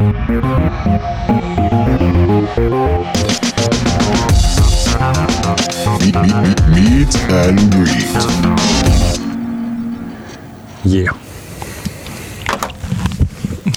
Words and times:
Meet 0.00 0.14
and 7.30 7.60
greet. 7.74 8.08
Yeah. 10.86 11.14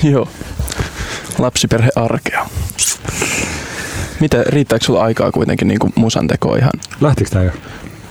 Joo. 0.12 0.28
Lapsiperhe 1.38 1.90
arkea. 1.96 2.46
Miten, 4.20 4.46
riittääkö 4.48 4.86
sulla 4.86 5.04
aikaa 5.04 5.32
kuitenkin 5.32 5.68
niin 5.68 5.80
kuin 5.80 5.94
musan 5.96 6.28
tekoon 6.28 6.58
ihan? 6.58 6.71
Lähtikö 7.02 7.30
tää 7.30 7.44
jo? 7.44 7.52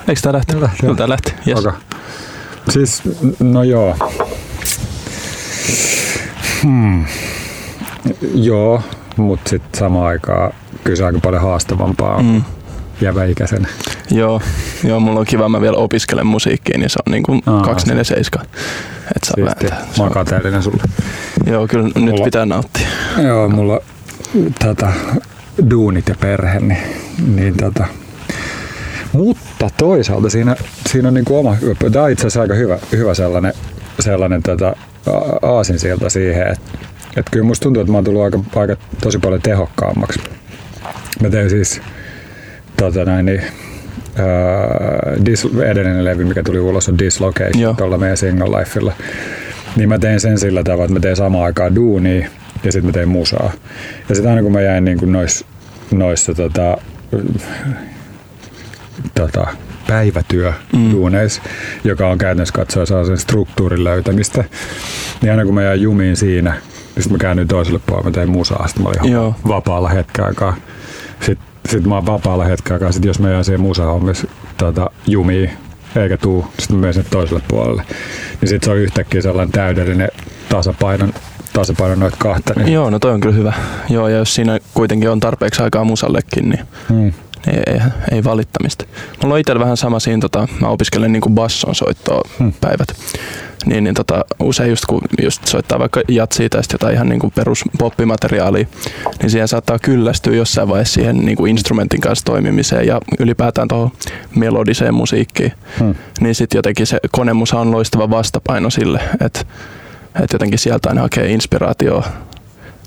Eikö 0.08 0.20
tää 0.22 0.32
lähti? 0.32 0.60
Lähti, 0.60 0.80
Kyllä 0.80 0.94
tää 0.94 1.08
lähti. 1.08 1.34
Yes. 1.48 1.58
Okay. 1.58 1.72
Siis, 2.68 3.02
no 3.40 3.62
joo. 3.62 3.96
Hmm. 6.62 7.06
Joo, 8.34 8.82
mutta 9.16 9.50
sitten 9.50 9.78
samaan 9.78 10.06
aikaan 10.06 10.52
kyllä 10.84 10.96
se 10.96 11.04
aika 11.04 11.18
paljon 11.22 11.42
haastavampaa 11.42 12.22
mm. 12.22 12.42
jäväikäisen. 13.00 13.66
Joo, 14.10 14.40
joo, 14.84 15.00
mulla 15.00 15.20
on 15.20 15.26
kiva, 15.26 15.48
mä 15.48 15.60
vielä 15.60 15.76
opiskelen 15.76 16.26
musiikkia, 16.26 16.78
niin 16.78 16.90
se 16.90 16.98
on 17.06 17.12
niin 17.12 17.22
kuin 17.22 17.42
Aa, 17.46 17.62
247. 17.62 18.46
Et 19.16 19.24
saa 19.24 19.44
vääntää. 19.44 19.68
Mä 19.70 19.76
on- 19.98 20.00
oon 20.00 20.10
kateellinen 20.12 20.62
sulle. 20.62 20.82
Joo, 21.46 21.66
kyllä 21.68 21.84
nyt 21.84 21.96
Mulla- 21.96 22.24
pitää 22.24 22.46
nauttia. 22.46 22.86
Joo, 23.22 23.48
mulla 23.48 23.80
tätä 24.58 24.92
duunit 25.70 26.08
ja 26.08 26.14
perhe, 26.20 26.60
niin, 26.60 26.78
niin 27.34 27.56
tätä. 27.56 27.86
Mutta 29.12 29.70
toisaalta 29.78 30.30
siinä, 30.30 30.56
siinä 30.86 31.08
on 31.08 31.14
niinku 31.14 31.38
oma 31.38 31.54
hyvä. 31.54 31.74
Tämä 31.92 32.04
on 32.04 32.10
itse 32.10 32.22
asiassa 32.22 32.40
aika 32.40 32.54
hyvä, 32.54 32.78
hyvä 32.92 33.14
sellainen, 33.14 33.52
sellainen 34.00 34.42
tätä 34.42 34.76
aasinsilta 35.42 36.10
siihen, 36.10 36.46
että 36.48 36.78
et 37.16 37.26
kyllä 37.30 37.44
musta 37.44 37.62
tuntuu, 37.62 37.80
että 37.80 37.92
mä 37.92 37.96
oon 37.98 38.04
tullut 38.04 38.22
aika, 38.22 38.40
aika 38.56 38.76
tosi 39.02 39.18
paljon 39.18 39.42
tehokkaammaksi. 39.42 40.20
Mä 41.22 41.30
tein 41.30 41.50
siis 41.50 41.80
tota 42.76 43.04
näin, 43.04 43.26
niin, 43.26 43.42
ää, 44.16 45.24
dis, 45.26 45.48
edellinen 45.64 46.04
levy, 46.04 46.24
mikä 46.24 46.42
tuli 46.42 46.58
ulos, 46.58 46.88
on 46.88 46.98
Dislocation 46.98 47.60
Joo. 47.60 47.74
tuolla 47.74 47.98
meidän 47.98 48.16
Single 48.16 48.58
Lifella. 48.60 48.92
Niin 49.76 49.88
mä 49.88 49.98
tein 49.98 50.20
sen 50.20 50.38
sillä 50.38 50.64
tavalla, 50.64 50.84
että 50.84 50.94
mä 50.94 51.00
tein 51.00 51.16
samaan 51.16 51.44
aikaan 51.44 51.74
duunia 51.74 52.28
ja 52.64 52.72
sitten 52.72 52.86
mä 52.86 52.92
tein 52.92 53.08
musaa. 53.08 53.52
Ja 54.08 54.14
sitten 54.14 54.30
aina 54.30 54.42
kun 54.42 54.52
mä 54.52 54.60
jäin 54.60 54.84
niin 54.84 54.98
kuin 54.98 55.12
noissa, 55.12 55.46
noissa 55.90 56.34
tota, 56.34 56.78
tota, 59.14 59.46
päivätyö 59.86 60.52
duuneissa, 60.92 61.42
joka 61.84 62.08
on 62.08 62.18
käytännössä 62.18 62.54
katsoen 62.54 63.06
sen 63.06 63.18
struktuurin 63.18 63.84
löytämistä, 63.84 64.44
niin 65.22 65.30
aina 65.30 65.44
kun 65.44 65.54
mä 65.54 65.62
jäin 65.62 65.82
jumiin 65.82 66.16
siinä, 66.16 66.54
sitten 66.94 67.12
mä 67.12 67.18
käännyin 67.18 67.48
toiselle 67.48 67.80
puolelle, 67.86 68.10
mä 68.10 68.14
tein 68.14 68.30
musaa, 68.30 68.66
sitten 68.68 68.82
mä 68.82 68.88
olin 68.88 68.98
ihan 68.98 69.12
Joo. 69.12 69.34
vapaalla 69.48 69.88
hetken 69.88 70.24
aikaa. 70.24 70.56
Sitten 71.20 71.46
sit 71.68 71.86
mä 71.86 71.94
oon 71.94 72.06
vapaalla 72.06 72.44
hetken 72.44 72.72
aikaa, 72.72 72.92
sit 72.92 73.04
jos 73.04 73.18
mä 73.20 73.30
jään 73.30 73.44
siihen 73.44 73.60
musahommissa 73.60 74.26
tota, 74.58 74.90
jumiin, 75.06 75.50
eikä 75.96 76.16
tuu, 76.16 76.46
sitten 76.58 76.76
mä 76.76 76.80
menen 76.80 76.94
sinne 76.94 77.08
toiselle 77.10 77.42
puolelle. 77.48 77.82
Niin 78.40 78.48
sitten 78.48 78.64
se 78.66 78.70
on 78.70 78.76
yhtäkkiä 78.78 79.22
sellainen 79.22 79.52
täydellinen 79.52 80.08
tasapainon, 80.48 81.12
tasapainon 81.52 82.00
noita 82.00 82.16
kahta. 82.20 82.52
Niin, 82.56 82.72
Joo, 82.72 82.90
no 82.90 82.98
toi 82.98 83.12
on 83.12 83.20
kyllä 83.20 83.34
hyvä. 83.34 83.52
Joo, 83.90 84.08
ja 84.08 84.16
jos 84.16 84.34
siinä 84.34 84.58
kuitenkin 84.74 85.10
on 85.10 85.20
tarpeeksi 85.20 85.62
aikaa 85.62 85.84
musallekin, 85.84 86.48
niin 86.50 86.60
mm, 86.90 87.06
ei, 87.52 87.62
ei, 87.66 87.80
ei 88.12 88.24
valittamista. 88.24 88.84
Mulla 89.22 89.34
on 89.34 89.40
itsellä 89.40 89.60
vähän 89.60 89.76
sama 89.76 90.00
siinä, 90.00 90.20
tota, 90.20 90.48
mä 90.60 90.68
opiskelen 90.68 91.12
niin 91.12 91.20
kuin 91.20 91.34
basson 91.34 91.74
soittoa 91.74 92.20
Hmm. 92.38 92.52
päivät. 92.60 92.88
Niin, 93.66 93.84
niin 93.84 93.94
tota, 93.94 94.24
usein 94.40 94.70
just 94.70 94.86
kun 94.86 95.00
just 95.22 95.46
soittaa 95.46 95.78
vaikka 95.78 96.00
jatsia 96.08 96.48
tai 96.48 96.62
jotain 96.72 96.94
ihan 96.94 97.08
niin 97.08 97.20
kuin 97.20 97.32
perus 97.36 97.64
poppimateriaalia, 97.78 98.66
niin 99.22 99.30
siihen 99.30 99.48
saattaa 99.48 99.78
kyllästyä 99.78 100.34
jossain 100.34 100.68
vaiheessa 100.68 100.94
siihen 100.94 101.16
niin 101.18 101.36
kuin 101.36 101.50
instrumentin 101.50 102.00
kanssa 102.00 102.24
toimimiseen 102.24 102.86
ja 102.86 103.00
ylipäätään 103.18 103.68
tuohon 103.68 103.90
melodiseen 104.36 104.94
musiikkiin. 104.94 105.52
mm. 105.80 105.94
Niin 106.20 106.34
sitten 106.34 106.58
jotenkin 106.58 106.86
se 106.86 106.98
konemusa 107.10 107.58
on 107.58 107.70
loistava 107.70 108.10
vastapaino 108.10 108.70
sille, 108.70 109.00
että 109.20 109.44
että 110.14 110.34
jotenkin 110.34 110.58
sieltä 110.58 110.88
aina 110.88 111.00
hakee 111.00 111.32
inspiraatioa 111.32 112.06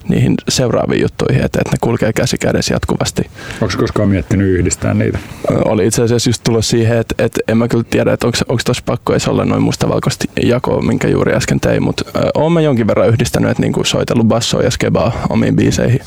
niihin 0.10 0.36
seuraaviin 0.50 1.02
juttuihin, 1.02 1.46
että, 1.46 1.60
että 1.60 1.72
ne 1.72 1.78
kulkee 1.82 2.14
käsi 2.14 2.38
kädessä 2.38 2.74
jatkuvasti. 2.74 3.22
Onko 3.62 3.74
koskaan 3.78 4.10
miettinyt 4.10 4.48
yhdistää 4.48 4.94
niitä? 4.94 5.20
Oli 5.66 5.88
itse 5.88 6.04
asiassa 6.04 6.30
just 6.30 6.44
tullut 6.44 6.66
siihen, 6.66 6.98
että, 6.98 7.16
että 7.26 7.40
en 7.48 7.58
mä 7.58 7.68
kyllä 7.68 7.84
tiedä, 7.90 8.14
että 8.14 8.28
onko 8.28 8.62
tuossa 8.66 8.84
pakko 8.86 9.14
edes 9.14 9.28
olla 9.28 9.46
noin 9.46 9.64
mustavalkoista 9.64 10.26
jakoa, 10.44 10.82
minkä 10.82 11.08
juuri 11.08 11.34
äsken 11.34 11.60
tein, 11.60 11.84
mutta 11.84 12.04
oon 12.36 12.52
mä 12.52 12.62
jonkin 12.62 12.88
verran 12.88 13.10
yhdistänyt, 13.10 13.52
että 13.52 13.64
niinku 13.64 13.84
soitellut 13.84 14.28
bassoa 14.28 14.62
ja 14.62 14.72
skebaa 14.72 15.26
omiin 15.30 15.56
biiseihin. 15.56 16.00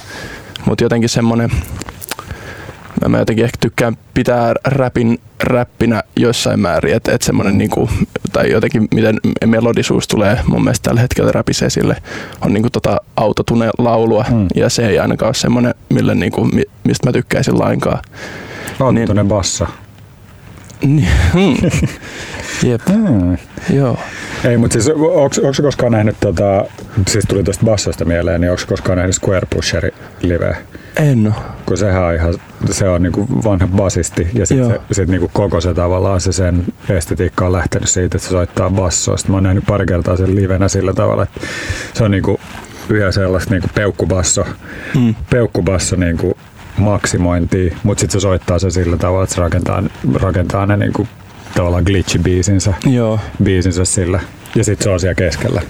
Mutta 0.65 0.85
jotenkin 0.85 1.09
semmonen, 1.09 1.51
mä 3.09 3.19
jotenkin 3.19 3.45
ehkä 3.45 3.57
tykkään 3.61 3.97
pitää 4.15 4.55
räpin 4.67 5.19
räppinä 5.43 6.03
jossain 6.17 6.61
määrin, 6.61 6.95
että 6.95 7.13
et 7.13 7.23
semmoinen 7.23 7.59
niinku, 7.59 7.91
tai 8.33 8.51
jotenkin 8.51 8.89
miten 8.95 9.19
melodisuus 9.47 10.09
tulee 10.09 10.39
mun 10.47 10.65
mielestä 10.65 10.89
tällä 10.89 11.01
hetkellä 11.01 11.33
räpissä 11.33 11.67
esille, 11.67 11.97
on 12.41 12.53
niinku 12.53 12.71
tota 12.71 12.97
autotune 13.17 13.71
laulua 13.79 14.25
Mm. 14.31 14.47
ja 14.55 14.69
se 14.69 14.89
ei 14.89 14.99
ainakaan 14.99 15.29
ole 15.29 15.35
semmoinen, 15.35 15.75
mille 15.89 16.15
niinku, 16.15 16.45
mi- 16.45 16.65
mistä 16.85 17.09
mä 17.09 17.13
tykkäisin 17.13 17.59
lainkaan. 17.59 17.99
Autonen 18.81 19.17
niin. 19.17 19.29
bassa. 19.29 19.67
Niin, 20.87 21.09
hmm. 21.33 21.57
Jep, 22.71 22.81
Hmm. 22.89 23.37
joo. 23.71 23.99
Ei, 24.45 24.57
mutta 24.57 24.73
siis 24.75 24.89
onko 24.89 25.63
koskaan 25.63 25.93
nähnyt, 25.93 26.17
tota, 26.21 26.65
siis 27.09 27.25
tuli 27.29 27.45
tuosta 27.45 27.65
bassosta 27.65 28.05
mieleen, 28.05 28.41
niin 28.41 28.51
onko 28.51 28.63
koskaan 28.69 28.97
nähnyt 28.99 29.15
Square 29.17 29.47
Pusherin 29.55 29.93
live? 30.23 30.57
En 30.99 31.27
oo. 31.27 31.33
Kun 31.67 31.79
sehän 31.79 32.03
on 32.03 32.15
ihan, 32.15 32.35
se 32.71 32.89
on 32.89 33.03
niinku 33.03 33.27
vanha 33.45 33.67
basisti 33.67 34.29
ja 34.35 34.47
sitten 34.47 34.79
sit 34.93 35.09
niinku 35.09 35.31
koko 35.33 35.61
se 35.61 35.75
tavallaan 35.75 36.21
se 36.21 36.33
sen 36.33 36.65
estetiikka 36.89 37.47
on 37.47 37.53
lähtenyt 37.53 37.89
siitä, 37.89 38.17
että 38.17 38.19
se 38.19 38.29
soittaa 38.31 38.71
bassoista. 38.71 39.29
Mä 39.29 39.35
oon 39.37 39.43
nähnyt 39.43 39.65
pari 39.67 39.87
kertaa 39.87 40.17
sen 40.17 40.37
livenä 40.37 40.69
sillä 40.69 40.93
tavalla, 40.93 41.23
että 41.23 41.41
se 41.95 42.05
on 42.05 42.11
niinku 42.11 42.41
yhä 42.89 43.13
sellaista 43.13 43.51
niinku 43.51 43.69
peukkubasso, 43.75 44.45
Mm. 44.95 45.15
peukkubasso 45.31 45.97
niinku 45.97 46.37
maksimointia, 46.79 47.77
mutta 47.83 48.01
sitten 48.01 48.21
se 48.21 48.23
soittaa 48.23 48.59
se 48.59 48.71
sillä 48.71 48.97
tavalla, 48.97 49.25
että 49.25 49.35
se 49.35 49.41
rakentaa, 49.41 49.83
rakentaa 50.15 50.67
ne 50.67 50.77
niinku 50.77 51.09
tavallaan 51.55 51.85
glitch-biisinsä 51.87 52.75
Joo. 52.87 53.21
biisinsä 53.43 53.85
sillä. 53.85 54.21
Ja 54.55 54.65
sitten 54.65 54.85
se 54.85 54.91
on 54.91 55.01
siellä 55.01 55.15
keskellä. 55.15 55.63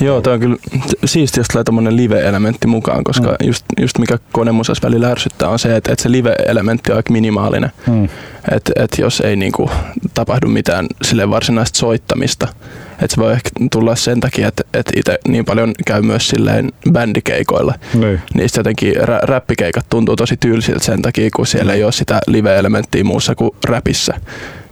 Joo, 0.00 0.20
toi 0.20 0.32
on 0.32 0.40
kyllä 0.40 0.56
siistiä, 1.04 1.40
jos 1.40 1.48
tulee 1.48 1.64
tommonen 1.64 1.96
live-elementti 1.96 2.66
mukaan, 2.66 3.04
koska 3.04 3.28
mm. 3.28 3.46
just, 3.46 3.64
just 3.80 3.98
mikä 3.98 4.18
konemusas 4.32 4.82
välillä 4.82 5.10
ärsyttää 5.10 5.48
on 5.48 5.58
se, 5.58 5.76
että, 5.76 5.92
että 5.92 6.02
se 6.02 6.12
live-elementti 6.12 6.92
on 6.92 6.96
aika 6.96 7.12
minimaalinen. 7.12 7.70
Mm. 7.86 8.08
Että 8.50 8.72
et 8.76 8.90
jos 8.98 9.20
ei 9.20 9.36
niinku 9.36 9.70
tapahdu 10.14 10.48
mitään 10.48 10.86
sille 11.02 11.30
varsinaista 11.30 11.78
soittamista, 11.78 12.48
että 12.92 13.14
se 13.14 13.16
voi 13.16 13.32
ehkä 13.32 13.50
tulla 13.72 13.96
sen 13.96 14.20
takia, 14.20 14.48
että, 14.48 14.62
että 14.74 14.92
itse 14.96 15.18
niin 15.28 15.44
paljon 15.44 15.72
käy 15.86 16.02
myös 16.02 16.28
silleen 16.28 16.72
bändikeikoilla. 16.92 17.74
Niin. 17.94 18.20
Niistä 18.34 18.60
jotenkin 18.60 18.96
rä- 18.96 19.20
räppikeikat 19.22 19.86
tuntuu 19.90 20.16
tosi 20.16 20.36
tylsiltä 20.36 20.84
sen 20.84 21.02
takia, 21.02 21.30
kun 21.36 21.46
siellä 21.46 21.72
ei 21.72 21.84
ole 21.84 21.92
sitä 21.92 22.20
live-elementtiä 22.26 23.04
muussa 23.04 23.34
kuin 23.34 23.50
räpissä. 23.68 24.14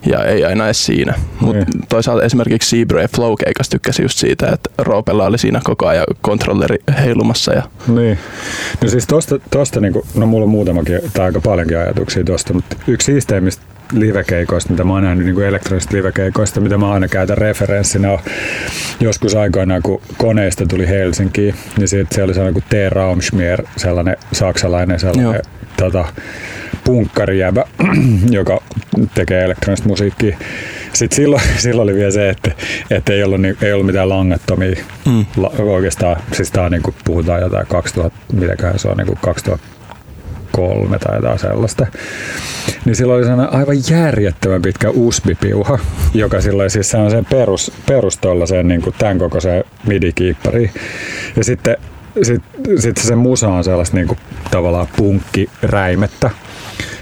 Ja 0.07 0.25
ei 0.25 0.45
aina 0.45 0.65
edes 0.65 0.87
siinä. 0.87 1.15
Mutta 1.41 1.65
Niin. 1.65 1.87
toisaalta 1.89 2.25
esimerkiksi 2.25 2.71
Seabre 2.71 3.09
Flow-keikassa 3.17 3.71
tykkäsin 3.71 4.03
just 4.03 4.19
siitä, 4.19 4.47
että 4.55 4.71
Roopella 4.79 5.27
oli 5.27 5.39
siinä 5.39 5.61
koko 5.65 5.87
ajan 5.87 6.05
kontrolleri 6.21 6.77
heilumassa. 7.01 7.53
Ja, 7.53 7.63
Niin. 7.89 8.19
No 8.83 8.89
siis 8.89 9.07
tosta, 9.07 9.39
tosta 9.51 9.81
niinku, 9.81 10.07
no 10.15 10.27
mulla 10.27 10.45
on 10.45 10.51
muutamakin, 10.51 11.01
tai 11.13 11.25
aika 11.25 11.41
paljonkin 11.41 11.79
ajatuksia 11.79 12.25
tosta, 12.25 12.55
mutta 12.55 12.77
yksi 12.87 13.13
siisteimmistä 13.13 13.63
livekeikoista, 13.93 14.71
mitä 14.71 14.85
mä 14.85 14.93
oon 14.93 15.03
nähnyt 15.03 15.27
niin 15.27 15.43
elektronisista 15.43 15.97
livekeikoista, 15.97 16.61
mitä 16.61 16.79
mä 16.79 16.93
aina 16.93 17.09
käytän 17.09 17.39
referenssinä, 17.39 18.13
on 18.13 18.19
joskus 19.01 19.35
aikoinaan, 19.35 19.83
kun 19.83 20.01
koneista 20.17 20.67
tuli 20.67 20.89
Helsinkiin, 20.89 21.55
niin 21.79 21.89
siitä 21.89 22.15
se 22.15 22.23
oli 22.23 22.35
sellainen 22.35 22.55
kuin 22.55 22.65
T. 22.69 22.93
Raumschmier, 22.93 23.63
sellainen 23.77 24.17
saksalainen 24.33 25.01
sellainen 25.01 25.25
Joo. 25.25 25.43
tota, 25.77 26.05
punkkarijäbä, 26.85 27.65
joka 28.31 28.63
tekee 29.15 29.45
elektronista 29.45 29.89
musiikkia. 29.89 30.37
Sitten 30.95 31.17
silloin, 31.17 31.43
silloin 31.59 31.89
oli 31.89 31.95
vielä 31.99 32.11
se, 32.11 32.29
että, 32.29 32.51
että 32.91 33.13
ei, 33.13 33.23
ollut, 33.23 33.41
niin- 33.41 33.57
ei 33.63 33.73
ollut 33.73 33.87
mitään 33.87 34.09
langattomia 34.09 34.77
mm, 35.07 35.25
La, 35.37 35.51
oikeastaan, 35.59 36.17
siis 36.33 36.51
tää 36.51 36.65
on 36.65 36.73
niinku, 36.73 36.95
puhutaan 37.05 37.41
jotain 37.41 37.67
2000, 37.67 38.19
mitäköhän 38.33 38.79
se 38.79 38.89
on, 38.89 38.97
niinku 38.97 39.19
2003 39.21 40.99
tai 40.99 41.17
jotain 41.17 41.39
sellaista. 41.39 41.87
Niin 42.85 42.97
silloin 42.97 43.17
oli 43.19 43.27
sellainen 43.27 43.55
aivan 43.55 43.77
järjettömän 43.91 44.63
pitkä 44.63 44.91
USB-piuha, 44.91 45.79
joka 46.15 46.41
silloin 46.41 46.71
siis 46.71 46.91
se 46.91 46.97
on 46.97 47.11
sen 47.11 47.25
perus, 47.25 47.73
perus 47.87 48.19
tollaiseen 48.19 48.69
niinku 48.69 48.95
tämän 48.99 49.19
kokoiseen 49.19 49.65
midi-kiippariin. 49.87 50.71
Ja 51.37 51.45
sitten 51.45 51.77
sit, 52.23 52.43
sit 52.79 52.97
se 52.97 53.15
musa 53.17 53.49
on 53.49 53.65
sellaista 53.65 53.97
niinku 53.97 54.17
tavallaan 54.51 54.89
punkkiräimettä. 54.97 56.31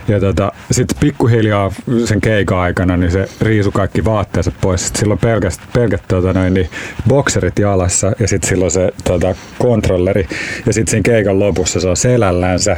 Ja 0.08 0.20
tota, 0.20 0.52
sitten 0.70 0.96
pikkuhiljaa 1.00 1.72
sen 2.04 2.20
keikan 2.20 2.58
aikana 2.58 2.96
niin 2.96 3.10
se 3.10 3.28
riisu 3.40 3.70
kaikki 3.70 4.04
vaatteensa 4.04 4.52
pois. 4.60 4.84
Sitten 4.84 5.00
silloin 5.00 5.20
pelkät, 5.20 5.60
pelkät 5.72 6.02
tota 6.08 6.32
noin, 6.32 6.54
niin 6.54 6.68
bokserit 7.08 7.58
jalassa 7.58 8.12
ja 8.18 8.28
sitten 8.28 8.48
silloin 8.48 8.70
se 8.70 8.92
tota, 9.04 9.34
kontrolleri. 9.58 10.28
Ja 10.66 10.72
sitten 10.72 10.90
siinä 10.90 11.02
keikan 11.02 11.38
lopussa 11.38 11.80
se 11.80 11.88
on 11.88 11.96
selällänsä 11.96 12.76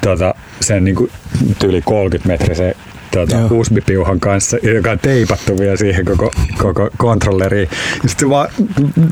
tota, 0.00 0.34
sen 0.60 0.84
niin 0.84 0.96
kuin, 0.96 1.10
yli 1.64 1.82
30 1.82 2.28
metrisen 2.28 2.74
tuota, 3.10 3.36
USB-piuhan 3.50 4.20
kanssa, 4.20 4.56
joka 4.74 4.90
on 4.90 4.98
teipattu 4.98 5.58
vielä 5.58 5.76
siihen 5.76 6.04
koko, 6.04 6.30
koko 6.58 6.90
kontrolleriin. 6.96 7.68
Ja 8.02 8.08
sitten 8.08 8.30
vaan 8.30 8.48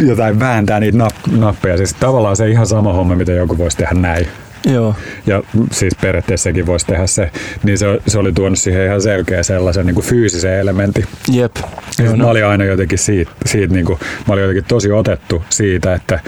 jotain 0.07 0.41
vääntää 0.41 0.81
niitä 0.81 0.99
napp- 0.99 1.37
nappeja. 1.39 1.77
Siis 1.77 1.95
tavallaan 1.95 2.37
se 2.37 2.49
ihan 2.49 2.67
sama 2.67 2.93
homma, 2.93 3.15
mitä 3.15 3.33
joku 3.33 3.59
voisi 3.59 3.77
tehdä 3.77 3.95
näin. 3.95 4.27
Joo. 4.73 4.95
Ja 5.27 5.43
siis 5.73 5.95
periaatteessakin 6.01 6.67
voisi 6.67 6.87
tehdä 6.87 7.07
se, 7.07 7.31
niin 7.63 7.79
se, 7.79 8.01
se 8.07 8.19
oli 8.19 8.33
tuonut 8.33 8.59
siihen 8.59 8.87
ihan 8.87 9.03
selkeä 9.03 9.43
sellaisen 9.43 9.87
niin 9.87 9.95
kuin 9.95 10.05
fyysisen 10.07 10.59
elementin. 10.59 11.05
Jep. 11.33 11.57
Ja 11.99 12.05
Joo, 12.05 12.17
no. 12.17 12.25
mä 12.25 12.31
olin 12.31 12.47
aina 12.47 12.65
jotenkin 12.65 12.99
siitä, 12.99 13.31
siitä 13.47 13.75
niin 13.75 13.87
kuin, 13.87 13.99
mä 14.29 14.33
olin 14.33 14.43
jotenkin 14.43 14.65
tosi 14.69 14.93
otettu 14.93 15.43
siitä, 15.49 15.95
että 15.95 16.21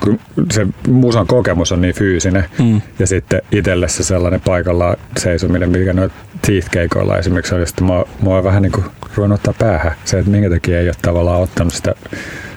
kun 0.00 0.18
se 0.52 0.66
musan 0.88 1.26
kokemus 1.26 1.72
on 1.72 1.80
niin 1.80 1.94
fyysinen 1.94 2.44
mm. 2.58 2.80
ja 2.98 3.06
sitten 3.06 3.42
itselle 3.52 3.88
se 3.88 4.02
sellainen 4.02 4.40
paikallaan 4.40 4.96
seisominen, 5.18 5.70
mikä 5.70 5.92
noita 5.92 6.14
teeth-keikoilla 6.46 7.18
esimerkiksi 7.18 7.54
oli, 7.54 7.66
sitten 7.66 7.86
mua, 7.86 8.08
mua 8.20 8.44
vähän 8.44 8.62
niin 8.62 8.72
kuin 8.72 8.84
ruvennut 9.14 9.38
ottaa 9.38 9.54
päähän 9.58 9.92
se, 10.04 10.18
että 10.18 10.30
minkä 10.30 10.50
takia 10.50 10.80
ei 10.80 10.88
ole 10.88 10.94
tavallaan 11.02 11.40
ottanut 11.40 11.74
sitä, 11.74 11.94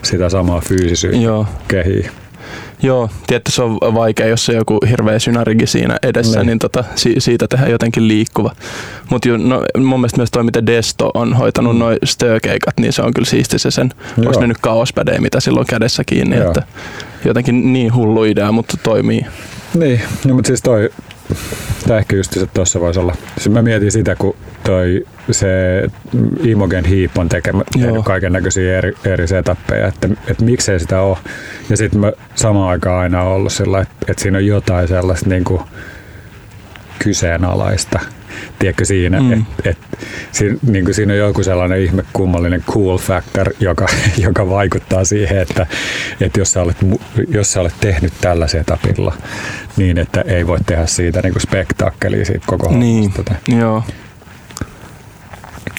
sitä 0.02 0.30
samaa 0.30 0.62
fyysisyyttä 0.62 1.52
kehiin. 1.68 2.23
Joo, 2.84 3.10
tietty 3.28 3.52
se 3.52 3.64
on 3.64 3.78
vaikea, 3.94 4.28
jos 4.28 4.50
on 4.50 4.56
joku 4.56 4.80
hirveä 4.90 5.20
synärigi 5.20 5.68
siinä 5.68 5.98
edessä, 6.04 6.40
niin, 6.40 6.48
niin 6.48 6.60
tota, 6.60 6.84
si- 6.96 7.16
siitä 7.18 7.48
tehdään 7.48 7.72
jotenkin 7.72 8.08
liikkuva. 8.08 8.52
Mutta 9.10 9.30
no, 9.30 9.64
mun 9.78 10.00
mielestä 10.00 10.18
myös 10.18 10.32
toi, 10.32 10.44
miten 10.44 10.66
Desto 10.66 11.12
on 11.14 11.34
hoitanut 11.34 11.74
mm. 11.74 11.80
noin 11.80 11.98
stöökeikat, 12.04 12.80
niin 12.80 12.94
se 12.94 13.02
on 13.02 13.14
kyllä 13.14 13.30
siisti 13.30 13.60
se 13.60 13.72
sen, 13.72 13.90
onko 14.18 14.40
ne 14.40 14.48
nyt 14.48 14.58
kaospädejä, 14.62 15.22
mitä 15.22 15.40
silloin 15.40 15.68
kädessä 15.68 16.04
kiinni, 16.04 16.36
Joo. 16.36 16.48
että 16.48 16.64
jotenkin 17.26 17.74
niin 17.74 17.94
hullu 17.94 18.24
idea, 18.24 18.52
mutta 18.52 18.78
toimii. 18.84 19.26
Niin, 19.74 20.02
no, 20.26 20.36
mutta 20.36 20.48
siis 20.48 20.62
toi, 20.62 20.90
Tämä 21.88 22.00
ehkä 22.00 22.16
just 22.16 22.34
se 22.34 22.48
tuossa 22.54 22.80
voisi 22.80 23.00
olla. 23.00 23.16
Siis 23.38 23.50
mä 23.50 23.62
mietin 23.62 23.92
sitä, 23.92 24.16
kun 24.16 24.36
toi 24.64 25.06
se 25.32 25.48
Imogen 26.44 26.86
Heap 26.86 27.18
on 27.18 27.30
tekemä, 27.30 27.64
tehnyt 27.82 28.06
kaiken 28.06 28.34
näköisiä 28.34 28.78
eri, 28.78 28.94
eri 29.06 29.28
setappeja, 29.28 29.88
että, 29.88 30.10
että 30.28 30.46
miksei 30.46 30.80
sitä 30.80 31.02
ole. 31.02 31.18
Ja 31.70 31.78
sitten 31.78 32.00
mä 32.00 32.12
samaan 32.36 32.70
aikaan 32.70 33.02
aina 33.02 33.24
ollut 33.24 33.54
sillä, 33.54 33.82
että, 33.82 33.96
että 34.08 34.24
siinä 34.24 34.38
on 34.38 34.46
jotain 34.46 34.88
sellaista 34.88 35.30
niin 35.30 35.44
kuin 35.44 35.62
kyseenalaista 37.00 38.00
tiedätkö 38.60 38.86
siinä, 38.86 39.20
mm. 39.20 39.34
että 39.34 39.70
et, 39.70 39.78
siinä, 40.32 40.58
niin 40.68 40.86
kuin 40.86 40.96
siinä 40.96 41.14
on 41.14 41.20
joku 41.20 41.44
sellainen 41.44 41.82
ihme 41.82 42.04
kummallinen 42.14 42.64
cool 42.72 42.98
factor, 42.98 43.50
joka, 43.60 43.88
joka 44.18 44.50
vaikuttaa 44.50 45.06
siihen, 45.06 45.38
että, 45.38 45.68
että 46.22 46.40
jos, 46.40 46.52
sä 46.52 46.62
olet, 46.62 46.78
jos 47.28 47.54
sä 47.54 47.62
olet 47.62 47.74
tehnyt 47.80 48.14
tällä 48.22 48.48
setupilla, 48.48 49.14
niin 49.78 49.98
että 49.98 50.22
ei 50.22 50.48
voi 50.48 50.60
tehdä 50.66 50.86
siitä 50.86 51.22
niin 51.22 51.34
kuin 51.34 51.42
spektaakkelia 51.42 52.26
siitä 52.26 52.46
koko 52.48 52.72
niin. 52.72 53.14
Joo. 53.48 53.84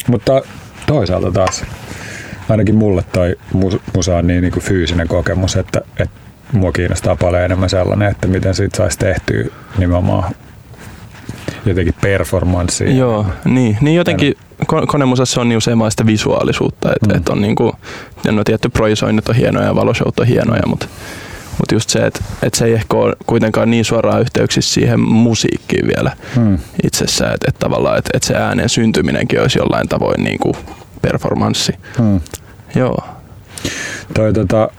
Mutta 0.07 0.41
toisaalta 0.87 1.31
taas, 1.31 1.63
ainakin 2.49 2.75
mulle 2.75 3.03
toi 3.13 3.35
musa 3.93 4.17
on 4.17 4.27
niin, 4.27 4.41
niin 4.41 4.51
kuin 4.51 4.63
fyysinen 4.63 5.07
kokemus, 5.07 5.55
että, 5.55 5.81
että 5.99 6.19
mua 6.51 6.71
kiinnostaa 6.71 7.15
paljon 7.15 7.43
enemmän 7.43 7.69
sellainen, 7.69 8.11
että 8.11 8.27
miten 8.27 8.55
siitä 8.55 8.77
saisi 8.77 8.99
tehtyä 8.99 9.45
nimenomaan 9.77 10.35
jotenkin 11.65 11.93
performanssia. 12.01 12.91
Joo, 12.91 13.25
niin, 13.45 13.77
niin 13.81 13.95
jotenkin 13.95 14.37
konemusassa 14.87 15.41
on 15.41 15.49
niin 15.49 15.57
usein 15.57 15.79
vaan 15.79 15.91
sitä 15.91 16.05
visuaalisuutta, 16.05 16.93
että 16.95 17.13
mm. 17.13 17.17
et 17.17 17.29
on 17.29 17.41
niinku, 17.41 17.73
no 18.31 18.43
tietty 18.43 18.69
projisoinnit 18.69 19.29
on 19.29 19.35
hienoja 19.35 19.65
ja 19.65 19.75
valoshowt 19.75 20.19
on 20.19 20.27
hienoja, 20.27 20.61
mutta 20.67 20.87
mutta 21.59 21.75
just 21.75 21.89
se, 21.89 21.99
että, 21.99 22.19
että 22.43 22.59
se 22.59 22.65
ei 22.65 22.73
ehkä 22.73 22.97
ole 22.97 23.15
kuitenkaan 23.25 23.71
niin 23.71 23.85
suoraan 23.85 24.21
yhteyksissä 24.21 24.73
siihen 24.73 24.99
musiikkiin 24.99 25.87
vielä 25.87 26.11
mm. 26.37 26.57
itsessään, 26.83 27.33
että, 27.33 27.45
että 27.49 27.59
tavallaan 27.59 27.97
että, 27.97 28.09
että 28.13 28.27
se 28.27 28.35
äänen 28.35 28.69
syntyminenkin 28.69 29.41
olisi 29.41 29.59
jollain 29.59 29.87
tavoin 29.87 30.23
niin 30.23 30.39
kuin 30.39 30.53
performanssi. 31.01 31.73
Mm. 31.99 32.19
Joo. 32.75 32.97
Toi, 34.13 34.33
tota, 34.33 34.69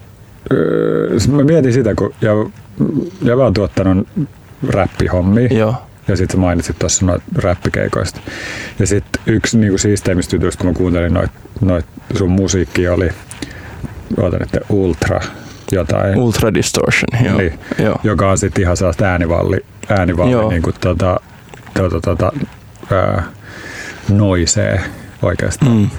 mä 1.31 1.43
mietin 1.45 1.73
sitä, 1.73 1.95
kun 1.95 2.15
ja, 2.21 2.31
ja 3.23 3.37
olen 3.37 3.55
tuottanut 3.55 4.09
räppihommia. 4.69 5.49
Joo. 5.51 5.75
Ja 6.09 6.17
sitten 6.17 6.41
mainitsit 6.41 6.79
tuossa 6.79 7.07
noita 7.07 7.25
räppikeikoista. 7.37 8.21
Ja 8.79 8.87
sitten 8.87 9.23
yksi 9.27 9.59
niinku 9.59 9.79
siisteimmistä 9.79 10.37
jutuista, 10.37 10.65
kun 10.65 10.71
mä 10.71 10.79
kuuntelin 10.79 11.15
noit, 11.15 11.31
noit 11.61 11.87
sun 12.17 12.31
musiikki 12.31 12.89
oli, 12.89 13.09
ootan, 14.17 14.43
että 14.43 14.61
Ultra 14.69 15.21
jotain. 15.73 16.19
Ultra 16.19 16.55
Distortion, 16.55 17.25
joo. 17.25 17.39
Niin, 17.39 17.59
joo. 17.79 18.01
Joka 18.05 18.31
on 18.31 18.39
sitten 18.39 18.63
ihan 18.63 18.77
sellaista 18.77 19.05
äänivalli, 19.05 19.65
äänivalli 19.89 20.33
joo. 20.33 20.51
niinku 20.51 20.73
tota, 20.81 21.21
tota, 21.75 22.01
tota, 22.01 22.33
ää, 22.93 23.23
noisee 24.09 24.81
oikeastaan. 25.23 25.77
Mm. 25.77 25.91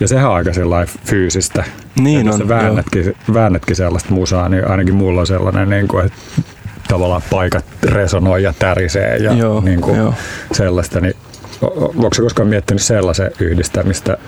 Ja 0.00 0.08
sehän 0.08 0.30
on 0.30 0.36
aika 0.36 0.52
sellainen 0.52 0.94
fyysistä. 1.06 1.64
Niin 2.00 2.32
on, 2.32 2.48
väännätkin, 2.48 3.16
väännätkin 3.34 3.76
sellaista 3.76 4.14
musaa, 4.14 4.48
niin 4.48 4.70
ainakin 4.70 4.94
mulla 4.94 5.20
on 5.20 5.26
sellainen, 5.26 5.70
niin 5.70 5.88
kuin, 5.88 6.06
että 6.06 6.18
paikat 7.30 7.64
resonoi 7.82 8.42
ja 8.42 8.54
tärisee 8.58 9.16
ja 9.16 9.32
joo, 9.32 9.60
niin 9.60 9.80
kuin 9.80 9.96
joo. 9.96 10.14
sellaista. 10.52 11.00
Niin, 11.00 11.14
onko 11.62 12.14
se 12.14 12.22
koskaan 12.22 12.48
miettinyt 12.48 12.82
sellaisen 12.82 13.30
yhdistämistä 13.40 14.18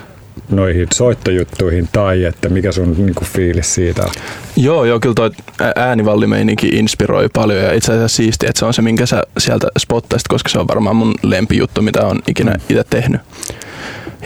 noihin 0.49 0.87
soittojuttuihin 0.93 1.89
tai 1.91 2.23
että 2.23 2.49
mikä 2.49 2.71
sun 2.71 2.95
niin 2.97 3.15
kuin, 3.15 3.27
fiilis 3.27 3.75
siitä 3.75 4.01
on? 4.01 4.09
Joo, 4.55 4.85
joo, 4.85 4.99
kyllä 4.99 5.15
toi 5.15 5.31
äänivallimeininki 5.75 6.67
inspiroi 6.67 7.29
paljon 7.33 7.59
ja 7.59 7.73
itse 7.73 7.93
asiassa 7.93 8.15
siisti, 8.15 8.45
että 8.47 8.59
se 8.59 8.65
on 8.65 8.73
se, 8.73 8.81
minkä 8.81 9.05
sä 9.05 9.23
sieltä 9.37 9.67
spottaisit, 9.79 10.27
koska 10.27 10.49
se 10.49 10.59
on 10.59 10.67
varmaan 10.67 10.95
mun 10.95 11.15
lempijuttu, 11.23 11.81
mitä 11.81 12.05
on 12.05 12.19
ikinä 12.27 12.51
mm. 12.51 12.59
itse 12.69 12.83
tehnyt. 12.89 13.21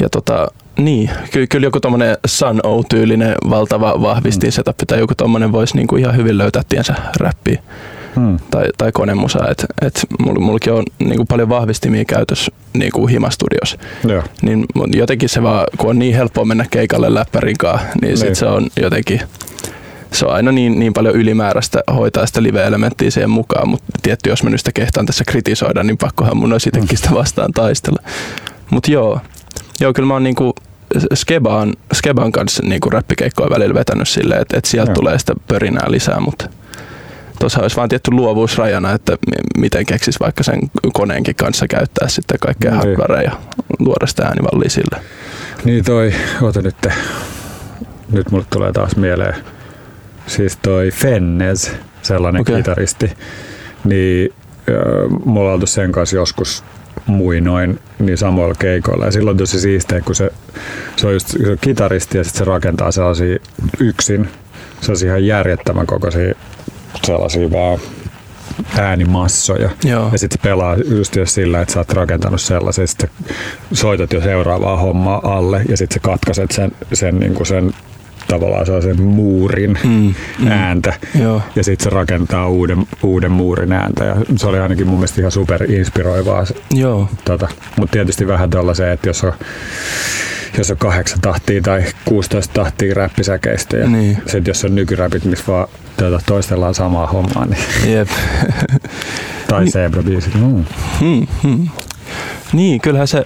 Ja 0.01 0.09
tota, 0.09 0.47
niin, 0.77 1.09
ky- 1.31 1.47
kyllä 1.47 1.67
joku 1.67 1.79
tommonen 1.79 2.17
Sun 2.25 2.59
O-tyylinen 2.63 3.35
valtava 3.49 4.01
vahvisti 4.01 4.47
mm. 4.47 4.51
setup 4.51 4.77
tai 4.87 4.99
joku 4.99 5.15
tommonen 5.15 5.51
voisi 5.51 5.75
niinku 5.75 5.95
ihan 5.95 6.15
hyvin 6.15 6.37
löytää 6.37 6.61
tiensä 6.69 6.95
räppiin 7.19 7.59
hmm. 8.15 8.37
tai, 8.51 8.65
tai 8.77 8.91
konemusa. 8.91 9.39
Et, 9.49 9.65
et 9.81 10.05
mulla, 10.19 10.39
mullakin 10.39 10.73
on 10.73 10.83
niin 10.99 11.15
kuin 11.15 11.27
paljon 11.27 11.49
vahvistimia 11.49 12.05
käytössä 12.05 12.51
niin 12.73 12.91
kuin 12.91 13.09
Himastudios. 13.09 13.77
Joo. 14.07 14.23
Niin 14.41 14.65
jotenkin 14.95 15.29
se 15.29 15.43
vaan, 15.43 15.65
kun 15.77 15.89
on 15.89 15.99
niin 15.99 16.15
helppoa 16.15 16.45
mennä 16.45 16.65
keikalle 16.71 17.13
läppärin 17.13 17.57
kanssa, 17.57 17.87
niin 18.01 18.17
sit 18.17 18.27
niin. 18.27 18.35
se 18.35 18.45
on 18.45 18.67
jotenkin 18.81 19.21
se 20.15 20.25
on 20.25 20.33
aina 20.33 20.51
niin, 20.51 20.79
niin 20.79 20.93
paljon 20.93 21.15
ylimääräistä 21.15 21.83
hoitaa 21.95 22.25
sitä 22.25 22.43
live-elementtiä 22.43 23.11
siihen 23.11 23.29
mukaan, 23.29 23.69
mutta 23.69 23.85
tietty, 24.03 24.29
jos 24.29 24.43
mä 24.43 24.49
nyt 24.49 24.59
sitä 24.59 24.71
kehtaan 24.73 25.05
tässä 25.05 25.23
kritisoida, 25.27 25.83
niin 25.83 25.97
pakkohan 25.97 26.37
mun 26.37 26.53
olisi 26.53 26.69
itsekin 26.69 26.97
sitä 26.97 27.09
vastaan 27.13 27.51
taistella. 27.51 28.03
Mutta 28.69 28.91
joo, 28.91 29.19
joo, 29.79 29.93
kyllä 29.93 30.07
mä 30.07 30.13
oon 30.13 30.23
niinku 30.23 30.55
Skebaan, 31.13 31.73
Skebaan 31.93 32.31
kanssa 32.31 32.63
niinku 32.65 32.89
räppikeikkoa 32.89 33.49
välillä 33.49 33.73
vetänyt 33.73 34.07
silleen, 34.07 34.41
että 34.41 34.57
et 34.57 34.65
sieltä 34.65 34.93
tulee 34.93 35.19
sitä 35.19 35.33
pörinää 35.47 35.85
lisää, 35.91 36.19
mutta 36.19 36.49
tuossa 37.39 37.61
olisi 37.61 37.75
vain 37.75 37.89
tietty 37.89 38.11
luovuus 38.11 38.57
rajana, 38.57 38.91
että 38.91 39.17
miten 39.57 39.85
keksis 39.85 40.19
vaikka 40.19 40.43
sen 40.43 40.59
koneenkin 40.93 41.35
kanssa 41.35 41.67
käyttää 41.67 42.07
sitten 42.07 42.39
kaikkea 42.39 42.71
niin. 42.71 42.79
hardwarea 42.79 43.21
ja 43.21 43.31
luoda 43.79 44.07
sitä 44.07 44.23
äänivallia 44.23 44.69
sille. 44.69 45.01
Niin 45.63 45.85
toi, 45.85 46.13
oota 46.41 46.61
nyt, 46.61 46.75
nyt 48.11 48.31
mulle 48.31 48.45
tulee 48.49 48.71
taas 48.71 48.95
mieleen, 48.95 49.35
siis 50.27 50.57
toi 50.57 50.91
Fennez, 50.91 51.71
sellainen 52.01 52.41
okay. 52.41 52.55
kitaristi, 52.55 53.11
niin 53.83 54.33
mulla 55.25 55.49
on 55.49 55.53
oltu 55.53 55.67
sen 55.67 55.91
kanssa 55.91 56.15
joskus 56.15 56.63
muinoin 57.05 57.79
niin 57.99 58.17
samoilla 58.17 58.55
keikoilla. 58.59 59.05
Ja 59.05 59.11
silloin 59.11 59.37
tosi 59.37 59.59
siistiä, 59.59 60.01
kun 60.01 60.15
se, 60.15 60.31
se 60.95 61.07
on 61.07 61.13
just 61.13 61.27
se 61.27 61.51
on 61.51 61.57
kitaristi 61.61 62.17
ja 62.17 62.23
sitten 62.23 62.39
se 62.39 62.45
rakentaa 62.45 62.91
sellaisia 62.91 63.37
yksin, 63.79 64.29
se 64.81 64.91
on 64.91 64.97
ihan 65.05 65.25
järjettömän 65.25 65.87
kokoisia 65.87 66.35
sellaisia 67.03 67.51
vaan 67.51 67.79
äänimassoja. 68.77 69.69
Joo. 69.83 70.09
Ja 70.11 70.17
sitten 70.17 70.39
pelaa 70.43 70.75
just 70.75 71.15
jos 71.15 71.33
sillä, 71.33 71.61
että 71.61 71.73
sä 71.73 71.79
oot 71.79 71.93
rakentanut 71.93 72.41
sellaisen, 72.41 72.87
sitten 72.87 73.09
soitat 73.73 74.13
jo 74.13 74.21
seuraavaa 74.21 74.77
hommaa 74.77 75.21
alle 75.23 75.61
ja 75.69 75.77
sitten 75.77 75.93
sä 75.93 75.99
katkaiset 75.99 76.51
sen, 76.51 76.71
sen, 76.93 77.19
niin 77.19 77.33
kuin 77.33 77.47
sen 77.47 77.73
tavallaan 78.27 78.65
sen 78.65 79.01
muurin 79.01 79.77
mm, 79.83 80.13
mm, 80.39 80.47
ääntä 80.47 80.93
joo. 81.19 81.41
ja 81.55 81.63
sitten 81.63 81.83
se 81.83 81.89
rakentaa 81.89 82.49
uuden, 82.49 82.87
uuden 83.03 83.31
muurin 83.31 83.73
ääntä 83.73 84.05
ja 84.05 84.15
se 84.35 84.47
oli 84.47 84.59
ainakin 84.59 84.87
mun 84.87 84.97
mielestä 84.97 85.21
ihan 85.21 85.31
super 85.31 85.71
inspiroivaa. 85.71 86.43
Joo. 86.73 87.09
Tota, 87.25 87.47
Mutta 87.79 87.93
tietysti 87.93 88.27
vähän 88.27 88.49
se, 88.73 88.91
että 88.91 89.09
jos 89.09 89.23
on 89.23 89.33
jos 90.57 90.71
on 90.71 90.77
kahdeksan 90.77 91.21
tahtia 91.21 91.61
tai 91.61 91.83
16 92.05 92.53
tahtia 92.53 92.93
räppisäkeistä 92.93 93.77
ja 93.77 93.87
niin. 93.87 94.17
sit 94.25 94.47
jos 94.47 94.65
on 94.65 94.75
nykyräpit, 94.75 95.25
missä 95.25 95.45
vaan 95.47 95.67
tuota, 95.97 96.19
toistellaan 96.25 96.75
samaa 96.75 97.07
hommaa. 97.07 97.45
Niin 97.45 97.93
Jep. 97.93 98.09
tai 99.47 99.63
niin. 99.63 99.73
Zebra-biisit. 99.73 100.35
Mm. 100.35 100.65
Hmm, 100.99 101.27
hmm. 101.43 101.67
Niin, 102.53 102.81
kyllähän 102.81 103.07
se 103.07 103.25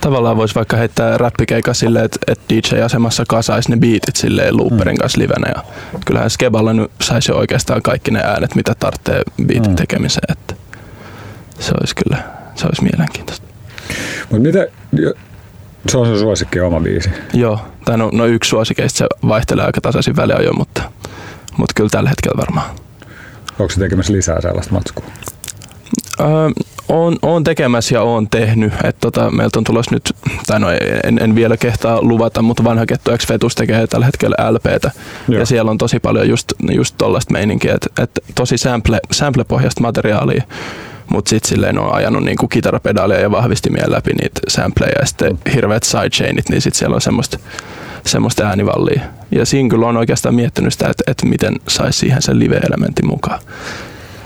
tavallaan 0.00 0.36
voisi 0.36 0.54
vaikka 0.54 0.76
heittää 0.76 1.18
räppikeikka 1.18 1.74
silleen, 1.74 2.04
että, 2.04 2.18
että 2.26 2.54
DJ-asemassa 2.54 3.24
kasaisi 3.28 3.70
ne 3.70 3.76
beatit 3.76 4.16
silleen 4.16 4.56
looperin 4.56 4.94
mm. 4.94 4.98
kanssa 4.98 5.20
livenä. 5.20 5.52
Ja 5.54 5.62
kyllähän 6.06 6.30
Skeballa 6.30 6.72
nyt 6.72 6.90
saisi 7.02 7.32
oikeastaan 7.32 7.82
kaikki 7.82 8.10
ne 8.10 8.20
äänet, 8.24 8.54
mitä 8.54 8.74
tarvitsee 8.78 9.22
beatin 9.46 9.70
mm. 9.70 9.76
tekemiseen. 9.76 10.32
Että 10.32 10.54
se 11.58 11.72
olisi 11.80 11.94
kyllä 11.94 12.22
se 12.54 12.66
olisi 12.66 12.82
mielenkiintoista. 12.82 13.46
Mutta 14.30 14.42
mitä, 14.42 14.66
se 15.88 15.98
on 15.98 16.06
sun 16.06 16.18
suosikki 16.18 16.60
oma 16.60 16.80
biisi? 16.80 17.10
Joo, 17.32 17.60
tai 17.84 17.98
no, 17.98 18.10
no 18.12 18.26
yksi 18.26 18.48
suosikeista, 18.48 18.98
se 18.98 19.06
vaihtelee 19.28 19.64
aika 19.64 19.80
tasaisin 19.80 20.16
väliajoin, 20.16 20.58
mutta, 20.58 20.82
mutta 21.56 21.72
kyllä 21.74 21.88
tällä 21.90 22.08
hetkellä 22.08 22.38
varmaan. 22.38 22.70
Onko 23.58 23.70
se 23.72 23.80
tekemässä 23.80 24.12
lisää 24.12 24.40
sellaista 24.40 24.74
matskua? 24.74 25.04
Öö, 26.20 26.26
on, 26.88 27.16
on 27.22 27.44
tekemässä 27.44 27.94
ja 27.94 28.02
on 28.02 28.30
tehnyt. 28.30 28.72
että 28.72 29.00
tota, 29.00 29.30
meiltä 29.30 29.58
on 29.58 29.64
tulossa 29.64 29.94
nyt, 29.94 30.12
tai 30.46 30.60
no 30.60 30.66
en, 31.04 31.18
en 31.22 31.34
vielä 31.34 31.56
kehtaa 31.56 32.02
luvata, 32.02 32.42
mutta 32.42 32.64
vanha 32.64 32.86
kettu 32.86 33.10
X 33.18 33.26
Fetus 33.26 33.54
tekee 33.54 33.86
tällä 33.86 34.06
hetkellä 34.06 34.50
LPtä. 34.50 34.90
Joo. 35.28 35.40
Ja 35.40 35.46
siellä 35.46 35.70
on 35.70 35.78
tosi 35.78 36.00
paljon 36.00 36.28
just, 36.28 36.52
just 36.70 36.94
tollaista 36.98 37.32
meininkiä, 37.32 37.74
että 37.74 38.02
et 38.02 38.10
tosi 38.34 38.58
sample, 38.58 39.00
sample-pohjaista 39.12 39.80
materiaalia 39.80 40.42
mutta 41.10 41.28
sitten 41.28 41.48
silleen 41.48 41.78
on 41.78 41.94
ajanut 41.94 42.24
niinku 42.24 42.48
kitarapedaalia 42.48 43.20
ja 43.20 43.30
vahvistimia 43.30 43.84
läpi 43.86 44.12
niitä 44.12 44.40
sampleja 44.48 44.92
ja 45.00 45.06
sitten 45.06 45.32
mm. 45.32 45.52
hirveät 45.54 45.82
sidechainit, 45.82 46.48
niin 46.48 46.60
sitten 46.60 46.78
siellä 46.78 46.94
on 46.94 47.00
semmoista 47.00 47.38
semmoista 48.06 48.44
äänivallia. 48.44 49.00
Ja 49.30 49.46
siinä 49.46 49.68
kyllä 49.68 49.86
on 49.86 49.96
oikeastaan 49.96 50.34
miettinyt 50.34 50.72
sitä, 50.72 50.88
että, 50.88 51.04
että 51.06 51.26
miten 51.26 51.54
saisi 51.68 51.98
siihen 51.98 52.22
sen 52.22 52.38
live-elementin 52.38 53.06
mukaan. 53.06 53.40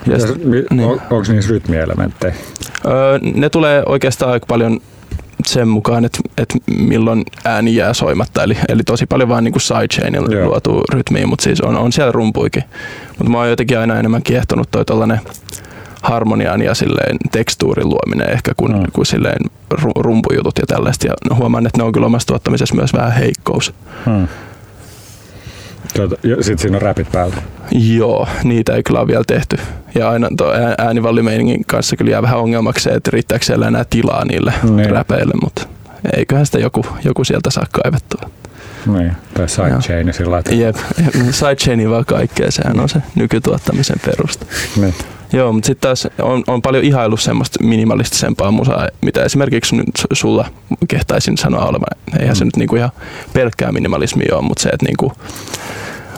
Ja 0.07 0.19
sit, 0.19 0.45
mi, 0.45 0.65
niin. 0.71 0.89
on, 0.89 1.01
onko 1.11 1.33
niissä 1.33 1.51
rytmielementtejä? 1.51 2.35
Öö, 2.87 3.19
ne 3.35 3.51
tulee 3.51 3.83
oikeastaan 3.87 4.33
aika 4.33 4.47
paljon 4.47 4.81
sen 5.47 5.69
mukaan, 5.69 6.05
että, 6.05 6.19
että 6.39 6.59
milloin 6.79 7.25
ääni 7.45 7.77
jää 7.77 7.93
soimatta. 7.93 8.43
Eli, 8.43 8.57
eli 8.69 8.83
tosi 8.83 9.07
paljon 9.07 9.29
vaan 9.29 9.45
niin 9.45 9.61
sidechainilla 9.61 10.45
luotu 10.45 10.83
rytmiä, 10.93 11.27
mutta 11.27 11.43
siis 11.43 11.61
on, 11.61 11.77
on 11.77 11.93
siellä 11.93 12.13
rumpuikin. 12.13 12.65
Mutta 13.09 13.31
mä 13.31 13.39
oon 13.39 13.51
jotenkin 13.51 13.79
aina 13.79 13.99
enemmän 13.99 14.23
kiehtonut 14.23 14.71
toi 14.71 14.85
tollanen 14.85 15.21
harmonian 16.03 16.63
ja 16.63 16.75
silleen 16.75 17.17
tekstuurin 17.33 17.89
luominen 17.89 18.31
ehkä 18.31 18.53
kuin, 18.57 18.73
mm. 18.73 18.85
kuin 18.93 19.07
silleen 19.07 19.51
rumpujutut 19.97 20.59
ja 20.59 20.67
tällaista. 20.67 21.07
Ja 21.07 21.37
huomaan, 21.37 21.67
että 21.67 21.79
ne 21.79 21.85
on 21.85 21.93
kyllä 21.93 22.07
omassa 22.07 22.29
tuottamisessa 22.29 22.75
myös 22.75 22.93
vähän 22.93 23.13
heikkous. 23.13 23.75
Mm. 24.07 24.29
Tuota, 25.95 26.17
Sitten 26.23 26.59
siinä 26.59 26.77
on 26.77 26.83
räpit 26.83 27.13
päällä. 27.13 27.37
Joo, 27.71 28.29
niitä 28.45 28.75
ei 28.75 28.83
kyllä 28.83 29.01
ole 29.01 29.09
vielä 29.09 29.25
tehty. 29.27 29.57
Ja 29.95 30.11
aina 30.11 30.29
tuo 30.37 30.53
äänivallimeiningin 30.79 31.65
kanssa 31.67 31.97
kyllä 31.97 32.11
jää 32.11 32.23
vähän 32.23 32.39
ongelmaksi 32.39 32.85
se, 32.85 32.91
että 32.91 33.11
riittääkö 33.11 33.45
siellä 33.45 33.69
enää 33.69 33.85
tilaa 33.91 34.25
niille 34.25 34.53
niin. 34.71 34.91
räpeille, 34.91 35.35
mutta 35.43 35.67
eiköhän 36.17 36.47
sitä 36.47 36.59
joku, 36.59 36.87
joku 37.05 37.25
sieltä 37.25 37.51
saa 37.51 37.67
kaivettua. 37.73 38.31
Niin, 38.87 39.13
tai 39.35 39.49
sidechain 39.49 40.13
sillä 40.13 40.31
lailla. 40.31 40.65
Jep, 40.65 40.77
sidechaini 41.31 41.91
vaan 41.91 42.05
kaikkea, 42.05 42.51
sehän 42.51 42.81
on 42.81 42.89
se 42.89 43.03
nykytuottamisen 43.15 43.97
perusta. 44.07 44.47
Niin. 44.81 44.95
Joo, 45.33 45.53
mutta 45.53 45.67
sitten 45.67 45.89
taas 45.89 46.09
on, 46.23 46.45
on 46.47 46.63
paljon 46.63 46.85
ihailu 46.85 47.17
semmoista 47.17 47.65
minimalistisempaa 47.65 48.51
musaa, 48.51 48.89
mitä 49.01 49.23
esimerkiksi 49.23 49.77
nyt 49.77 49.87
sulla 50.13 50.47
kehtaisin 50.89 51.39
sanoa 51.39 51.65
olevan. 51.65 51.99
Eihän 52.21 52.35
mm. 52.35 52.39
se 52.39 52.45
nyt 52.45 52.57
niinku 52.57 52.77
ihan 52.77 52.91
pelkkää 53.33 53.73
minimalismia 53.73 54.37
ole, 54.37 54.43
mutta 54.43 54.63
se, 54.63 54.69
että 54.69 54.87
niinku 54.87 55.13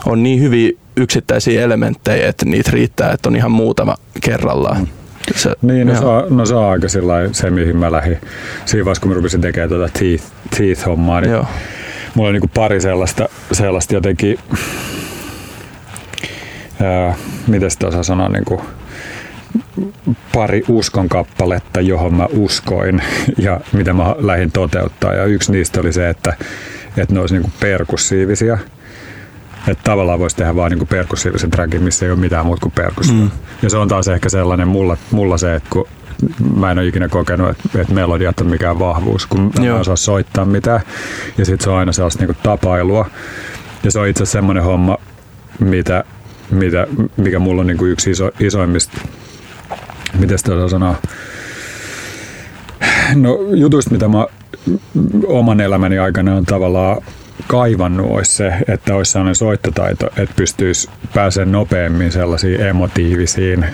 on 0.05 0.23
niin 0.23 0.41
hyviä 0.41 0.71
yksittäisiä 0.97 1.61
elementtejä, 1.61 2.29
että 2.29 2.45
niitä 2.45 2.71
riittää, 2.73 3.11
että 3.11 3.29
on 3.29 3.35
ihan 3.35 3.51
muutama 3.51 3.95
kerrallaan. 4.21 4.77
Mm. 4.77 4.87
Se, 5.35 5.51
niin, 5.61 5.87
no 5.87 5.95
se, 5.95 6.05
on, 6.05 6.37
no 6.37 6.45
se 6.45 6.55
on 6.55 6.65
aika 6.65 6.87
se, 7.31 7.49
mihin 7.49 7.77
mä 7.77 7.91
lähdin. 7.91 8.17
Siinä 8.65 8.85
vaiheessa, 8.85 9.01
kun 9.01 9.11
mä 9.11 9.15
rupesin 9.15 9.41
tekemään 9.41 9.69
tuota 9.69 9.89
teeth, 9.99 10.23
teeth-hommaa, 10.57 11.21
niin 11.21 11.31
Joo. 11.31 11.45
mulla 12.15 12.29
on 12.29 12.35
niin 12.35 12.49
pari 12.53 12.81
sellaista, 12.81 13.29
sellaista 13.51 13.93
jotenkin, 13.93 14.37
ää, 16.83 17.15
miten 17.47 17.71
sitä 17.71 17.87
osaa 17.87 18.03
sanoa, 18.03 18.29
niin 18.29 18.45
kuin, 18.45 18.61
pari 20.33 20.63
uskon 20.67 21.09
kappaletta, 21.09 21.81
johon 21.81 22.13
mä 22.13 22.27
uskoin 22.31 23.01
ja 23.37 23.59
mitä 23.73 23.93
mä 23.93 24.15
lähdin 24.17 24.51
toteuttaa. 24.51 25.13
Ja 25.13 25.25
yksi 25.25 25.51
niistä 25.51 25.79
oli 25.81 25.93
se, 25.93 26.09
että, 26.09 26.33
että 26.97 27.13
ne 27.13 27.19
olisi 27.19 27.39
niin 27.39 27.53
perkussiivisia. 27.59 28.57
Että 29.67 29.83
tavallaan 29.83 30.19
voisi 30.19 30.35
tehdä 30.35 30.55
vaan 30.55 30.71
niin 30.71 30.87
perkussiivisen 30.87 31.51
trackin, 31.51 31.83
missä 31.83 32.05
ei 32.05 32.11
ole 32.11 32.19
mitään 32.19 32.45
muuta 32.45 32.61
kuin 32.61 32.71
perkussio. 32.71 33.15
Mm. 33.15 33.31
Ja 33.61 33.69
se 33.69 33.77
on 33.77 33.87
taas 33.87 34.07
ehkä 34.07 34.29
sellainen 34.29 34.67
mulla, 34.67 34.97
mulla 35.11 35.37
se, 35.37 35.55
että 35.55 35.69
kun 35.69 35.87
mä 36.55 36.71
en 36.71 36.79
ole 36.79 36.87
ikinä 36.87 37.09
kokenut, 37.09 37.49
että, 37.49 37.81
että 37.81 37.93
melodiat 37.93 38.39
on 38.39 38.47
mikään 38.47 38.79
vahvuus, 38.79 39.25
kun 39.25 39.51
mä 39.59 39.65
en 39.65 39.73
osaa 39.73 39.95
soittaa 39.95 40.45
mitään. 40.45 40.81
Ja 41.37 41.45
sitten 41.45 41.63
se 41.63 41.69
on 41.69 41.77
aina 41.77 41.91
sellaista 41.91 42.25
niin 42.25 42.37
tapailua. 42.43 43.09
Ja 43.83 43.91
se 43.91 43.99
on 43.99 44.07
itse 44.07 44.23
asiassa 44.23 44.37
semmoinen 44.37 44.63
homma, 44.63 44.97
mitä, 45.59 46.03
mitä, 46.51 46.87
mikä 47.17 47.39
mulla 47.39 47.61
on 47.61 47.67
niin 47.67 47.77
kuin 47.77 47.91
yksi 47.91 48.11
iso, 48.11 48.31
isoimmista 48.39 49.01
miten 50.19 50.37
sitä 50.37 50.51
sanoa, 50.69 50.95
no 53.15 53.39
jutuista, 53.53 53.91
mitä 53.91 54.07
mä 54.07 54.25
oman 55.27 55.61
elämäni 55.61 55.99
aikana 55.99 56.35
on 56.35 56.45
tavallaan 56.45 57.01
kaivannut, 57.47 58.11
olisi 58.11 58.35
se, 58.35 58.53
että 58.67 58.95
olisi 58.95 59.11
sellainen 59.11 59.35
soittotaito, 59.35 60.07
että 60.17 60.35
pystyisi 60.35 60.89
pääsemään 61.13 61.51
nopeammin 61.51 62.11
sellaisiin 62.11 62.61
emotiivisiin 62.61 63.65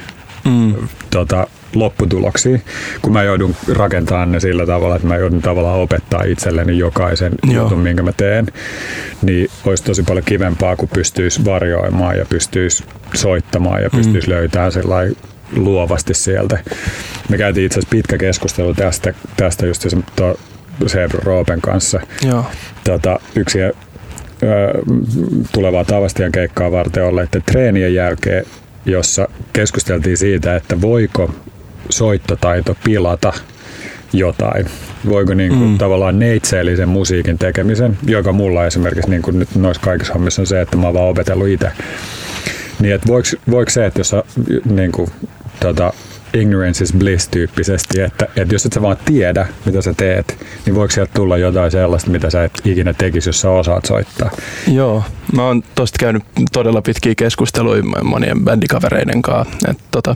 mm. 0.45 0.75
tota, 1.09 1.47
lopputuloksiin, 1.75 2.61
kun 3.01 3.13
mä 3.13 3.23
joudun 3.23 3.55
rakentamaan 3.73 4.31
ne 4.31 4.39
sillä 4.39 4.65
tavalla, 4.65 4.95
että 4.95 5.07
mä 5.07 5.17
joudun 5.17 5.41
tavallaan 5.41 5.79
opettaa 5.79 6.23
itselleni 6.23 6.77
jokaisen 6.77 7.33
Joo. 7.51 7.63
jutun, 7.63 7.79
minkä 7.79 8.03
mä 8.03 8.11
teen, 8.11 8.47
niin 9.21 9.49
olisi 9.65 9.83
tosi 9.83 10.03
paljon 10.03 10.25
kivempaa, 10.25 10.75
kun 10.75 10.89
pystyisi 10.93 11.45
varjoimaan 11.45 12.17
ja 12.17 12.25
pystyisi 12.25 12.83
soittamaan 13.13 13.83
ja 13.83 13.89
pystyisi 13.89 14.27
mm. 14.27 14.33
löytämään 14.33 14.71
sellainen 14.71 15.15
luovasti 15.55 16.13
sieltä. 16.13 16.59
Me 17.29 17.37
käytiin 17.37 17.65
itse 17.65 17.79
asiassa 17.79 17.91
pitkä 17.91 18.17
keskustelu 18.17 18.73
tästä, 18.73 19.13
tästä 19.37 19.65
just 19.65 19.85
se, 20.87 21.07
Roopen 21.13 21.61
kanssa. 21.61 21.99
Joo. 22.27 22.45
Tota, 22.83 23.19
yksi 23.35 23.59
ö, 23.61 23.73
tulevaa 25.53 25.85
Tavastian 25.85 26.31
keikkaa 26.31 26.71
varten 26.71 27.03
olleiden 27.05 27.43
treenien 27.45 27.93
jälkeen, 27.93 28.45
jossa 28.85 29.27
keskusteltiin 29.53 30.17
siitä, 30.17 30.55
että 30.55 30.81
voiko 30.81 31.33
soittotaito 31.89 32.75
pilata 32.83 33.33
jotain. 34.13 34.65
Voiko 35.09 35.33
niin 35.33 35.49
kuin, 35.49 35.69
mm. 35.69 35.77
tavallaan 35.77 36.19
neitseellisen 36.19 36.89
musiikin 36.89 37.37
tekemisen, 37.37 37.97
joka 38.07 38.31
mulla 38.31 38.65
esimerkiksi 38.65 39.09
niin 39.09 39.21
kuin 39.21 39.39
nyt 39.39 39.55
noissa 39.55 39.83
kaikissa 39.83 40.13
hommissa 40.13 40.41
on 40.41 40.47
se, 40.47 40.61
että 40.61 40.77
mä 40.77 40.83
oon 40.83 40.93
vaan 40.93 41.09
opetellut 41.09 41.47
itse. 41.47 41.71
Niin, 42.79 42.93
että 42.93 43.07
voiko, 43.07 43.27
voiko 43.51 43.69
se, 43.69 43.85
että 43.85 43.99
jos 43.99 44.09
sä, 44.09 44.23
niin 44.65 44.91
kuin, 44.91 45.09
tota, 45.61 45.91
ignorance 46.33 46.83
is 46.83 46.93
bliss 46.93 47.27
tyyppisesti, 47.27 48.01
että, 48.01 48.27
että 48.35 48.55
jos 48.55 48.65
et 48.65 48.73
sä 48.73 48.81
vaan 48.81 48.97
tiedä, 49.05 49.47
mitä 49.65 49.81
sä 49.81 49.93
teet, 49.97 50.45
niin 50.65 50.75
voiko 50.75 50.91
sieltä 50.91 51.11
tulla 51.13 51.37
jotain 51.37 51.71
sellaista, 51.71 52.11
mitä 52.11 52.29
sä 52.29 52.43
et 52.43 52.51
ikinä 52.65 52.93
tekisi, 52.93 53.29
jos 53.29 53.41
sä 53.41 53.49
osaat 53.49 53.85
soittaa? 53.85 54.29
Joo, 54.67 55.03
mä 55.33 55.43
oon 55.43 55.63
tosta 55.75 55.97
käynyt 55.99 56.23
todella 56.51 56.81
pitkiä 56.81 57.13
keskusteluja 57.17 57.83
monien 58.03 58.43
bändikavereiden 58.43 59.21
kanssa. 59.21 59.57
Et, 59.69 59.77
tota, 59.91 60.15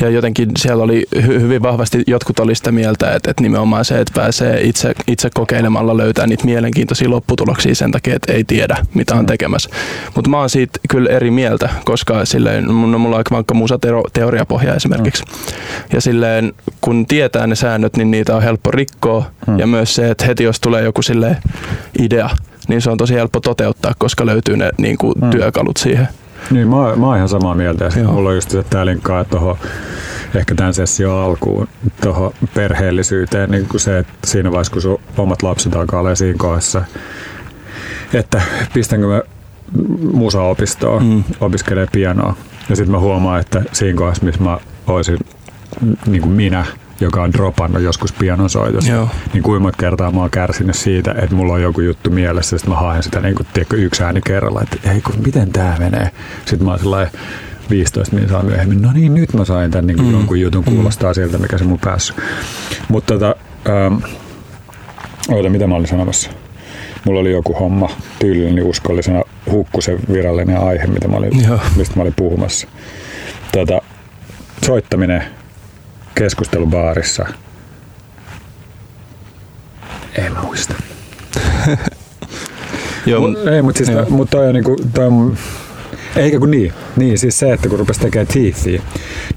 ja 0.00 0.10
jotenkin 0.10 0.50
siellä 0.58 0.84
oli 0.84 1.06
hy- 1.16 1.40
hyvin 1.40 1.62
vahvasti, 1.62 2.02
jotkut 2.06 2.40
oli 2.40 2.54
sitä 2.54 2.72
mieltä, 2.72 3.14
että, 3.14 3.30
että 3.30 3.42
nimenomaan 3.42 3.84
se, 3.84 4.00
että 4.00 4.12
pääsee 4.14 4.60
itse, 4.60 4.92
itse 5.06 5.28
kokeilemalla 5.34 5.96
löytää 5.96 6.26
niitä 6.26 6.44
mielenkiintoisia 6.44 7.10
lopputuloksia 7.10 7.74
sen 7.74 7.90
takia, 7.90 8.16
että 8.16 8.32
ei 8.32 8.44
tiedä, 8.44 8.76
mitä 8.94 9.14
on 9.14 9.20
mm. 9.20 9.26
tekemässä. 9.26 9.70
Mutta 10.14 10.30
mä 10.30 10.38
oon 10.38 10.50
siitä 10.50 10.78
kyllä 10.88 11.10
eri 11.10 11.30
mieltä, 11.30 11.68
koska 11.84 12.24
silleen, 12.24 12.64
no, 12.64 12.98
mulla 12.98 13.16
on 13.16 13.24
vaikka 13.30 13.54
musateoriapohja 13.54 14.74
esimerkiksi. 14.74 15.15
Mm. 15.24 15.56
Ja 15.92 16.00
silleen, 16.00 16.54
kun 16.80 17.06
tietää 17.06 17.46
ne 17.46 17.54
säännöt, 17.54 17.96
niin 17.96 18.10
niitä 18.10 18.36
on 18.36 18.42
helppo 18.42 18.70
rikkoa. 18.70 19.24
Mm. 19.46 19.58
Ja 19.58 19.66
myös 19.66 19.94
se, 19.94 20.10
että 20.10 20.26
heti 20.26 20.44
jos 20.44 20.60
tulee 20.60 20.82
joku 20.84 21.02
sille 21.02 21.36
idea, 22.02 22.30
niin 22.68 22.80
se 22.82 22.90
on 22.90 22.98
tosi 22.98 23.14
helppo 23.14 23.40
toteuttaa, 23.40 23.92
koska 23.98 24.26
löytyy 24.26 24.56
ne 24.56 24.70
niin 24.78 24.98
kuin, 24.98 25.14
mm. 25.22 25.30
työkalut 25.30 25.76
siihen. 25.76 26.08
Niin, 26.50 26.68
mä, 26.68 26.96
mä 26.96 27.06
oon 27.06 27.16
ihan 27.16 27.28
samaa 27.28 27.54
mieltä. 27.54 27.84
Ja 27.96 28.04
mulla 28.04 28.28
on 28.28 28.34
just 28.34 28.50
se, 28.50 28.62
tää 28.62 28.86
linkkaa 28.86 29.24
tuohon 29.24 29.56
ehkä 30.34 30.54
tämän 30.54 30.74
session 30.74 31.18
alkuun 31.18 31.68
tuohon 32.02 32.32
perheellisyyteen, 32.54 33.50
niin 33.50 33.66
kuin 33.68 33.80
se, 33.80 33.98
että 33.98 34.12
siinä 34.24 34.50
vaiheessa, 34.50 34.72
kun 34.72 34.82
sun 34.82 35.00
omat 35.16 35.42
lapset 35.42 35.76
alkaa 35.76 36.00
olla 36.00 36.14
siinä 36.14 36.38
kohdassa, 36.38 36.84
että 38.14 38.42
pistänkö 38.74 39.06
mä 39.06 39.22
musaopistoon, 40.12 41.04
mm. 41.04 41.24
opiskelee 41.40 41.86
pianoa. 41.92 42.36
Ja 42.68 42.76
sitten 42.76 42.90
mä 42.90 42.98
huomaan, 42.98 43.40
että 43.40 43.62
siinä 43.72 43.98
kohdassa, 43.98 44.24
missä 44.24 44.42
mä 44.42 44.58
olisin 44.86 45.18
niin 46.06 46.22
kuin 46.22 46.32
minä, 46.32 46.64
joka 47.00 47.22
on 47.22 47.32
dropannut 47.32 47.82
joskus 47.82 48.12
pianosoitossa, 48.12 48.92
Joo. 48.92 49.08
niin 49.32 49.42
kuinka 49.42 49.60
monta 49.60 49.78
kertaa 49.78 50.10
mä 50.10 50.20
oon 50.20 50.30
kärsinyt 50.30 50.76
siitä, 50.76 51.14
että 51.22 51.36
mulla 51.36 51.52
on 51.52 51.62
joku 51.62 51.80
juttu 51.80 52.10
mielessä, 52.10 52.58
sitten 52.58 52.74
mä 52.74 52.80
haen 52.80 53.02
sitä 53.02 53.20
niin 53.20 53.34
kuin, 53.34 53.46
tiedätkö, 53.52 53.76
yksi 53.76 54.02
ääni 54.02 54.20
kerralla, 54.20 54.62
että 54.62 54.90
ei 54.90 55.00
kun, 55.00 55.14
miten 55.24 55.52
tää 55.52 55.76
menee. 55.78 56.10
Sitten 56.44 56.64
mä 56.64 56.70
oon 56.70 56.78
sellainen, 56.78 57.12
15 57.70 58.14
minuuttia 58.14 58.42
myöhemmin, 58.42 58.82
no 58.82 58.92
niin, 58.92 59.14
nyt 59.14 59.34
mä 59.34 59.44
sain 59.44 59.70
tämän 59.70 59.86
niin 59.86 59.96
kuin 59.96 60.06
mm. 60.06 60.12
jonkun 60.12 60.40
jutun, 60.40 60.64
kuulostaa 60.64 61.10
mm. 61.10 61.14
siltä, 61.14 61.38
mikä 61.38 61.58
se 61.58 61.64
mun 61.64 61.78
päässä. 61.78 62.14
Mutta 62.88 63.14
tota, 63.14 63.36
ähm, 63.68 63.94
oota, 65.28 65.48
mitä 65.48 65.66
mä 65.66 65.74
olin 65.74 65.88
sanomassa? 65.88 66.30
Mulla 67.04 67.20
oli 67.20 67.32
joku 67.32 67.52
homma 67.52 67.90
tyylilleni 68.18 68.62
uskollisena 68.62 69.22
hukkusen 69.50 69.98
virallinen 70.12 70.58
aihe, 70.58 70.86
mitä 70.86 71.08
mä 71.08 71.16
olin, 71.16 71.32
mistä 71.76 71.96
mä 71.96 72.02
olin 72.02 72.14
puhumassa. 72.16 72.68
Tota, 73.52 73.82
soittaminen 74.64 75.22
keskustelubaarissa. 76.14 77.26
En 80.14 80.36
muista. 80.42 80.74
Joo, 83.06 83.20
Mut, 83.20 83.46
ei, 83.46 83.62
mutta 83.62 83.84
siis 83.84 84.08
mut 84.08 84.30
toi 84.30 84.48
on 84.48 84.54
niinku, 84.54 84.76
toi 84.94 85.06
on, 85.06 85.36
eikä 86.16 86.38
kun 86.38 86.50
niin. 86.50 86.72
Niin, 86.96 87.18
siis 87.18 87.38
se, 87.38 87.52
että 87.52 87.68
kun 87.68 87.78
rupesi 87.78 88.00
tekemään 88.00 88.26
teethia, 88.26 88.82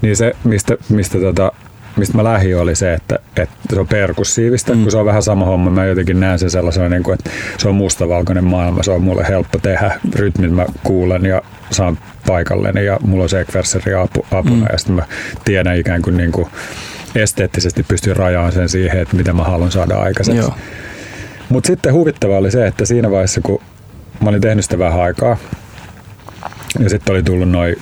niin 0.02 0.16
se, 0.16 0.34
mistä, 0.44 0.78
mistä 0.90 1.20
tota, 1.20 1.52
mistä 2.00 2.18
mä 2.18 2.24
lähdin 2.24 2.58
oli 2.58 2.76
se, 2.76 2.94
että, 2.94 3.20
että 3.38 3.56
se 3.74 3.80
on 3.80 3.88
perkussiivista, 3.88 4.74
mm. 4.74 4.82
kun 4.82 4.92
se 4.92 4.98
on 4.98 5.06
vähän 5.06 5.24
sama 5.24 5.46
homma. 5.46 5.70
Mä 5.70 5.86
jotenkin 5.86 6.20
näen 6.20 6.40
sen 6.40 6.50
sellaisena, 6.50 6.90
niin 6.90 7.04
kuin, 7.04 7.14
että 7.14 7.30
se 7.58 7.70
on 7.70 7.76
mustavalkoinen 7.76 8.44
maailma, 8.44 8.84
se 8.84 8.92
on 8.92 9.04
mulle 9.04 9.28
helppo 9.28 9.60
tehdä. 9.60 10.00
Rytmit 10.16 10.52
mä 10.52 10.66
kuulen 10.84 11.26
ja 11.26 11.42
saan 11.72 11.98
paikalleni 12.28 12.86
ja 12.86 13.00
mulla 13.02 13.24
on 13.24 13.30
se 13.30 13.46
apu, 14.02 14.26
apuna 14.32 14.56
mm. 14.56 14.68
ja 14.72 14.78
sitten 14.78 14.96
mä 14.96 15.04
tiedän 15.46 15.78
ikään 15.78 16.02
kuin, 16.02 16.18
niin 16.18 16.32
kuin 16.32 16.48
esteettisesti 17.16 17.84
pystyn 17.84 18.16
rajaan 18.16 18.52
sen 18.52 18.70
siihen, 18.70 19.02
että 19.02 19.16
mitä 19.16 19.34
mä 19.34 19.44
haluan 19.44 19.72
saada 19.72 19.98
aikaiseksi. 19.98 20.52
Mutta 21.50 21.68
sitten 21.68 21.94
huvittavaa 21.94 22.38
oli 22.38 22.52
se, 22.52 22.68
että 22.68 22.86
siinä 22.86 23.12
vaiheessa, 23.12 23.42
kun 23.42 23.62
mä 24.24 24.30
olin 24.30 24.42
tehnyt 24.42 24.66
sitä 24.66 24.80
vähän 24.80 25.02
aikaa, 25.02 25.38
ja 26.80 26.90
sitten 26.90 27.14
oli 27.14 27.24
tullut 27.24 27.50
noin 27.50 27.76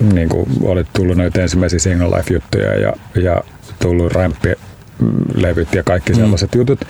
niin 0.00 0.28
kuin 0.28 0.48
oli 0.62 0.84
tullut 0.92 1.16
noita 1.16 1.40
ensimmäisiä 1.40 1.78
single 1.78 2.16
life-juttuja 2.16 2.78
ja, 2.78 2.92
ja 3.14 3.42
tullut 3.78 4.12
rämppilevyt 4.12 5.74
ja 5.74 5.82
kaikki 5.82 6.14
sellaiset 6.14 6.54
mm. 6.54 6.58
jutut, 6.58 6.80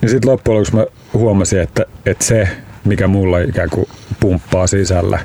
niin 0.00 0.10
sitten 0.10 0.30
loppujen 0.30 0.56
lopuksi 0.56 0.76
mä 0.76 0.86
huomasin, 1.14 1.60
että, 1.60 1.86
että 2.06 2.24
se, 2.24 2.48
mikä 2.84 3.06
mulla 3.08 3.38
ikään 3.38 3.70
kuin 3.70 3.88
pumppaa 4.20 4.66
sisällä, 4.66 5.18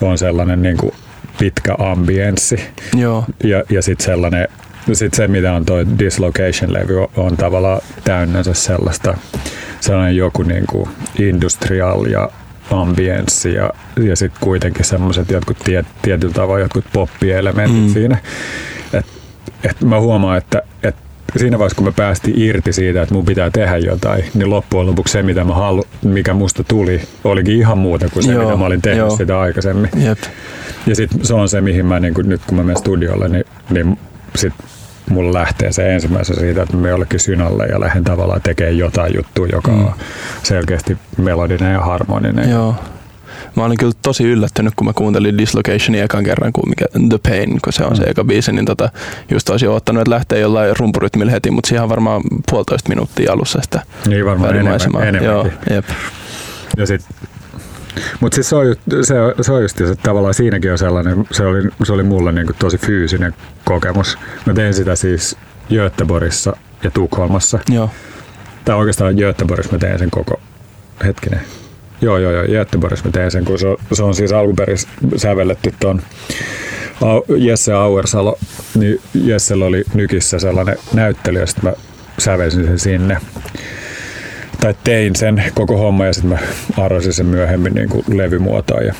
on 0.00 0.18
sellainen 0.18 0.62
niin 0.62 0.76
kuin 0.76 0.92
pitkä 1.38 1.74
ambienssi. 1.78 2.56
Joo. 2.96 3.24
Ja, 3.44 3.62
ja 3.70 3.82
sitten 3.82 4.04
sellainen 4.04 4.48
sit 4.92 5.14
se, 5.14 5.28
mitä 5.28 5.52
on 5.52 5.64
tuo 5.64 5.76
Dislocation-levy, 5.98 7.06
on 7.16 7.36
tavallaan 7.36 7.80
täynnänsä 8.04 8.54
sellaista, 8.54 9.16
sellainen 9.80 10.16
joku 10.16 10.42
niin 10.42 10.64
kuin 10.66 10.88
industrial 11.18 12.06
ja 12.06 12.30
ambienssi 12.70 13.54
ja, 13.54 13.70
ja 14.00 14.16
sitten 14.16 14.40
kuitenkin 14.40 14.84
semmoiset 14.84 15.30
jotkut 15.30 15.58
tiet, 15.58 15.86
tietyllä 16.02 16.34
tavalla 16.34 16.60
jotkut 16.60 16.84
poppielementit 16.92 17.86
mm. 17.86 17.92
siinä. 17.92 18.18
Et, 18.92 19.06
et 19.64 19.80
mä 19.80 20.00
huomaan, 20.00 20.38
että 20.38 20.62
et 20.82 20.96
siinä 21.36 21.58
vaiheessa, 21.58 21.76
kun 21.76 21.86
me 21.86 21.92
päästiin 21.92 22.40
irti 22.40 22.72
siitä, 22.72 23.02
että 23.02 23.14
mun 23.14 23.24
pitää 23.24 23.50
tehdä 23.50 23.76
jotain, 23.76 24.24
niin 24.34 24.50
loppujen 24.50 24.86
lopuksi 24.86 25.12
se, 25.12 25.22
mitä 25.22 25.44
mä 25.44 25.54
halu, 25.54 25.84
mikä 26.04 26.34
musta 26.34 26.64
tuli, 26.64 27.00
olikin 27.24 27.56
ihan 27.56 27.78
muuta 27.78 28.08
kuin 28.08 28.22
se, 28.22 28.32
joo, 28.32 28.44
mitä 28.44 28.56
mä 28.56 28.66
olin 28.66 28.82
tehnyt 28.82 28.98
joo. 28.98 29.16
sitä 29.16 29.40
aikaisemmin. 29.40 29.90
Jep. 29.96 30.18
Ja 30.86 30.96
sitten 30.96 31.24
se 31.24 31.34
on 31.34 31.48
se, 31.48 31.60
mihin 31.60 31.86
mä 31.86 32.00
niin 32.00 32.14
kun, 32.14 32.28
nyt 32.28 32.40
kun 32.46 32.56
mä 32.56 32.62
menen 32.62 32.76
studiolle, 32.76 33.28
niin, 33.28 33.44
niin 33.70 33.98
sit 34.36 34.52
mulla 35.10 35.32
lähtee 35.32 35.72
se 35.72 35.94
ensimmäisen 35.94 36.36
siitä, 36.36 36.62
että 36.62 36.76
me 36.76 36.88
jollekin 36.88 37.20
synalle 37.20 37.66
ja 37.66 37.80
lähden 37.80 38.04
tavallaan 38.04 38.42
tekemään 38.42 38.78
jotain 38.78 39.14
juttua, 39.16 39.46
joka 39.52 39.70
mm. 39.70 39.84
on 39.84 39.92
selkeästi 40.42 40.98
melodinen 41.18 41.72
ja 41.72 41.80
harmoninen. 41.80 42.50
Joo. 42.50 42.74
Mä 43.56 43.64
olin 43.64 43.78
kyllä 43.78 43.92
tosi 44.02 44.24
yllättynyt, 44.24 44.74
kun 44.76 44.86
mä 44.86 44.92
kuuntelin 44.92 45.38
Dislocationia 45.38 46.04
ekan 46.04 46.24
kerran, 46.24 46.52
kun 46.52 46.68
mikä 46.68 46.84
The 47.08 47.18
Pain, 47.28 47.58
kun 47.64 47.72
se 47.72 47.84
on 47.84 47.90
mm. 47.90 47.96
se 47.96 48.02
eka 48.02 48.24
biisi, 48.24 48.52
niin 48.52 48.64
tota, 48.64 48.88
just 49.30 49.50
olisin 49.50 49.68
ottanut, 49.68 50.00
että 50.00 50.10
lähtee 50.10 50.38
jollain 50.38 50.76
rumpurytmillä 50.78 51.32
heti, 51.32 51.50
mutta 51.50 51.68
siihen 51.68 51.82
on 51.82 51.88
varmaan 51.88 52.22
puolitoista 52.50 52.88
minuuttia 52.88 53.32
alussa 53.32 53.58
sitä 53.62 53.82
Niin 54.06 54.24
varmaan 54.24 54.50
enemmän, 54.50 54.80
enemmän. 55.08 55.24
Joo, 55.24 55.46
jep. 55.70 55.84
Ja 56.76 56.86
sit 56.86 57.02
mutta 58.20 58.34
siis 58.34 58.48
se 58.48 58.56
on, 58.56 58.76
se, 59.02 59.14
se 59.40 59.52
on 59.52 59.62
just 59.62 59.78
se, 59.78 59.84
että 59.84 60.02
tavallaan 60.02 60.34
siinäkin 60.34 60.72
on 60.72 60.78
sellainen, 60.78 61.24
se 61.30 61.46
oli, 61.46 61.68
se 61.84 61.92
oli 61.92 62.02
mulle 62.02 62.32
niin 62.32 62.46
tosi 62.58 62.78
fyysinen 62.78 63.34
kokemus. 63.64 64.18
Mä 64.46 64.54
tein 64.54 64.74
sitä 64.74 64.96
siis 64.96 65.36
Göteborgissa 65.70 66.56
ja 66.82 66.90
Tukholmassa. 66.90 67.58
Joo. 67.68 67.90
Tai 68.64 68.76
oikeastaan 68.76 69.14
Göteborgissa 69.14 69.72
mä 69.72 69.78
tein 69.78 69.98
sen 69.98 70.10
koko 70.10 70.40
hetkinen. 71.04 71.40
Joo, 72.02 72.18
joo, 72.18 72.32
joo, 72.32 72.44
Göteborgissa 72.44 73.04
mä 73.04 73.12
tein 73.12 73.30
sen, 73.30 73.44
kun 73.44 73.58
se 73.58 73.68
on, 73.68 73.76
se 73.92 74.02
on 74.02 74.14
siis 74.14 74.32
alkuperin 74.32 74.78
sävelletty 75.16 75.74
tuon 75.80 76.02
Jesse 77.36 77.72
Auersalo, 77.72 78.38
niin 78.74 79.00
Jessellä 79.14 79.64
oli 79.64 79.84
Nykissä 79.94 80.38
sellainen 80.38 80.76
näyttely 80.94 81.38
ja 81.38 81.46
sitten 81.46 81.70
mä 81.70 81.72
sävelsin 82.18 82.66
sen 82.66 82.78
sinne 82.78 83.16
tai 84.60 84.74
tein 84.84 85.16
sen 85.16 85.44
koko 85.54 85.76
homma 85.76 86.06
ja 86.06 86.12
sitten 86.12 86.30
mä 86.30 86.38
arvosin 86.78 87.12
sen 87.12 87.26
myöhemmin 87.26 87.74
niin 87.74 87.88
kuin 87.88 88.04
levymuotoon. 88.08 88.86
Ja, 88.86 88.94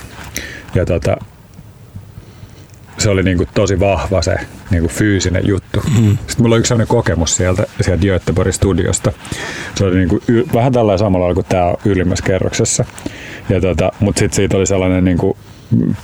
ja 0.74 0.86
tota, 0.86 1.16
se 3.02 3.10
oli 3.10 3.22
niin 3.22 3.36
kuin 3.36 3.48
tosi 3.54 3.80
vahva 3.80 4.22
se 4.22 4.34
niin 4.70 4.80
kuin 4.80 4.92
fyysinen 4.92 5.42
juttu. 5.48 5.82
Mm. 6.00 6.08
Sitten 6.08 6.36
mulla 6.38 6.54
oli 6.54 6.60
yksi 6.60 6.68
sellainen 6.68 6.88
kokemus 6.88 7.36
sieltä, 7.36 7.66
sieltä 7.80 8.02
Göteborgin 8.02 8.52
studiosta. 8.52 9.12
Se 9.74 9.84
oli 9.84 9.96
niin 9.96 10.08
kuin 10.08 10.22
y- 10.28 10.44
vähän 10.54 10.72
tällä 10.72 10.98
samalla 10.98 11.34
kuin 11.34 11.46
tämä 11.48 11.74
ylimmässä 11.84 12.24
kerroksessa. 12.24 12.84
Ja 13.48 13.60
tota, 13.60 13.92
Mutta 14.00 14.18
sitten 14.18 14.36
siitä 14.36 14.56
oli 14.56 14.66
sellainen 14.66 15.04
niin 15.04 15.18
kuin 15.18 15.36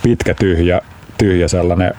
pitkä 0.03 0.33
tyhjä, 0.33 0.81
tyhjä 1.17 1.47
sellainen 1.47 1.93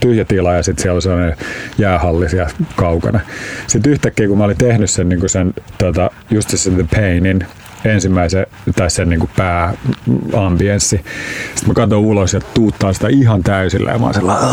tyhjä 0.00 0.24
tila 0.24 0.54
ja 0.54 0.62
sitten 0.62 0.82
siellä 0.82 0.94
oli 0.94 1.02
sellainen 1.02 1.36
jäähalli 1.78 2.28
siellä 2.28 2.50
kaukana. 2.76 3.20
Sitten 3.66 3.92
yhtäkkiä 3.92 4.28
kun 4.28 4.38
mä 4.38 4.44
olin 4.44 4.58
tehnyt 4.58 4.90
sen, 4.90 5.08
niin 5.08 5.28
sen 5.28 5.54
tota, 5.78 6.10
just 6.30 6.48
sen 6.48 6.74
The 6.74 6.84
Painin, 6.96 7.46
ensimmäisen, 7.84 8.46
tai 8.76 8.90
sen 8.90 9.08
niin 9.08 9.30
pääambienssi. 9.36 10.96
Sitten 11.54 11.68
mä 11.68 11.74
katson 11.74 11.98
ulos 11.98 12.32
ja 12.32 12.40
tuuttaan 12.40 12.94
sitä 12.94 13.08
ihan 13.08 13.42
täysillä 13.42 13.90
ja 13.90 13.98
mä 13.98 14.04
oon 14.04 14.14
sellainen, 14.14 14.48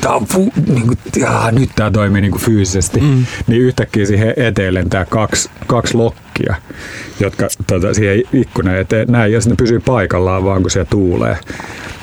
tää 0.00 0.12
on 0.12 0.26
fu, 0.26 0.52
niin 0.66 0.86
kuin, 0.86 0.98
jaa, 1.16 1.50
nyt 1.50 1.70
tää 1.76 1.90
toimii 1.90 2.20
niin 2.20 2.30
kuin 2.32 2.42
fyysisesti. 2.42 3.00
Mm. 3.00 3.26
Niin 3.46 3.62
yhtäkkiä 3.62 4.06
siihen 4.06 4.34
eteen 4.36 4.74
lentää 4.74 5.04
kaksi, 5.04 5.50
kaksi 5.66 5.96
lokkia, 5.96 6.54
jotka 7.20 7.48
tota, 7.66 7.94
siihen 7.94 8.22
ikkunan 8.32 8.76
eteen 8.76 9.08
näin, 9.08 9.32
ja 9.32 9.40
sitten 9.40 9.52
ne 9.52 9.56
pysyy 9.56 9.80
paikallaan 9.80 10.44
vaan 10.44 10.62
kun 10.62 10.70
se 10.70 10.84
tuulee 10.84 11.36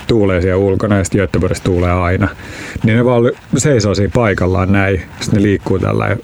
tuulee 0.06 0.40
siellä 0.40 0.56
ulkona 0.56 0.96
ja 0.96 1.04
sitten 1.04 1.20
Göteborgissa 1.20 1.64
tuulee 1.64 1.92
aina. 1.92 2.28
Niin 2.82 2.96
ne 2.96 3.04
vaan 3.04 3.22
seisoo 3.56 3.94
siinä 3.94 4.10
paikallaan 4.14 4.72
näin, 4.72 5.02
sitten 5.20 5.36
ne 5.36 5.42
liikkuu 5.42 5.78
tällä 5.78 6.16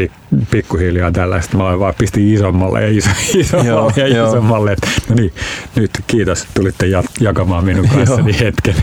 pik, 0.00 0.12
pikkuhiljaa 0.50 1.12
tällä. 1.12 1.40
Sitten 1.40 1.60
mä 1.60 1.78
vaan 1.78 1.94
pistin 1.98 2.34
isommalle 2.34 2.82
ja 2.82 2.98
iso, 2.98 3.10
isommalle 3.38 3.70
joo, 3.70 3.92
ja 3.96 4.08
joo. 4.08 4.28
isommalle. 4.28 4.76
No 5.08 5.14
niin, 5.14 5.32
nyt 5.76 5.90
kiitos, 6.06 6.46
tulitte 6.54 6.86
jakamaan 7.20 7.64
minun 7.64 7.88
kanssani 7.88 8.40
hetken. 8.40 8.74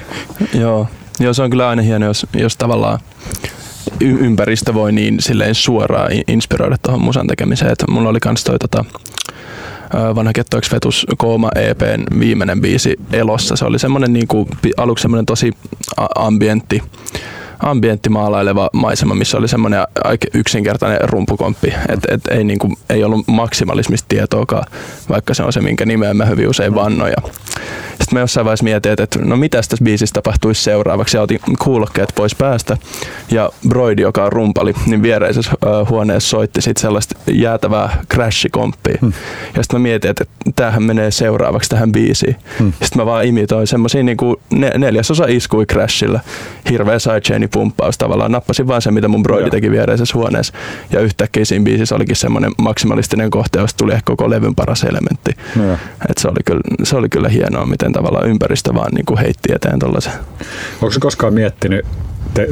Joo. 0.53 0.87
joo, 1.19 1.33
se 1.33 1.43
on 1.43 1.49
kyllä 1.49 1.69
aina 1.69 1.81
hieno, 1.81 2.05
jos, 2.05 2.27
jos 2.33 2.57
tavallaan 2.57 2.99
ympäristö 4.01 4.73
voi 4.73 4.91
niin 4.91 5.21
silleen 5.21 5.55
suoraan 5.55 6.11
inspiroida 6.27 6.77
tuohon 6.77 7.01
musan 7.01 7.27
tekemiseen. 7.27 7.71
Että 7.71 7.85
mulla 7.91 8.09
oli 8.09 8.19
kans 8.19 8.43
toi 8.43 8.59
tota, 8.59 8.85
vanha 10.15 10.33
Kettoiksi 10.33 10.71
Vetus 10.71 11.05
Kooma 11.17 11.49
EPn 11.55 12.19
viimeinen 12.19 12.61
biisi 12.61 12.95
Elossa. 13.11 13.55
Se 13.55 13.65
oli 13.65 13.79
semmoinen 13.79 14.13
niin 14.13 14.27
kuin, 14.27 14.47
aluksi 14.77 15.01
semmoinen 15.01 15.25
tosi 15.25 15.51
ambientti 16.15 16.83
ambientti 17.59 18.09
maalaileva 18.09 18.69
maisema, 18.73 19.15
missä 19.15 19.37
oli 19.37 19.47
semmoinen 19.47 19.87
aika 20.03 20.27
yksinkertainen 20.33 21.09
rumpukomppi. 21.09 21.73
Et, 21.89 21.99
et 22.07 22.21
ei, 22.27 22.43
niinku, 22.43 22.73
ei 22.89 23.03
ollut 23.03 23.27
maksimalismista 23.27 24.05
tietoakaan, 24.09 24.65
vaikka 25.09 25.33
se 25.33 25.43
on 25.43 25.53
se, 25.53 25.61
minkä 25.61 25.85
nimeä 25.85 26.13
mä 26.13 26.25
hyvin 26.25 26.49
usein 26.49 26.75
vannoja. 26.75 27.17
Sitten 27.97 28.15
mä 28.15 28.19
jossain 28.19 28.45
vaiheessa 28.45 28.63
mietin, 28.63 28.91
että 28.91 29.19
no 29.19 29.37
mitä 29.37 29.57
tässä 29.57 29.83
biisissä 29.83 30.13
tapahtuisi 30.13 30.63
seuraavaksi 30.63 31.17
ja 31.17 31.21
otin 31.21 31.39
kuulokkeet 31.63 32.09
pois 32.15 32.35
päästä. 32.35 32.77
Ja 33.31 33.49
Broidi, 33.69 34.01
joka 34.01 34.23
on 34.23 34.31
rumpali, 34.31 34.73
niin 34.85 35.01
viereisessä 35.01 35.51
huoneessa 35.89 36.29
soitti 36.29 36.61
sitten 36.61 36.81
sellaista 36.81 37.19
jäätävää 37.27 38.03
crashikomppia. 38.13 38.97
Hmm. 39.01 39.13
Ja 39.55 39.63
sitten 39.63 39.79
mä 39.79 39.83
mietin, 39.83 40.11
että 40.11 40.25
tämähän 40.55 40.83
menee 40.83 41.11
seuraavaksi 41.11 41.69
tähän 41.69 41.91
biisiin. 41.91 42.35
Hmm. 42.59 42.73
Sitten 42.81 43.01
mä 43.01 43.05
vaan 43.05 43.25
imitoin 43.25 43.67
semmoisia 43.67 44.03
niinku 44.03 44.41
ne, 44.49 44.71
neljäsosa 44.77 45.25
iskui 45.27 45.65
crashilla. 45.65 46.19
Hirveä 46.69 46.99
sidechaini 46.99 47.47
pumppaus 47.47 47.97
tavallaan. 47.97 48.31
Nappasin 48.31 48.67
vaan 48.67 48.81
se, 48.81 48.91
mitä 48.91 49.07
mun 49.07 49.23
Broidi 49.23 49.49
teki 49.49 49.71
viereisessä 49.71 50.17
huoneessa. 50.17 50.53
Ja 50.91 50.99
yhtäkkiä 50.99 51.45
siinä 51.45 51.65
biisissä 51.65 51.95
olikin 51.95 52.15
semmoinen 52.15 52.51
maksimalistinen 52.57 53.29
kohta, 53.29 53.59
josta 53.59 53.77
tuli 53.77 53.93
ehkä 53.93 54.05
koko 54.05 54.29
levyn 54.29 54.55
paras 54.55 54.83
elementti. 54.83 55.31
Et 56.09 56.17
se, 56.17 56.27
oli 56.27 56.43
kyllä, 56.45 56.61
se 56.83 56.95
oli 56.95 57.09
kyllä 57.09 57.29
hienoa, 57.29 57.65
miten 57.65 57.86
tavallaan 57.93 58.29
ympäristö 58.29 58.73
vaan 58.73 58.91
niin 58.93 59.05
kuin 59.05 59.17
heitti 59.17 59.53
eteen 59.55 59.79
tuollaisen. 59.79 60.13
Onko 60.81 60.91
se 60.91 60.99
koskaan 60.99 61.33
miettinyt, 61.33 61.85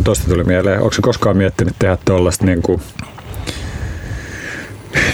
tuosta 0.04 0.28
tuli 0.28 0.44
mieleen, 0.44 0.82
onko 0.82 0.94
se 0.94 1.02
koskaan 1.02 1.38
miettinyt 1.38 1.76
tehdä 1.80 1.98
tuollaista 2.06 2.46
niin 2.46 2.62
kuin, 2.62 2.82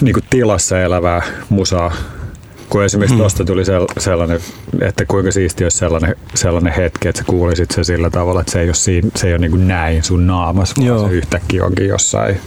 niin 0.01 0.13
kuin 0.13 0.23
tilassa 0.29 0.81
elävää 0.81 1.21
musaa 1.49 1.91
kun 2.71 2.83
esimerkiksi 2.83 3.15
hmm. 3.15 3.21
tuosta 3.21 3.45
tuli 3.45 3.63
sellainen, 3.97 4.39
että 4.81 5.05
kuinka 5.05 5.31
siisti 5.31 5.63
olisi 5.63 5.77
sellainen, 5.77 6.15
sellainen 6.35 6.73
hetki, 6.73 7.07
että 7.07 7.19
sä 7.19 7.25
kuulisit 7.27 7.71
se 7.71 7.83
sillä 7.83 8.09
tavalla, 8.09 8.41
että 8.41 8.51
se 8.51 8.59
ei 8.61 8.67
ole, 8.67 8.73
siinä, 8.73 9.09
se 9.15 9.27
ei 9.27 9.33
ole 9.33 9.39
niin 9.39 9.51
kuin 9.51 9.67
näin 9.67 10.03
sun 10.03 10.27
naamassa, 10.27 10.75
vaan 10.77 10.87
Joo. 10.87 11.07
se 11.07 11.13
yhtäkkiä 11.13 11.65
onkin 11.65 11.87
jossain 11.87 12.37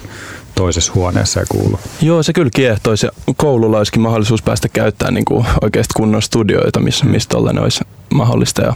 toisessa 0.55 0.91
huoneessa 0.95 1.39
ja 1.39 1.45
kuulu. 1.49 1.79
Joo, 2.01 2.23
se 2.23 2.33
kyllä 2.33 2.49
kiehtoisi. 2.53 3.07
Koululla 3.37 3.77
olisikin 3.77 4.01
mahdollisuus 4.01 4.41
päästä 4.41 4.69
käyttämään 4.69 5.13
niin 5.13 5.25
kuin 5.25 5.45
oikeasti 5.61 5.93
kunnon 5.95 6.21
studioita, 6.21 6.79
missä, 6.79 7.05
mistä 7.05 7.31
tollainen 7.31 7.63
olisi 7.63 7.83
mahdollista. 8.13 8.61
Ja 8.61 8.73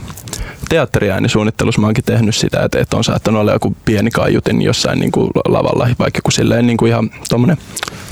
teatteriäänisuunnittelussa 0.68 1.80
mä 1.80 1.86
oonkin 1.86 2.04
tehnyt 2.04 2.36
sitä, 2.36 2.62
että, 2.62 2.80
että 2.80 2.96
on 2.96 3.04
saattanut 3.04 3.40
olla 3.40 3.52
joku 3.52 3.76
pieni 3.84 4.10
kaiutin 4.10 4.62
jossain 4.62 4.98
niin 4.98 5.12
kuin 5.12 5.30
lavalla, 5.48 5.88
vaikka 5.98 6.20
kun 6.22 6.32
silleen 6.32 6.66
niin 6.66 6.76
kuin 6.76 6.90
ihan 6.90 7.10
tommonen 7.28 7.56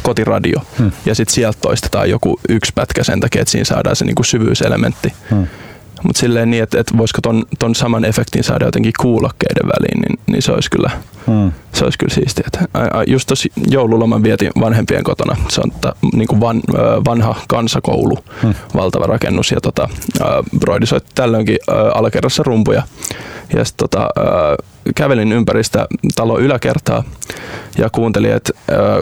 kotiradio. 0.03 0.61
Hmm. 0.79 0.93
Ja 1.07 1.15
sitten 1.15 1.35
sieltä 1.35 1.59
toistetaan 1.61 2.11
joku 2.11 2.41
yksi 2.49 2.73
pätkä 2.75 3.05
sen 3.05 3.21
takia, 3.21 3.43
että 3.43 3.53
siinä 3.53 3.65
saadaan 3.65 3.97
se 3.97 4.05
niin 4.05 4.15
kuin 4.15 4.27
syvyyselementti. 4.27 5.13
Hmm. 5.31 5.47
Mutta 6.03 6.21
silleen 6.21 6.51
niin, 6.51 6.63
että, 6.63 6.81
että 6.81 6.99
voisiko 6.99 7.21
ton, 7.23 7.45
ton 7.59 7.75
saman 7.75 8.05
efektin 8.05 8.45
saada 8.45 8.65
jotenkin 8.65 8.93
kuulokkeiden 9.01 9.69
väliin, 9.69 10.01
niin, 10.01 10.21
niin 10.27 10.43
se 10.43 10.53
olisi 10.53 10.71
kyllä, 10.71 10.91
hmm. 11.27 11.53
se 11.73 11.85
olisi 11.85 11.99
kyllä 11.99 12.15
siistiä. 12.15 12.49
Just 13.07 13.27
tuossa 13.27 13.49
joululoman 13.71 14.23
vietin 14.23 14.51
vanhempien 14.61 15.05
kotona. 15.05 15.37
Se 15.49 15.61
on 15.61 15.71
ta, 15.81 15.95
niin 16.15 16.29
kuin 16.29 16.41
van, 16.41 16.61
vanha 17.05 17.35
kansakoulu, 17.49 18.19
hmm. 18.43 18.55
valtava 18.75 19.07
rakennus. 19.07 19.51
Ja 19.51 19.61
tota, 19.61 19.89
Broidi 20.59 20.87
soitti 20.87 21.11
tällöinkin 21.15 21.59
alakerrassa 21.95 22.43
rumpuja. 22.43 22.83
Ja 23.57 23.65
sit, 23.65 23.77
tota, 23.77 24.11
kävelin 24.95 25.33
ympäristä 25.33 25.87
talon 26.17 26.41
yläkertaa 26.41 27.05
ja 27.79 27.89
kuuntelin, 27.93 28.33
että 28.33 28.53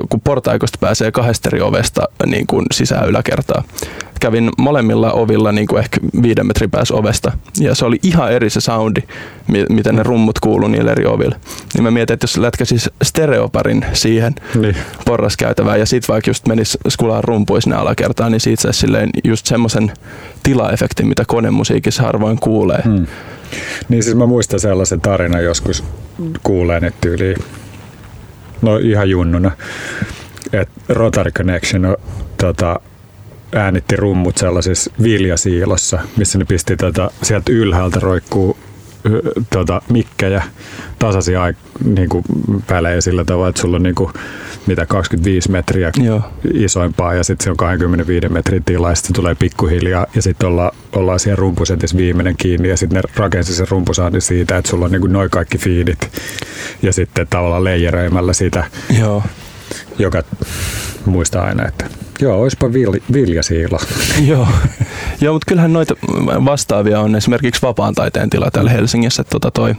kun 0.08 0.20
portaikosta 0.20 0.78
pääsee 0.80 1.12
kahdesta 1.12 1.48
eri 1.48 1.60
ovesta 1.60 2.02
niin 2.26 2.46
kuin 2.46 2.66
sisään 2.72 3.08
yläkertaa, 3.08 3.64
kävin 4.20 4.50
molemmilla 4.58 5.12
ovilla 5.12 5.52
niin 5.52 5.66
kuin 5.66 5.80
ehkä 5.80 6.00
viiden 6.22 6.46
metrin 6.46 6.70
päässä 6.70 6.94
ovesta. 6.94 7.32
Ja 7.60 7.74
se 7.74 7.84
oli 7.84 7.98
ihan 8.02 8.32
eri 8.32 8.50
se 8.50 8.60
soundi, 8.60 9.00
miten 9.68 9.96
ne 9.96 10.02
rummut 10.02 10.38
kuuluu 10.38 10.68
niille 10.68 10.90
eri 10.90 11.06
oville. 11.06 11.36
Niin 11.74 11.82
mä 11.84 11.90
mietin, 11.90 12.14
että 12.14 12.24
jos 12.24 12.36
lätkäsis 12.36 12.90
stereoparin 13.02 13.86
siihen 13.92 14.34
niin. 14.54 14.76
porraskäytävään 15.04 15.78
ja 15.78 15.86
sit 15.86 16.08
vaikka 16.08 16.30
just 16.30 16.46
menis 16.46 16.78
skulaan 16.88 17.24
rumpuin 17.24 17.62
sinne 17.62 17.76
alakertaan, 17.76 18.32
niin 18.32 18.40
siitä 18.40 18.62
saisi 18.62 18.80
silleen 18.80 19.10
just 19.24 19.46
semmoisen 19.46 19.92
tilaefektin, 20.42 21.06
mitä 21.08 21.24
konemusiikissa 21.26 22.02
harvoin 22.02 22.38
kuulee. 22.40 22.82
Hmm. 22.84 23.06
Niin 23.88 24.02
siis 24.02 24.16
mä 24.16 24.26
muistan 24.26 24.60
sellaisen 24.60 25.00
tarinan 25.00 25.44
joskus 25.44 25.84
kuuleen, 26.42 26.84
että 26.84 26.98
tyyli, 27.00 27.34
no 28.66 28.76
ihan 28.76 29.10
junnuna, 29.10 29.50
että 30.52 30.80
Rotary 30.88 31.30
Connection 31.30 31.84
on 31.84 31.96
tota, 32.36 32.80
äänitti 33.52 33.96
rummut 33.96 34.38
sellaisessa 34.38 34.92
viljasiilossa, 35.02 35.98
missä 36.16 36.38
ne 36.38 36.44
pisti 36.44 36.76
tota, 36.76 37.10
sieltä 37.22 37.52
ylhäältä 37.52 38.00
roikkuu 38.00 38.56
tota, 39.50 39.82
mikkejä 39.92 40.42
tasaisia 40.98 41.54
niin 41.84 42.08
kuin, 42.08 42.24
välejä 42.70 43.00
sillä 43.00 43.24
tavalla, 43.24 43.48
että 43.48 43.60
sulla 43.60 43.76
on 43.76 43.82
niin 43.82 43.94
kuin, 43.94 44.12
mitä 44.66 44.86
25 44.86 45.50
metriä 45.50 45.90
Joo. 46.02 46.22
isoimpaa 46.54 47.14
ja 47.14 47.24
sitten 47.24 47.44
se 47.44 47.50
on 47.50 47.56
25 47.56 48.28
metrin 48.28 48.64
tila 48.64 48.88
ja 48.88 48.94
sitten 48.94 49.14
tulee 49.14 49.34
pikkuhiljaa 49.34 50.06
ja 50.14 50.22
sitten 50.22 50.48
olla, 50.48 50.72
ollaan 50.92 51.20
siellä 51.20 51.36
rumpusetissä 51.36 51.96
viimeinen 51.96 52.36
kiinni 52.36 52.68
ja 52.68 52.76
sitten 52.76 52.96
ne 52.96 53.02
rakensi 53.16 53.54
sen 53.54 53.68
rumpusaannin 53.68 54.22
siitä, 54.22 54.56
että 54.56 54.70
sulla 54.70 54.84
on 54.84 54.90
niin 54.90 55.00
kuin, 55.00 55.12
noin 55.12 55.30
kaikki 55.30 55.58
fiidit 55.58 56.20
ja 56.82 56.92
sitten 56.92 57.26
tavallaan 57.30 57.64
leijeröimällä 57.64 58.32
sitä, 58.32 58.64
Joo. 58.98 59.22
joka 59.98 60.22
muistaa 61.06 61.44
aina, 61.44 61.68
että 61.68 61.86
Joo, 62.20 62.40
olisipa 62.42 62.72
vil, 62.72 62.92
viljasiila. 63.12 63.78
Joo. 64.26 64.48
Joo, 65.20 65.34
mutta 65.34 65.46
kyllähän 65.48 65.72
noita 65.72 65.94
vastaavia 66.44 67.00
on 67.00 67.16
esimerkiksi 67.16 67.62
vapaan 67.62 67.94
taiteen 67.94 68.30
tila 68.30 68.50
täällä 68.50 68.70
Helsingissä. 68.70 69.24
Tota 69.24 69.50
toi 69.50 69.74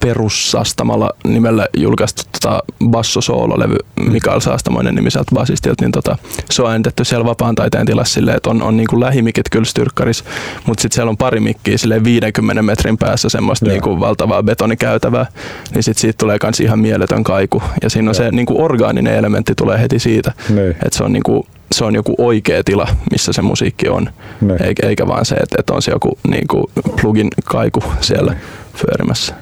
perussastamalla 0.00 1.10
nimellä 1.24 1.68
julkaistu 1.76 2.22
tota 2.32 2.62
basso-soololevy 2.90 3.76
Mikael 4.10 4.40
Saastamoinen 4.40 4.94
nimiseltä 4.94 5.34
basistilta, 5.34 5.84
niin 5.84 5.92
tota, 5.92 6.18
se 6.50 6.62
on 6.62 6.70
äänitetty 6.70 7.04
siellä 7.04 7.24
vapaan 7.24 7.54
taiteen 7.54 7.86
tilassa 7.86 8.14
silleen, 8.14 8.36
että 8.36 8.50
on, 8.50 8.62
on 8.62 8.76
niin 8.76 8.86
kuin 8.90 9.00
lähimikit 9.00 9.48
kyllä 9.50 9.64
styrkkaris, 9.64 10.24
mutta 10.66 10.82
sitten 10.82 10.94
siellä 10.94 11.10
on 11.10 11.16
pari 11.16 11.40
mikkiä 11.40 11.78
silleen 11.78 12.04
50 12.04 12.62
metrin 12.62 12.98
päässä 12.98 13.28
semmoista 13.28 13.66
niin 13.66 13.82
kuin 13.82 14.00
valtavaa 14.00 14.42
betonikäytävää, 14.42 15.26
niin 15.74 15.82
sitten 15.82 16.00
siitä 16.00 16.18
tulee 16.18 16.38
myös 16.42 16.60
ihan 16.60 16.78
mieletön 16.78 17.24
kaiku. 17.24 17.62
Ja 17.82 17.90
siinä 17.90 18.10
on 18.10 18.16
Joo. 18.16 18.24
se 18.24 18.30
niin 18.30 18.46
kuin 18.46 18.60
orgaaninen 18.60 19.14
elementti 19.14 19.54
tulee 19.54 19.80
heti 19.80 19.98
siitä, 19.98 20.32
niin. 20.48 20.70
että 20.70 20.96
se 20.96 21.04
on 21.04 21.12
niin 21.12 21.22
kuin 21.22 21.46
se 21.72 21.84
on 21.84 21.94
joku 21.94 22.14
oikea 22.18 22.64
tila, 22.64 22.88
missä 23.12 23.32
se 23.32 23.42
musiikki 23.42 23.88
on, 23.88 24.10
ne. 24.40 24.56
eikä, 24.64 24.86
eikä 24.86 25.06
vaan 25.06 25.24
se, 25.24 25.34
että, 25.34 25.56
että 25.58 25.72
on 25.74 25.82
se 25.82 25.90
joku 25.90 26.18
niin 26.28 26.48
kuin 26.48 26.64
plugin 27.00 27.28
kaiku 27.44 27.84
siellä 28.00 28.32
ne. 28.32 28.40
pyörimässä. 28.82 29.34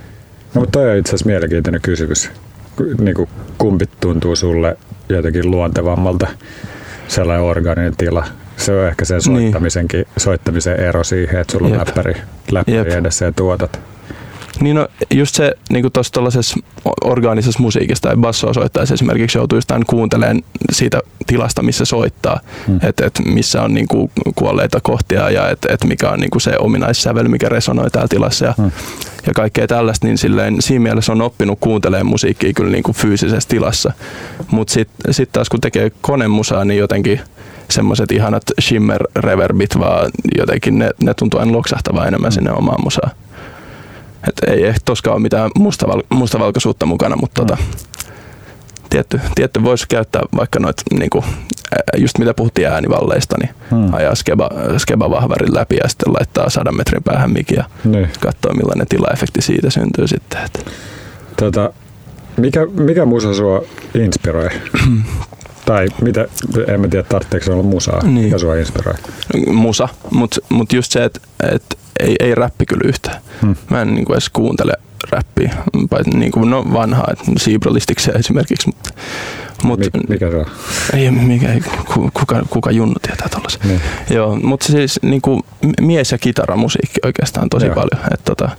No, 0.55 0.61
mutta 0.61 0.79
toi 0.79 0.91
on 0.91 0.97
itse 0.97 1.11
asiassa 1.11 1.27
mielenkiintoinen 1.27 1.81
kysymys. 1.81 2.31
Niin 3.01 3.15
kuin 3.15 3.29
kumpi 3.59 3.85
tuntuu 4.01 4.37
sulle 4.37 4.77
jotenkin 5.09 5.51
luontevammalta 5.51 6.27
sellainen 7.09 7.45
organinen 7.45 7.97
tila? 7.97 8.27
Se 8.57 8.73
on 8.73 8.89
ehkä 8.89 9.05
sen 9.05 9.15
niin. 9.15 9.23
soittamisenkin, 9.43 10.01
niin. 10.01 10.09
soittamisen 10.17 10.81
ero 10.81 11.05
siihen, 11.05 11.41
että 11.41 11.53
sulla 11.53 11.67
on 11.67 11.73
Jep. 11.73 11.89
läppäri, 11.89 12.15
läppäri 12.51 12.93
edessä 12.93 13.25
ja 13.25 13.33
tuotat. 13.33 13.81
Niin 14.61 14.77
no, 14.77 14.89
just 15.11 15.35
se 15.35 15.55
niin 15.71 15.93
tuossa 15.93 16.13
tuollaisessa 16.13 16.61
orgaanisessa 17.05 17.61
musiikissa 17.61 18.03
tai 18.03 18.17
bassoa 18.17 18.55
soittaessa 18.55 18.95
esimerkiksi 18.95 19.39
joutuu 19.39 19.57
just 19.57 19.73
kuuntelemaan 19.87 20.43
siitä 20.73 21.01
tilasta, 21.27 21.63
missä 21.63 21.85
soittaa, 21.85 22.41
hmm. 22.67 22.79
että 22.83 23.07
et 23.07 23.21
missä 23.25 23.63
on 23.63 23.75
niin 23.75 23.89
kuin 23.89 24.11
kuolleita 24.35 24.81
kohtia 24.83 25.31
ja 25.31 25.51
että 25.51 25.69
et 25.73 25.85
mikä 25.85 26.11
on 26.11 26.21
niin 26.21 26.31
kuin 26.31 26.43
se 26.43 26.53
ominaissävel, 26.59 27.29
mikä 27.29 27.49
resonoi 27.49 27.91
täällä 27.91 28.09
tilassa 28.09 28.45
ja, 28.45 28.55
hmm. 28.57 28.71
ja 29.27 29.33
kaikkea 29.35 29.67
tällaista, 29.67 30.07
niin 30.07 30.19
silleen, 30.19 30.63
siinä 30.63 30.83
mielessä 30.83 31.13
on 31.13 31.23
oppinut 31.23 31.59
kuuntelemaan 31.61 32.07
musiikkia 32.07 32.53
kyllä 32.53 32.71
niin 32.71 32.83
kuin 32.83 32.97
fyysisessä 32.97 33.49
tilassa. 33.49 33.93
Mutta 34.51 34.73
sitten 34.73 35.15
sit 35.15 35.33
taas 35.33 35.49
kun 35.49 35.61
tekee 35.61 35.93
konemusaa, 36.01 36.65
niin 36.65 36.79
jotenkin 36.79 37.21
semmoiset 37.71 38.13
ihanat 38.13 38.43
shimmer-reverbit, 38.61 39.79
vaan 39.79 40.11
jotenkin 40.39 40.79
ne, 40.79 40.91
ne 41.03 41.15
tuntuu 41.15 41.41
aina 41.41 41.53
loksahtavaa 41.53 42.07
enemmän 42.07 42.31
hmm. 42.31 42.35
sinne 42.35 42.53
omaan 42.53 42.83
musaan. 42.85 43.11
Et 44.29 44.41
ei 44.47 44.67
ehkä 44.67 44.81
toskaan 44.85 45.15
ole 45.15 45.23
mitään 45.23 45.51
mustaval- 45.59 46.07
mustavalkoisuutta 46.11 46.87
mukana, 46.87 47.17
mutta 47.17 47.43
tota, 47.43 47.57
tietty, 48.91 49.21
tietty 49.35 49.65
voisi 49.65 49.85
käyttää 49.89 50.23
vaikka 50.37 50.59
noita, 50.61 50.83
niinku, 50.99 51.25
just 51.97 52.19
mitä 52.19 52.35
puhuttiin 52.35 52.69
äänivalleista, 52.69 53.37
niin 53.41 53.55
hmm. 53.71 53.95
ajaa 53.95 54.15
skeba, 54.15 54.51
skeba 54.79 55.11
vahvarin 55.11 55.55
läpi 55.55 55.77
ja 55.77 55.89
sitten 55.89 56.13
laittaa 56.13 56.51
sadan 56.51 56.77
metrin 56.77 57.03
päähän 57.03 57.33
mikin 57.33 57.57
ja 57.57 57.65
niin. 57.85 58.09
katsoa 58.21 58.55
millainen 58.55 58.87
tilaefekti 58.89 59.43
siitä 59.43 59.71
syntyy 59.71 60.09
sitten. 60.09 60.41
Tota, 61.37 61.73
mikä, 62.37 62.67
mikä 62.67 63.05
musa 63.05 63.35
sua 63.35 63.63
inspiroi? 63.95 64.49
tai 65.65 65.87
mitä, 66.03 66.27
en 66.69 66.81
mä 66.81 66.89
tiedä, 66.89 67.07
tarvitseeko 67.09 67.53
olla 67.53 67.63
musaa 67.63 68.07
niin. 68.07 68.31
ja 68.31 68.39
sua 68.39 68.55
inspiroi? 68.55 68.95
Musa, 69.47 69.89
mutta 70.11 70.37
mut 70.49 70.73
just 70.73 70.93
se, 70.93 71.05
että 71.05 71.21
et 71.53 71.79
ei, 72.01 72.17
ei 72.21 72.35
räppi 72.35 72.67
kyllä 72.67 72.89
yhtään. 72.89 73.21
Hmm. 73.43 73.57
Mä 73.71 73.83
en 73.83 73.95
niin 73.95 74.05
kuin 74.05 74.15
edes 74.15 74.29
kuuntele 74.29 74.73
räppiä, 75.11 75.55
paitsi 75.91 76.11
niin 76.11 76.33
kuin, 76.33 76.51
no 76.51 76.73
vanhaa, 76.73 77.09
että 77.13 77.25
esimerkiksi. 78.19 78.67
Mutta, 78.67 78.91
mut, 79.65 79.81
mikä 80.09 80.31
se 80.31 80.37
on? 80.37 80.47
Ei, 80.95 81.11
mikä, 81.11 81.49
kuka, 82.13 82.43
kuka 82.51 82.71
junnu 82.71 82.95
tietää 83.03 83.29
tuollaisen. 83.29 83.61
Niin. 83.65 83.81
Joo, 84.11 84.37
mutta 84.37 84.67
siis 84.67 84.99
niin 85.03 85.23
kuin, 85.23 85.43
mies- 85.81 86.13
ja 86.13 86.19
kitaramusiikki 86.19 87.01
oikeastaan 87.05 87.49
tosi 87.49 87.67
Joo. 87.67 87.75
paljon. 87.75 88.13
Et, 88.15 88.25
tota, 88.25 88.51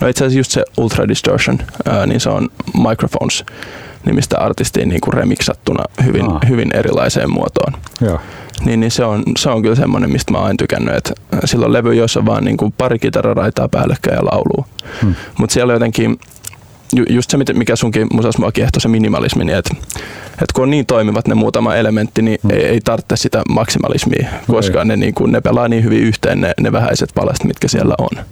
no 0.00 0.08
itse 0.08 0.24
asiassa 0.24 0.38
just 0.38 0.50
se 0.50 0.64
Ultra 0.76 1.08
Distortion, 1.08 1.58
ää, 1.84 2.06
niin 2.06 2.20
se 2.20 2.30
on 2.30 2.48
Microphones 2.88 3.44
nimistä 4.06 4.38
artistiin 4.38 4.88
niin 4.88 5.00
kuin 5.00 5.14
remiksattuna 5.14 5.84
hyvin, 6.04 6.26
hyvin 6.48 6.76
erilaiseen 6.76 7.30
muotoon. 7.30 7.72
Joo 8.00 8.20
niin, 8.64 8.80
niin 8.80 8.90
se, 8.90 9.04
on, 9.04 9.22
se 9.38 9.50
on 9.50 9.62
kyllä 9.62 9.74
semmoinen, 9.74 10.12
mistä 10.12 10.32
mä 10.32 10.38
oon 10.38 10.46
aina 10.46 10.56
tykännyt, 10.56 10.94
että 10.94 11.14
silloin 11.44 11.72
levy, 11.72 11.94
jossa 11.94 12.20
on 12.20 12.26
vaan 12.26 12.44
niin 12.44 12.56
kuin 12.56 12.72
pari 12.72 12.98
kitararaitaa 12.98 13.68
päällekkäin 13.68 14.16
ja 14.16 14.24
lauluu. 14.24 14.66
Hmm. 15.02 15.14
Mutta 15.38 15.54
siellä 15.54 15.72
jotenkin, 15.72 16.18
ju, 16.96 17.04
just 17.08 17.30
se 17.30 17.38
mikä 17.52 17.76
sunkin 17.76 18.06
musas 18.12 18.38
mua 18.38 18.52
kiehtoi, 18.52 18.80
se 18.80 18.88
minimalismi, 18.88 19.44
niin 19.44 19.58
että 19.58 19.74
et 20.42 20.52
kun 20.52 20.62
on 20.62 20.70
niin 20.70 20.86
toimivat 20.86 21.28
ne 21.28 21.34
muutama 21.34 21.74
elementti, 21.74 22.22
niin 22.22 22.38
hmm. 22.42 22.50
ei, 22.50 22.64
ei 22.64 22.80
tarvitse 22.80 23.16
sitä 23.16 23.42
maksimalismia, 23.48 24.28
koska 24.46 24.84
ne, 24.84 24.96
niin 24.96 25.14
kuin, 25.14 25.32
ne 25.32 25.40
pelaa 25.40 25.68
niin 25.68 25.84
hyvin 25.84 26.00
yhteen 26.00 26.40
ne, 26.40 26.52
ne 26.60 26.72
vähäiset 26.72 27.10
palastot, 27.14 27.46
mitkä 27.46 27.68
siellä 27.68 27.94
on. 27.98 28.24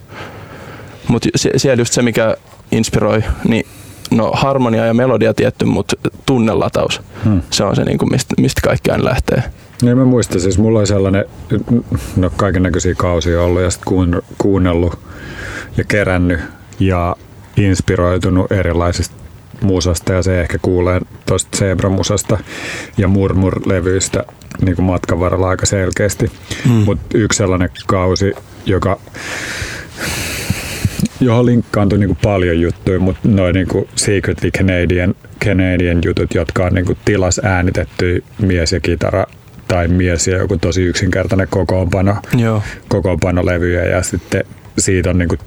Mutta 1.08 1.28
siellä 1.56 1.80
just 1.80 1.92
se, 1.92 2.02
mikä 2.02 2.36
inspiroi, 2.72 3.24
niin 3.48 3.66
no 4.10 4.32
harmonia 4.34 4.86
ja 4.86 4.94
melodia 4.94 5.34
tietty, 5.34 5.64
mutta 5.64 5.96
tunnelataus, 6.26 7.02
hmm. 7.24 7.42
se 7.50 7.64
on 7.64 7.76
se, 7.76 7.84
niin 7.84 7.98
kuin 7.98 8.12
mistä, 8.12 8.34
mistä 8.40 8.60
kaikki 8.64 8.90
aina 8.90 9.04
lähtee. 9.04 9.42
Niin 9.82 9.98
mä 9.98 10.04
muistan, 10.04 10.40
siis 10.40 10.58
mulla 10.58 10.78
oli 10.78 10.86
sellainen, 10.86 11.24
no 12.16 12.30
kaiken 12.36 12.62
näköisiä 12.62 12.94
kausia 12.94 13.42
ollut 13.42 13.62
ja 13.62 13.70
sitten 13.70 14.22
kuunnellut 14.38 14.98
ja 15.76 15.84
kerännyt 15.84 16.40
ja 16.80 17.16
inspiroitunut 17.56 18.52
erilaisista 18.52 19.14
musasta 19.60 20.12
ja 20.12 20.22
se 20.22 20.40
ehkä 20.40 20.58
kuulee 20.62 21.00
tuosta 21.26 21.58
Zebra-musasta 21.58 22.38
ja 22.96 23.08
Murmur-levyistä 23.08 24.24
niin 24.64 24.76
kuin 24.76 24.86
matkan 24.86 25.20
varrella 25.20 25.48
aika 25.48 25.66
selkeästi. 25.66 26.32
Mm. 26.64 26.70
Mutta 26.70 27.18
yksi 27.18 27.36
sellainen 27.36 27.70
kausi, 27.86 28.32
joka 28.66 29.00
johon 31.20 31.46
linkkaantui 31.46 31.98
niin 31.98 32.08
kuin 32.08 32.18
paljon 32.22 32.60
juttuja, 32.60 32.98
mutta 32.98 33.28
noin 33.28 33.54
niin 33.54 33.68
kuin 33.68 33.88
Secretly 33.96 34.50
Canadian, 34.50 35.14
Canadian 35.44 36.00
jutut, 36.04 36.34
jotka 36.34 36.64
on 36.64 36.74
niin 36.74 36.84
kuin 36.86 36.98
tilas 37.04 37.40
äänitetty 37.44 38.24
mies 38.42 38.72
ja 38.72 38.80
kitara 38.80 39.26
tai 39.68 39.88
mies 39.88 40.28
ja 40.28 40.36
joku 40.36 40.58
tosi 40.58 40.82
yksinkertainen 40.82 41.48
kokoonpano, 41.50 42.16
Joo. 42.36 42.62
kokoonpanolevyjä 42.88 43.84
ja 43.84 44.02
sitten 44.02 44.44
siitä 44.78 45.10
on 45.10 45.18
niin 45.18 45.28
kuin 45.28 45.40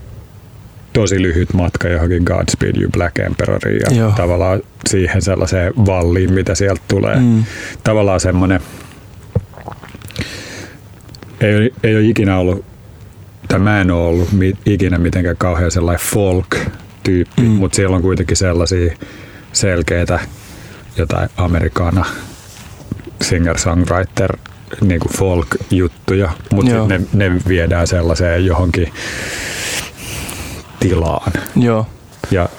tosi 0.93 1.21
lyhyt 1.21 1.53
matka 1.53 1.87
johonkin 1.87 2.23
Godspeed 2.23 2.75
You 2.81 2.91
Black 2.91 3.19
Emperoriin 3.19 3.81
ja 3.89 3.97
Joo. 3.97 4.11
tavallaan 4.15 4.61
siihen 4.89 5.21
sellaiseen 5.21 5.73
valliin, 5.85 6.33
mitä 6.33 6.55
sieltä 6.55 6.81
tulee. 6.87 7.15
Mm. 7.15 7.43
Tavallaan 7.83 8.19
semmoinen, 8.19 8.59
ei, 11.41 11.73
ei 11.83 11.95
ole 11.95 12.03
ikinä 12.03 12.37
ollut, 12.37 12.65
tai 13.51 13.59
mä 13.59 13.81
en 13.81 13.91
ole 13.91 14.07
ollut 14.07 14.29
ikinä 14.65 14.97
mitenkään 14.97 15.37
kauhean 15.37 15.71
sellainen 15.71 16.05
folk-tyyppi, 16.07 17.41
Mm. 17.41 17.47
mm. 17.47 17.51
mutta 17.53 17.75
siellä 17.75 17.95
on 17.95 18.01
kuitenkin 18.01 18.37
sellaisia 18.37 18.97
selkeitä 19.53 20.19
jotain 20.97 21.29
amerikana 21.37 22.05
singer-songwriter 23.23 24.37
niinku 24.81 25.09
folk-juttuja, 25.17 26.29
mutta 26.53 26.87
ne, 26.87 27.01
ne 27.13 27.31
viedään 27.47 27.87
sellaiseen 27.87 28.45
johonkin 28.45 28.93
tilaan 30.79 31.31
Joo. 31.55 31.87
ja 32.31 32.49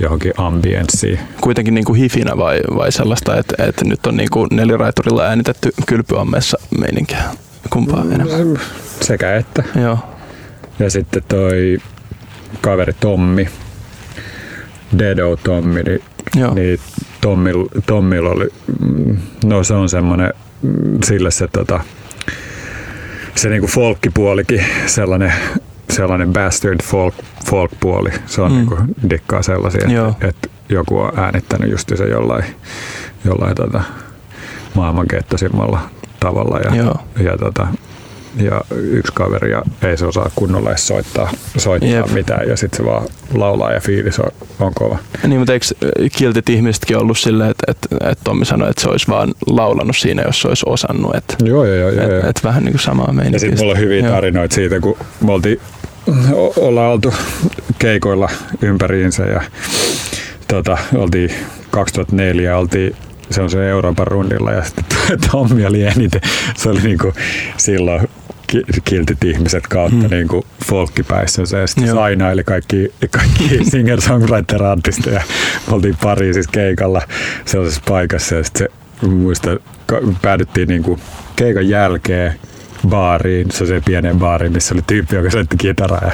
johonkin 0.00 0.32
ambienssiin. 0.36 1.18
Kuitenkin 1.40 1.74
niin 1.74 1.84
kuin 1.84 2.00
hifinä 2.00 2.36
vai, 2.36 2.60
vai 2.76 2.92
sellaista, 2.92 3.36
että, 3.36 3.64
että 3.64 3.84
nyt 3.84 4.06
on 4.06 4.16
niin 4.16 4.30
kuin 4.30 4.48
neliraiturilla 4.52 5.22
äänitetty 5.22 5.70
kylpyammeessa 5.86 6.58
meininkiä. 6.78 7.22
Kumpaa 7.70 8.04
enemmän? 8.12 8.58
Sekä 9.00 9.36
että. 9.36 9.64
Joo. 9.82 9.98
Ja 10.78 10.90
sitten 10.90 11.22
toi 11.28 11.78
kaveri 12.60 12.92
Tommi, 13.00 13.48
Dedo 14.98 15.36
Tommi, 15.36 15.82
niin, 15.82 16.00
Joo. 16.36 16.54
niin 16.54 16.78
Tommil, 17.20 17.64
Tommilla 17.86 18.30
oli, 18.30 18.48
mm, 18.80 19.16
no 19.44 19.64
se 19.64 19.74
on 19.74 19.88
semmonen, 19.88 20.32
mm, 20.62 20.98
sille 21.04 21.30
se 21.30 21.48
tota, 21.48 21.80
se 23.34 23.48
niinku 23.48 23.66
folkkipuolikin, 23.66 24.64
sellainen, 24.86 25.32
sellainen 25.90 26.32
bastard 26.32 26.82
folk, 26.82 27.14
folk-puoli, 27.50 28.10
se 28.26 28.42
on 28.42 28.50
Mm. 28.52 28.56
niinku, 28.56 28.76
dikkaa 29.10 29.42
sellaisia, 29.42 29.80
että 29.84 30.26
et 30.28 30.50
joku 30.68 30.98
on 30.98 31.12
äänittänyt 31.18 31.70
just 31.70 31.92
se 31.94 32.04
jollain, 32.08 32.44
jollain 33.24 33.54
tota, 33.54 33.82
maailman 34.74 35.08
kettosimmalla 35.08 35.80
tavalla 36.20 36.58
ja, 36.58 36.76
Joo. 36.76 36.96
ja 37.24 37.38
tota, 37.38 37.66
ja 38.36 38.60
yksi 38.76 39.12
kaveri 39.12 39.50
ja 39.50 39.62
ei 39.82 39.96
se 39.96 40.06
osaa 40.06 40.30
kunnolla 40.34 40.70
edes 40.70 40.86
soittaa, 40.86 41.30
soittaa 41.56 41.90
Jep. 41.90 42.10
mitään 42.10 42.48
ja 42.48 42.56
sitten 42.56 42.76
se 42.76 42.84
vaan 42.84 43.06
laulaa 43.34 43.72
ja 43.72 43.80
fiilis 43.80 44.18
on, 44.18 44.30
on 44.60 44.72
kova. 44.74 44.98
Niin, 45.26 45.38
mutta 45.38 45.52
eikö 45.52 45.66
kiltit 46.16 46.48
ihmisetkin 46.48 46.96
ollut 46.98 47.18
silleen, 47.18 47.50
että, 47.50 47.64
että, 47.70 48.10
että 48.10 48.24
Tommi 48.24 48.44
sanoi, 48.44 48.70
että 48.70 48.82
se 48.82 48.88
olisi 48.88 49.08
vaan 49.08 49.34
laulanut 49.46 49.96
siinä, 49.96 50.22
jos 50.22 50.40
se 50.42 50.48
olisi 50.48 50.64
osannut. 50.68 51.14
Että, 51.14 51.34
Joo, 51.44 51.64
joo, 51.64 51.76
joo. 51.76 51.90
joo, 51.90 52.02
että, 52.02 52.14
joo. 52.14 52.28
että 52.28 52.40
vähän 52.44 52.64
niin 52.64 52.72
kuin 52.72 52.80
samaa 52.82 53.06
Ja 53.06 53.12
meininkiä. 53.12 53.38
sitten 53.38 53.58
mulla 53.58 53.72
on 53.72 53.78
hyviä 53.78 54.00
Joo. 54.00 54.14
tarinoita 54.14 54.54
siitä, 54.54 54.80
kun 54.80 54.96
me 55.20 55.32
oltiin, 55.32 55.60
o- 56.32 56.54
ollaan 56.68 56.92
oltu 56.92 57.14
keikoilla 57.78 58.28
ympäriinsä 58.62 59.24
ja 59.24 59.42
tota, 60.48 60.78
oltiin 60.94 61.30
2004 61.70 62.56
oltiin 62.58 62.96
se 63.30 63.42
on 63.42 63.50
se 63.50 63.70
Euroopan 63.70 64.06
rundilla 64.06 64.52
ja 64.52 64.62
sitten 64.64 64.84
Tommi 65.30 65.66
oli 65.66 65.82
eniten, 65.82 66.20
se 66.56 66.68
oli 66.68 66.80
niinku 66.80 67.12
silloin 67.56 68.08
kiltit 68.84 69.24
ihmiset 69.24 69.66
kautta 69.66 69.96
Hmm. 69.96 70.00
hmm. 70.08 70.10
niinku 70.16 70.46
folkkipäissänsä 70.64 71.58
ja 71.58 71.66
sitten 71.66 71.86
Joo. 71.86 71.96
sainaili 71.96 72.44
kaikki, 72.44 72.92
kaikki 73.10 73.58
singer-songwriter-artisteja. 73.70 75.22
Me 75.68 75.74
oltiin 75.74 75.96
Pariisissa 76.02 76.50
keikalla 76.52 77.02
sellaisessa 77.44 77.82
paikassa 77.88 78.34
ja 78.34 78.44
sitten 78.44 78.68
se, 79.00 79.06
muistan, 79.06 79.58
ka- 79.86 80.00
päädyttiin 80.22 80.68
niinku 80.68 80.98
keikan 81.36 81.68
jälkeen 81.68 82.34
baariin, 82.88 83.50
se 83.50 83.66
se 83.66 83.82
pienen 83.84 84.18
baariin, 84.18 84.52
missä 84.52 84.74
oli 84.74 84.82
tyyppi, 84.86 85.16
joka 85.16 85.30
soitti 85.30 85.56
kitaraa 85.56 86.00
ja 86.04 86.12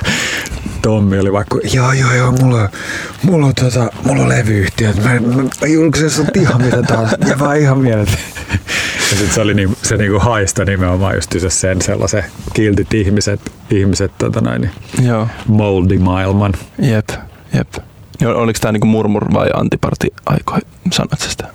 Tommi 0.82 1.18
oli 1.18 1.32
vaikka, 1.32 1.58
joo 1.72 1.92
joo 1.92 2.12
joo, 2.14 2.32
mulla 2.32 2.68
mulla 3.22 3.46
on, 3.46 3.54
tota, 3.54 3.90
mulla 4.04 4.22
on 4.22 4.28
levyyhtiö, 4.28 4.92
mä, 5.04 5.10
mä 5.60 5.66
julkaisen 5.66 6.10
sut 6.10 6.36
ihan 6.36 6.62
mitä 6.62 6.82
tahansa, 6.82 7.16
ja 7.28 7.38
vaan 7.38 7.56
ihan 7.56 7.78
mielet. 7.78 8.08
Ja 9.10 9.16
sit 9.16 9.32
se 9.32 9.40
oli 9.40 9.54
niin, 9.54 9.76
se 9.82 9.96
niinku 9.96 10.18
haista 10.18 10.64
nimenomaan 10.64 11.14
just 11.14 11.32
se 11.38 11.50
sen 11.50 11.82
sellaisen 11.82 12.24
kiltit 12.54 12.94
ihmiset, 12.94 13.40
ihmiset 13.70 14.12
tota 14.18 14.40
noin, 14.40 14.60
niin 14.60 14.72
Joo, 15.08 15.28
moldi 15.46 15.98
maailman. 15.98 16.52
jep, 16.82 17.08
jep. 17.54 17.68
Joo, 18.20 18.38
oliko 18.42 18.58
tämä 18.62 18.72
niinku 18.72 18.86
murmur 18.86 19.32
vai 19.32 19.50
antiparti 19.54 20.08
aikoihin? 20.26 20.66
Sanoit 20.92 21.20
sä 21.20 21.30
sitä? 21.30 21.48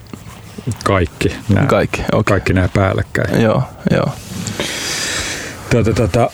Kaikki 0.84 1.36
nämä, 1.50 1.68
Kaikki, 1.68 2.02
okei. 2.12 2.24
kaikki 2.34 2.54
nämä 2.54 2.70
päällekkäin. 2.74 3.42
Joo, 3.42 3.64
joo. 3.92 4.10
Tota, 5.96 6.30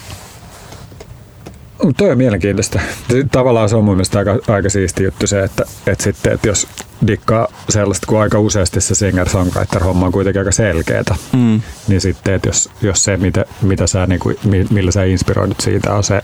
Mut 1.83 1.97
toi 1.97 2.11
on 2.11 2.17
mielenkiintoista. 2.17 2.79
Tavallaan 3.31 3.69
se 3.69 3.75
on 3.75 3.83
mun 3.83 3.95
mielestä 3.95 4.19
aika, 4.19 4.37
aika 4.47 4.69
siisti 4.69 5.03
juttu 5.03 5.27
se, 5.27 5.43
että, 5.43 5.63
että, 5.87 6.03
sitten, 6.03 6.33
että 6.33 6.47
jos 6.47 6.67
dikkaa 7.07 7.47
sellaista, 7.69 8.07
kun 8.07 8.21
aika 8.21 8.39
useasti 8.39 8.81
se 8.81 8.93
singer-songwriter-homma 8.95 10.05
on 10.05 10.11
kuitenkin 10.11 10.39
aika 10.39 10.51
selkeätä, 10.51 11.15
Mm. 11.33 11.61
niin 11.87 12.01
sitten, 12.01 12.33
että 12.33 12.49
jos, 12.49 12.69
jos 12.81 13.03
se, 13.03 13.17
mitä, 13.17 13.45
mitä 13.61 13.87
sä, 13.87 14.07
niin 14.07 14.19
kuin, 14.19 14.37
millä 14.69 14.91
sä 14.91 15.03
inspiroidut 15.03 15.61
siitä, 15.61 15.93
on 15.93 16.03
se, 16.03 16.21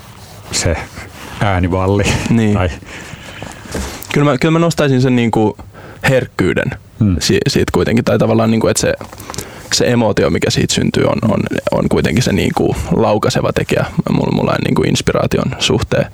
se 0.52 0.76
äänivalli. 1.40 2.04
Niin. 2.30 2.54
Tai, 2.54 2.70
Kyllä 4.14 4.32
mä, 4.32 4.38
kyllä 4.38 4.52
mä 4.52 4.60
nostaisin 4.60 5.02
sen 5.02 5.16
niinku 5.16 5.58
herkkyyden 6.10 6.72
mm. 7.00 7.16
si- 7.20 7.40
siitä 7.48 7.72
kuitenkin, 7.72 8.06
tai 8.06 8.18
tavallaan 8.20 8.52
niinku, 8.52 8.68
että 8.68 8.82
se, 8.82 8.94
se 9.74 9.86
emootio, 9.86 10.30
mikä 10.30 10.50
siitä 10.50 10.74
syntyy, 10.74 11.04
on, 11.04 11.32
on, 11.32 11.40
on 11.72 11.90
kuitenkin 11.90 12.24
se 12.24 12.34
niinku 12.34 12.76
laukaiseva 12.92 13.54
tekijä 13.54 13.86
mulla, 14.10 14.32
mulla 14.32 14.56
niinku 14.66 14.84
inspiraation 14.84 15.56
suhteen. 15.60 16.06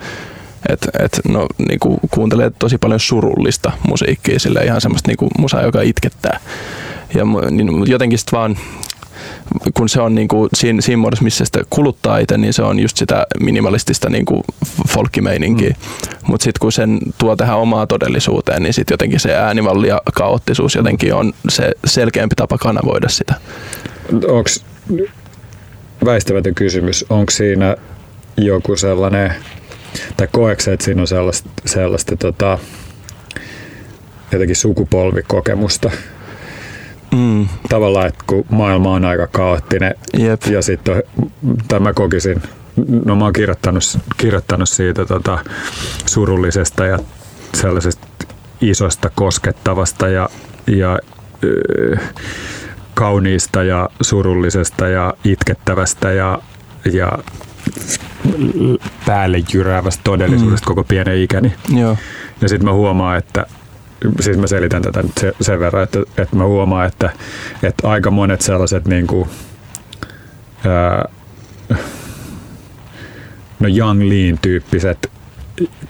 Et, 0.69 0.87
et, 0.99 1.19
no, 1.27 1.47
niinku, 1.69 1.99
kuuntelee 2.11 2.51
tosi 2.59 2.77
paljon 2.77 2.99
surullista 2.99 3.71
musiikkia, 3.87 4.39
sille 4.39 4.63
ihan 4.63 4.81
semmoista 4.81 5.09
niinku, 5.09 5.29
musaa, 5.37 5.61
joka 5.61 5.81
itkettää. 5.81 6.39
Ja 7.15 7.23
niin, 7.51 7.87
jotenkin 7.87 8.19
sit 8.19 8.31
vaan 8.31 8.57
kun 9.73 9.89
se 9.89 10.01
on 10.01 10.15
niinku 10.15 10.49
siinä, 10.53 10.81
siinä 10.81 10.97
muodossa, 10.97 11.23
missä 11.23 11.45
sitä 11.45 11.61
kuluttaa 11.69 12.17
itse, 12.17 12.37
niin 12.37 12.53
se 12.53 12.63
on 12.63 12.79
just 12.79 12.97
sitä 12.97 13.27
minimalistista 13.39 14.09
niinku 14.09 14.43
folkkimeininkiä. 14.87 15.69
Mm. 15.69 15.75
Mutta 16.27 16.43
sitten 16.43 16.59
kun 16.59 16.71
sen 16.71 16.99
tuo 17.17 17.35
tähän 17.35 17.57
omaan 17.57 17.87
todellisuuteen, 17.87 18.63
niin 18.63 18.73
sitten 18.73 18.93
jotenkin 18.93 19.19
se 19.19 19.35
äänivalli 19.35 19.87
ja 19.87 20.01
kaoottisuus 20.13 20.75
jotenkin 20.75 21.13
on 21.13 21.33
se 21.49 21.71
selkeämpi 21.85 22.35
tapa 22.35 22.57
kanavoida 22.57 23.09
sitä. 23.09 23.35
Onko 24.13 24.49
väistämätön 26.05 26.55
kysymys, 26.55 27.05
onko 27.09 27.31
siinä 27.31 27.75
joku 28.37 28.75
sellainen, 28.75 29.33
tai 30.17 30.27
koeksi, 30.31 30.71
että 30.71 30.85
siinä 30.85 31.01
on 31.01 31.07
sellaista, 31.07 31.49
sellaista 31.65 32.15
tota, 32.17 32.57
jotenkin 34.31 34.55
sukupolvikokemusta? 34.55 35.91
Mm. 37.15 37.47
Tavallaan, 37.69 38.07
että 38.07 38.23
kun 38.27 38.45
maailma 38.49 38.91
on 38.91 39.05
aika 39.05 39.27
kaoottinen 39.27 39.95
Jep. 40.17 40.41
ja 40.45 40.61
sitten 40.61 41.03
tai 41.67 41.79
mä 41.79 41.93
kokisin, 41.93 42.41
no 43.05 43.15
mä 43.15 43.23
oon 43.23 43.33
kirjoittanut, 43.33 43.83
kirjoittanut 44.17 44.69
siitä 44.69 45.05
tota, 45.05 45.39
surullisesta 46.05 46.85
ja 46.85 46.99
sellaisesta 47.53 48.07
isosta 48.61 49.09
koskettavasta 49.15 50.07
ja, 50.07 50.29
ja 50.67 50.99
kauniista 52.93 53.63
ja 53.63 53.89
surullisesta 54.01 54.87
ja 54.87 55.13
itkettävästä 55.23 56.11
ja, 56.11 56.39
ja 56.93 57.11
päälle 59.05 59.43
jyräävästä 59.53 60.01
todellisuudesta 60.03 60.65
mm. 60.65 60.67
koko 60.67 60.83
pienen 60.83 61.17
ikäni. 61.17 61.53
Joo. 61.75 61.97
Ja 62.41 62.49
sitten 62.49 62.65
mä 62.65 62.73
huomaan, 62.73 63.17
että 63.17 63.45
siis 64.19 64.37
mä 64.37 64.47
selitän 64.47 64.81
tätä 64.81 65.01
nyt 65.01 65.17
se- 65.19 65.33
sen 65.41 65.59
verran, 65.59 65.83
että, 65.83 65.99
että 66.17 66.35
mä 66.35 66.45
huomaan, 66.45 66.87
että, 66.87 67.09
että 67.63 67.89
aika 67.89 68.11
monet 68.11 68.41
sellaiset 68.41 68.87
niin 68.87 69.07
kuin, 69.07 69.29
ää, 70.65 71.09
no 73.59 73.67
Young 73.77 74.01
Lean 74.01 74.37
tyyppiset 74.41 75.11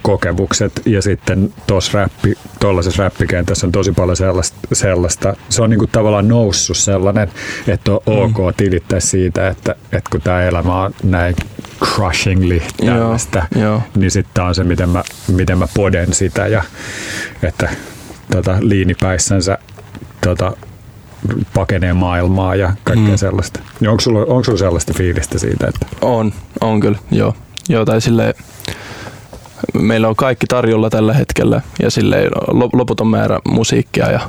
kokemukset 0.02 0.82
ja 0.86 1.02
sitten 1.02 1.54
tuossa 1.68 1.98
räppi, 1.98 2.38
tuollaisessa 2.60 3.04
räppikentässä 3.04 3.68
on 3.68 3.72
tosi 3.72 3.92
paljon 3.92 4.18
sellaista, 4.18 4.58
sellaista. 4.74 5.36
se 5.50 5.62
on 5.62 5.70
niinku 5.70 5.88
tavallaan 5.88 6.28
noussut 6.28 6.78
sellainen, 6.78 7.32
että 7.68 7.92
on 7.92 8.02
ok 8.06 8.38
tilittää 8.58 9.00
siitä, 9.00 9.48
että, 9.48 9.76
että 9.92 10.10
kun 10.10 10.22
tämä 10.22 10.44
elämä 10.44 10.84
on 10.84 10.94
näin 11.04 11.36
crushingly 11.86 12.62
tällaista, 12.86 13.46
Joo. 13.56 13.82
niin 13.96 14.12
sitten 14.12 14.44
on 14.44 14.56
se, 14.56 14.64
miten 14.64 14.90
mä, 14.90 15.04
miten 15.28 15.58
mä 15.58 15.68
poden 15.74 16.14
sitä 16.14 16.48
ja 16.48 16.64
että 17.44 17.70
tota, 18.36 18.58
liinipäissänsä 18.60 19.58
tota, 20.24 20.52
pakenee 21.54 21.94
maailmaa 21.94 22.56
ja 22.56 22.74
kaikkea 22.84 23.10
mm. 23.10 23.18
sellaista. 23.18 23.60
Niin 23.80 23.90
onko, 23.90 24.02
sulla, 24.02 24.20
onko 24.20 24.44
sulla 24.44 24.58
sellaista 24.58 24.94
fiilistä 24.98 25.40
siitä? 25.40 25.68
Että... 25.68 25.86
On, 26.02 26.34
on 26.62 26.80
kyllä, 26.80 26.98
joo. 27.12 27.36
joo 27.70 27.86
tai 27.86 28.02
silleen, 28.02 28.34
meillä 29.74 30.08
on 30.08 30.16
kaikki 30.16 30.48
tarjolla 30.48 30.90
tällä 30.90 31.14
hetkellä 31.14 31.62
ja 31.82 31.92
sille 31.92 32.30
loputon 32.74 33.08
määrä 33.08 33.40
musiikkia 33.48 34.12
ja, 34.12 34.20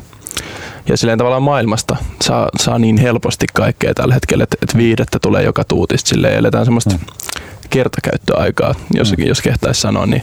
ja 0.89 0.97
silleen 0.97 1.19
tavallaan 1.19 1.43
maailmasta 1.43 1.97
saa, 2.23 2.49
saa 2.61 2.79
niin 2.79 2.99
helposti 2.99 3.47
kaikkea 3.55 3.95
tällä 3.95 4.15
hetkellä, 4.15 4.45
että, 4.45 4.57
että 4.63 4.79
viihdettä 4.79 5.19
tulee 5.19 5.43
joka 5.43 5.65
tuutista. 5.65 6.09
Silleen 6.09 6.39
eletään 6.39 6.65
semmoista 6.65 6.91
mm. 6.91 6.99
Kertakäyttöaikaa, 7.75 8.75
jos, 8.95 9.17
mm. 9.19 9.25
jos 9.27 9.43
kehtaisi 9.43 9.81
sanoa, 9.81 10.07
niin, 10.07 10.23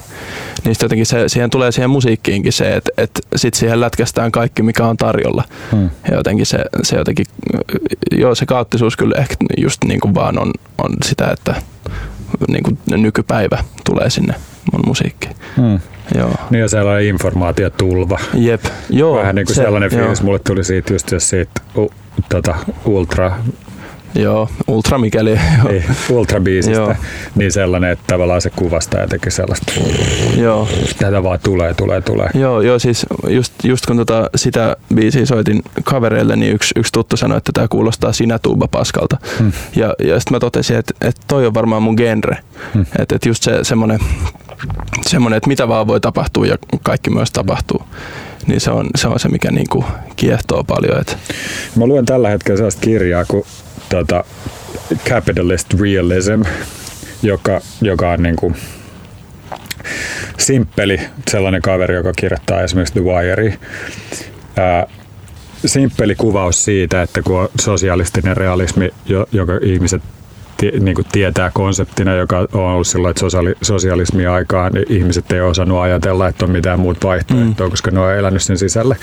niin 0.66 0.76
jotenkin 0.82 1.06
se, 1.06 1.30
siihen 1.30 1.50
tulee 1.50 1.72
siihen 1.72 1.90
musiikkiinkin 1.90 2.54
se, 2.54 2.76
että, 2.76 2.92
että 2.98 3.20
sitten 3.36 3.60
siihen 3.60 3.82
lätkästään 3.82 4.32
kaikki, 4.32 4.64
mikä 4.64 4.86
on 4.86 4.98
tarjolla. 4.98 5.44
Mm. 5.72 5.90
Ja 6.08 6.16
jotenkin 6.16 6.46
se, 6.46 6.58
se 6.84 6.96
jotenkin, 6.96 7.26
joo 8.12 8.36
se 8.36 8.46
kaoottisuus 8.46 8.98
kyllä 8.98 9.16
ehkä 9.18 9.36
just 9.58 9.84
niin 9.84 10.00
kuin 10.00 10.16
vaan 10.16 10.40
on, 10.40 10.52
on 10.84 10.92
sitä, 11.06 11.32
että 11.32 11.56
niin 12.48 12.64
kuin 12.64 12.78
nykypäivä 12.88 13.64
tulee 13.86 14.10
sinne 14.10 14.34
mun 14.72 14.82
musiikkiin. 14.86 15.36
Mm. 15.58 15.80
Joo. 16.16 16.36
Niin 16.50 16.62
ja 16.62 16.68
sellainen 16.68 17.06
informaatiotulva. 17.06 18.20
Jep. 18.34 18.64
Joo, 18.90 19.16
Vähän 19.16 19.36
niin 19.36 19.46
kuin 19.46 19.56
se, 19.56 19.62
sellainen 19.62 19.90
fiilis 19.90 20.20
joo. 20.20 20.26
mulle 20.26 20.40
tuli 20.40 20.64
siitä 20.64 20.94
just 20.94 21.14
siitä 21.18 21.62
uh, 21.76 21.92
tota, 22.30 22.56
ultra 22.86 23.38
Joo, 24.16 24.50
ultra 24.68 24.98
mikäli. 24.98 25.40
Ei, 25.70 25.84
ultra-biisistä. 26.10 26.96
Niin 27.36 27.52
sellainen, 27.52 27.92
että 27.92 28.04
tavallaan 28.08 28.42
se 28.42 28.50
kuvastaa 28.50 29.02
jotenkin 29.02 29.32
sellaista. 29.32 29.74
Joo. 30.38 30.68
Tätä 31.00 31.24
vaan 31.24 31.40
tulee, 31.44 31.74
tulee, 31.74 32.02
tulee. 32.02 32.30
Joo, 32.34 32.62
joo 32.62 32.80
siis 32.80 33.06
just, 33.28 33.54
just 33.64 33.86
kun 33.86 33.98
tota 33.98 34.30
sitä 34.36 34.76
biisiä 34.96 35.26
soitin 35.26 35.62
kavereille, 35.84 36.36
niin 36.36 36.54
yksi, 36.54 36.74
yksi 36.76 36.94
tuttu 36.94 37.18
sanoi, 37.18 37.38
että 37.38 37.52
tämä 37.54 37.68
kuulostaa 37.68 38.14
sinä 38.14 38.40
tuuba 38.40 38.68
paskalta. 38.68 39.18
Hmm. 39.40 39.52
Ja, 39.76 39.96
ja 40.04 40.20
sitten 40.20 40.36
mä 40.36 40.40
totesin, 40.40 40.78
että, 40.78 40.94
että 41.02 41.22
toi 41.28 41.46
on 41.46 41.54
varmaan 41.54 41.84
mun 41.84 41.96
genre. 41.96 42.38
Hmm. 42.74 42.86
Että, 43.00 43.16
että 43.16 43.30
just 43.30 43.44
se 43.44 43.60
semmoinen, 43.64 44.00
semmoinen, 45.02 45.38
että 45.38 45.48
mitä 45.48 45.68
vaan 45.68 45.88
voi 45.88 46.00
tapahtua 46.00 46.46
ja 46.46 46.58
kaikki 46.84 47.10
myös 47.10 47.32
tapahtuu 47.32 47.84
niin 48.48 48.62
se 48.62 48.72
on 48.72 48.90
se, 48.96 49.08
on 49.08 49.20
se 49.20 49.30
mikä 49.30 49.52
niinku 49.52 49.86
kiehtoo 50.16 50.64
paljon. 50.64 51.02
Et. 51.02 51.18
Mä 51.76 51.86
luen 51.86 52.06
tällä 52.06 52.30
hetkellä 52.30 52.58
sellaista 52.58 52.82
kirjaa 52.82 53.26
kuin 53.26 53.44
tota, 53.92 54.24
capitalist 55.10 55.74
realism, 55.74 56.42
joka, 57.24 57.62
joka 57.82 58.12
on 58.12 58.24
niin 58.24 58.36
kuin 58.36 58.56
simppeli 60.38 61.00
sellainen 61.30 61.62
kaveri, 61.62 61.96
joka 61.96 62.12
kirjoittaa 62.16 62.62
esimerkiksi 62.62 62.94
The 62.94 63.04
Wire. 63.04 63.58
Ää, 64.58 64.88
simppeli 65.66 66.16
kuvaus 66.16 66.66
siitä, 66.66 67.02
että 67.02 67.22
kun 67.22 67.40
on 67.40 67.50
sosialistinen 67.62 68.38
realismi, 68.38 68.90
joka 69.32 69.54
ihmiset 69.62 70.02
niin 70.80 70.96
kuin 70.96 71.08
tietää 71.12 71.52
konseptina, 71.54 72.16
joka 72.16 72.40
on 72.40 72.48
ollut 72.54 72.88
silloin, 72.88 73.10
että 73.10 73.20
sosiaali, 73.20 73.56
sosialismin 73.62 74.30
aikaan 74.30 74.72
niin 74.72 74.86
ihmiset 74.90 75.32
ei 75.32 75.42
osannut 75.42 75.82
ajatella, 75.82 76.28
että 76.28 76.46
on 76.46 76.52
mitään 76.52 76.80
muut 76.80 77.04
vaihtoehtoa, 77.04 77.68
mm. 77.68 77.72
koska 77.72 77.92
ne 77.92 78.00
on 78.00 78.14
elänyt 78.14 78.42
sen 78.42 78.58
sisälle. 78.58 78.98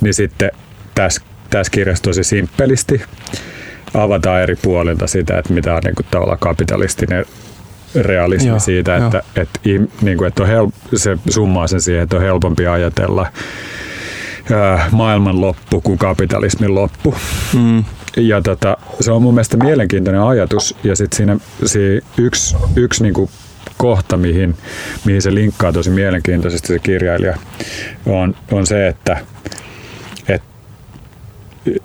Niin 0.00 0.14
sitten 0.14 0.50
tässä, 0.94 1.20
tässä 1.50 1.70
kirjassa 1.70 2.02
tosi 2.02 2.24
simppelisti 2.24 3.02
avataan 3.94 4.42
eri 4.42 4.56
puolilta 4.62 5.06
sitä, 5.06 5.38
että 5.38 5.52
mitä 5.52 5.74
on 5.74 5.80
niin 5.84 5.94
kuin 5.94 6.06
tavallaan 6.10 6.38
kapitalistinen 6.38 7.24
realismi 7.94 8.48
joo, 8.48 8.58
siitä, 8.58 8.96
että, 8.96 9.18
että, 9.18 9.40
että, 9.40 9.60
niin 10.02 10.18
kuin, 10.18 10.28
että 10.28 10.42
on 10.42 10.48
help, 10.48 10.74
se 10.94 11.18
summaa 11.30 11.66
sen 11.66 11.80
siihen, 11.80 12.02
että 12.02 12.16
on 12.16 12.22
helpompi 12.22 12.66
ajatella 12.66 13.26
ää, 14.52 14.88
maailman 14.92 15.40
loppu 15.40 15.80
kuin 15.80 15.98
kapitalismin 15.98 16.74
loppu. 16.74 17.14
Mm. 17.54 17.84
Ja 18.16 18.42
tota, 18.42 18.76
se 19.00 19.12
on 19.12 19.22
mun 19.22 19.34
mielestä 19.34 19.56
mielenkiintoinen 19.56 20.22
ajatus 20.22 20.76
ja 20.84 20.96
sitten 20.96 21.16
siinä, 21.16 21.36
siinä 21.66 22.00
yksi, 22.18 22.56
yksi 22.76 23.02
niin 23.02 23.14
kuin 23.14 23.30
kohta, 23.76 24.16
mihin, 24.16 24.56
mihin 25.04 25.22
se 25.22 25.34
linkkaa 25.34 25.72
tosi 25.72 25.90
mielenkiintoisesti 25.90 26.68
se 26.68 26.78
kirjailija, 26.78 27.36
on, 28.06 28.34
on 28.52 28.66
se, 28.66 28.88
että 28.88 29.16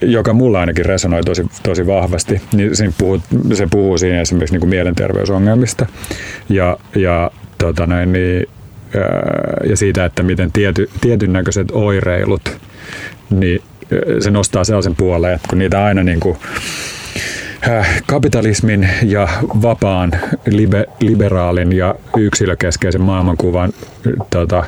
joka 0.02 0.34
mulla 0.34 0.60
ainakin 0.60 0.86
resonoi 0.86 1.24
tosi, 1.24 1.46
tosi 1.64 1.88
vahvasti, 1.88 2.42
niin 2.54 2.76
siinä 2.76 2.94
puhuu, 2.98 3.22
se 3.54 3.68
puhuu 3.72 3.98
siinä 3.98 4.22
esimerkiksi 4.22 4.54
niin 4.54 4.60
kuin 4.60 4.70
mielenterveysongelmista 4.70 5.86
ja, 6.50 6.78
ja, 6.96 7.32
tota 7.58 7.88
näin, 7.88 8.14
niin, 8.14 8.50
ja 9.70 9.78
siitä, 9.78 10.06
että 10.06 10.24
miten 10.24 10.52
tiety, 10.52 10.90
tietyn 11.02 11.34
näköiset 11.34 11.72
oireilut, 11.72 12.58
niin 13.30 13.62
se 14.20 14.32
nostaa 14.32 14.64
sellaisen 14.64 14.96
puoleen, 14.96 15.36
että 15.36 15.48
kun 15.50 15.58
niitä 15.58 15.86
aina 15.86 16.04
niin 16.04 16.20
kuin, 16.20 16.38
kapitalismin 18.06 18.90
ja 19.04 19.28
vapaan, 19.44 20.12
libe, 20.46 20.86
liberaalin 21.00 21.74
ja 21.74 21.96
yksilökeskeisen 22.18 23.02
maailmankuvan 23.02 23.74
tota, 24.30 24.64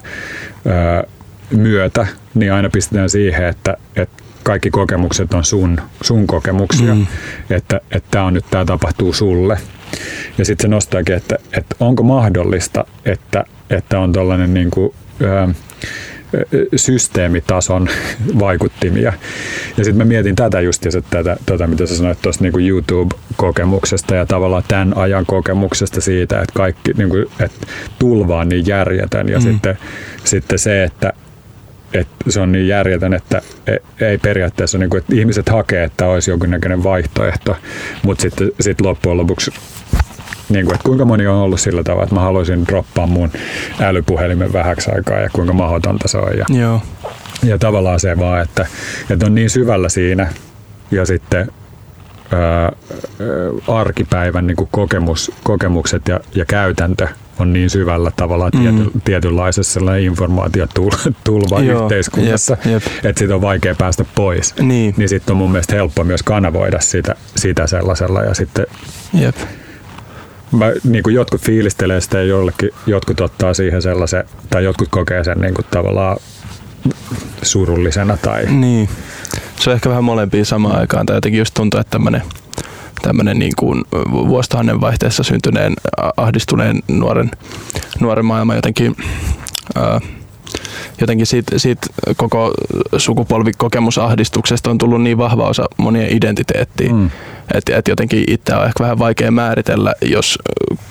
myötä, 1.51 2.07
niin 2.33 2.53
aina 2.53 2.69
pistetään 2.69 3.09
siihen, 3.09 3.45
että, 3.45 3.77
että 3.95 4.23
kaikki 4.49 4.69
kokemukset 4.69 5.33
on 5.33 5.43
sun, 5.43 5.77
sun 6.01 6.27
kokemuksia, 6.27 6.95
mm. 6.95 7.07
että 7.49 7.81
tämä 8.11 8.25
on 8.25 8.33
nyt 8.33 8.45
tämä 8.51 8.65
tapahtuu 8.65 9.13
sulle. 9.13 9.57
Ja 10.37 10.45
sitten 10.45 10.63
se 10.63 10.67
nostaakin, 10.67 11.15
että, 11.15 11.35
että 11.53 11.75
onko 11.79 12.03
mahdollista, 12.03 12.85
että, 13.05 13.43
että 13.69 13.99
on 13.99 14.13
tällainen 14.13 14.53
niin 14.53 14.71
kuin, 14.71 14.93
systeemitason 16.75 17.87
vaikuttimia. 18.39 19.13
Ja 19.77 19.83
sitten 19.83 19.97
mä 19.97 20.05
mietin 20.05 20.35
tätä 20.35 20.61
just, 20.61 20.85
että 20.85 21.01
tätä, 21.09 21.37
tätä 21.45 21.67
mitä 21.67 21.85
sä 21.85 21.95
sanoit 21.95 22.21
tuosta 22.21 22.43
niin 22.43 22.67
YouTube-kokemuksesta 22.67 24.15
ja 24.15 24.25
tavallaan 24.25 24.63
tämän 24.67 24.97
ajan 24.97 25.25
kokemuksesta 25.25 26.01
siitä, 26.01 26.41
että 26.41 26.53
kaikki, 26.53 26.93
niin 26.97 27.09
kuin, 27.09 27.25
että 27.39 27.67
tulva 27.99 28.39
on 28.39 28.49
niin 28.49 28.67
järjetön 28.67 29.29
ja 29.29 29.37
mm. 29.37 29.43
sitten, 29.43 29.77
sitten 30.23 30.59
se, 30.59 30.83
että 30.83 31.13
että 31.93 32.15
se 32.29 32.39
on 32.39 32.51
niin 32.51 32.67
järjetön, 32.67 33.13
että 33.13 33.41
e, 33.67 34.05
ei 34.05 34.17
periaatteessa, 34.17 34.77
niin 34.77 34.89
kuin, 34.89 35.01
että 35.01 35.15
ihmiset 35.15 35.49
hakee, 35.49 35.83
että 35.83 36.05
olisi 36.05 36.31
jonkinnäköinen 36.31 36.83
vaihtoehto, 36.83 37.57
mutta 38.03 38.21
sitten 38.21 38.51
sit 38.59 38.81
loppujen 38.81 39.17
lopuksi 39.17 39.51
niin 40.49 40.65
kuin, 40.65 40.75
että 40.75 40.85
kuinka 40.85 41.05
moni 41.05 41.27
on 41.27 41.35
ollut 41.35 41.59
sillä 41.59 41.83
tavalla, 41.83 42.03
että 42.03 42.15
mä 42.15 42.21
haluaisin 42.21 42.67
droppaa 42.67 43.07
mun 43.07 43.31
älypuhelimen 43.79 44.53
vähäksi 44.53 44.91
aikaa 44.91 45.19
ja 45.19 45.29
kuinka 45.33 45.53
mahdotonta 45.53 46.07
se 46.07 46.17
on. 46.17 46.37
Ja, 46.37 46.45
Joo. 46.59 46.81
ja 47.43 47.57
tavallaan 47.57 47.99
se 47.99 48.17
vaan, 48.19 48.41
että, 48.41 48.67
että 49.09 49.25
on 49.25 49.35
niin 49.35 49.49
syvällä 49.49 49.89
siinä 49.89 50.33
ja 50.91 51.05
sitten 51.05 51.51
ää, 52.31 52.71
arkipäivän 53.67 54.47
niin 54.47 54.57
kuin 54.57 54.69
kokemus, 54.71 55.31
kokemukset 55.43 56.07
ja, 56.07 56.19
ja 56.35 56.45
käytäntö 56.45 57.07
on 57.39 57.53
niin 57.53 57.69
syvällä 57.69 58.11
tavalla 58.15 58.49
mm. 58.49 58.61
tiety, 58.61 58.91
tietynlaisessa 59.05 59.95
informaatiotulva 59.95 61.59
yhteiskunnassa, 61.59 62.57
jep, 62.65 62.71
jep. 62.71 63.05
että 63.05 63.19
siitä 63.19 63.35
on 63.35 63.41
vaikea 63.41 63.75
päästä 63.75 64.05
pois. 64.15 64.55
Niin, 64.61 64.93
niin 64.97 65.09
sitten 65.09 65.33
on 65.33 65.37
mun 65.37 65.51
mielestä 65.51 65.75
helppo 65.75 66.03
myös 66.03 66.23
kanavoida 66.23 66.79
sitä, 66.79 67.15
sitä 67.35 67.67
sellaisella 67.67 68.21
ja 68.21 68.33
sitten 68.33 68.65
jep. 69.13 69.35
Mä, 70.51 70.71
niin 70.83 71.03
kuin 71.03 71.15
jotkut 71.15 71.41
fiilistelee 71.41 72.01
sitä 72.01 72.17
ja 72.17 72.23
jollekin, 72.23 72.69
jotkut 72.85 73.21
ottaa 73.21 73.53
siihen 73.53 73.81
sellaisen, 73.81 74.23
tai 74.49 74.63
jotkut 74.63 74.87
kokee 74.91 75.23
sen 75.23 75.39
niin 75.39 75.53
kuin 75.53 75.65
tavallaan 75.71 76.17
surullisena. 77.41 78.17
Tai... 78.17 78.45
Niin. 78.45 78.89
Se 79.59 79.69
on 79.69 79.73
ehkä 79.73 79.89
vähän 79.89 80.03
molempia 80.03 80.45
samaan 80.45 80.79
aikaan, 80.79 81.05
tai 81.05 81.17
jotenkin 81.17 81.39
just 81.39 81.53
tuntuu, 81.53 81.79
että 81.79 81.91
tämmöinen 81.91 82.23
tämmöinen 83.01 83.39
niin 83.39 83.53
kuin 83.57 83.83
vuosituhannen 84.11 84.81
vaihteessa 84.81 85.23
syntyneen 85.23 85.73
ahdistuneen 86.17 86.83
nuoren, 86.87 87.31
nuoren 87.99 88.25
maailma 88.25 88.55
jotenkin 88.55 88.95
ää, 89.75 90.01
jotenkin 91.01 91.25
siitä, 91.25 91.59
siitä 91.59 91.87
koko 92.17 92.53
sukupolvikokemusahdistuksesta 92.97 94.69
on 94.69 94.77
tullut 94.77 95.01
niin 95.01 95.17
vahva 95.17 95.47
osa 95.47 95.65
monien 95.77 96.17
identiteettiin, 96.17 96.95
mm. 96.95 97.09
että 97.53 97.77
et 97.77 97.87
jotenkin 97.87 98.23
itse 98.27 98.55
on 98.55 98.65
ehkä 98.65 98.83
vähän 98.83 98.99
vaikea 98.99 99.31
määritellä, 99.31 99.93
jos 100.01 100.39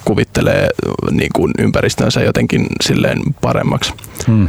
kuvittelee 0.05 0.69
niin 1.11 1.31
kuin 1.35 1.53
ympäristönsä 1.59 2.21
jotenkin 2.21 2.67
silleen 2.81 3.19
paremmaksi. 3.41 3.93
Mm. 4.27 4.49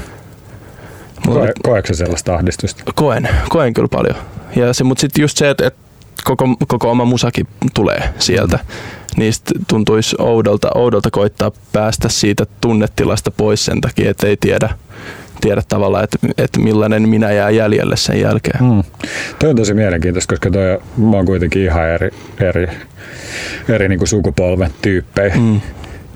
Koe, 1.25 1.53
koetko 1.63 1.93
sellaista 1.93 2.35
ahdistusta? 2.35 2.83
Koen, 2.95 3.29
koen 3.49 3.73
kyllä 3.73 3.87
paljon. 3.87 4.15
Ja 4.55 4.73
se, 4.73 4.83
mutta 4.83 5.01
sitten 5.01 5.21
just 5.21 5.37
se, 5.37 5.49
että, 5.49 5.67
että 5.67 5.79
koko, 6.23 6.55
koko 6.67 6.91
oma 6.91 7.05
musakin 7.05 7.47
tulee 7.73 8.13
sieltä. 8.19 8.59
Niistä 9.17 9.51
tuntuisi 9.67 10.15
oudolta, 10.19 10.69
oudolta 10.75 11.11
koittaa 11.11 11.51
päästä 11.73 12.09
siitä 12.09 12.45
tunnetilasta 12.61 13.31
pois 13.31 13.65
sen 13.65 13.81
takia, 13.81 14.11
että 14.11 14.27
ei 14.27 14.37
tiedä, 14.37 14.69
tiedä 15.41 15.61
tavallaan, 15.69 16.03
että, 16.03 16.17
että 16.37 16.59
millainen 16.59 17.09
minä 17.09 17.31
jää 17.31 17.49
jäljelle 17.49 17.97
sen 17.97 18.21
jälkeen. 18.21 18.63
Mm. 18.63 18.83
Toi 19.39 19.49
on 19.49 19.55
tosi 19.55 19.73
mielenkiintoista, 19.73 20.33
koska 20.33 20.51
toi, 20.51 20.81
mä 20.97 21.15
oon 21.15 21.25
kuitenkin 21.25 21.63
ihan 21.63 21.89
eri, 21.89 22.09
eri, 22.39 22.67
eri 23.69 23.89
niin 23.89 24.07
sukupolven 24.07 24.71
tyyppejä. 24.81 25.35
Mm. 25.35 25.61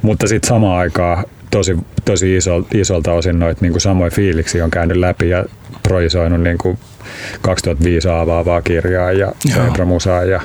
Mutta 0.02 0.28
sitten 0.28 0.48
samaan 0.48 0.80
aikaan 0.80 1.26
tosi, 1.54 1.78
tosi 2.06 2.36
iso, 2.36 2.68
isolta 2.74 3.14
osin 3.14 3.40
noita 3.40 3.62
niin 3.62 3.72
kuin 3.72 3.82
samoja 3.82 4.12
fiiliksiä 4.12 4.64
on 4.64 4.72
käynyt 4.72 4.98
läpi 4.98 5.30
ja 5.30 5.46
projisoinut 5.84 6.42
niin 6.42 6.58
kuin 6.58 6.78
2005 7.42 8.08
avaavaa 8.10 8.62
kirjaa 8.62 9.12
ja 9.12 9.34
Musaa 9.86 10.24
ja, 10.24 10.42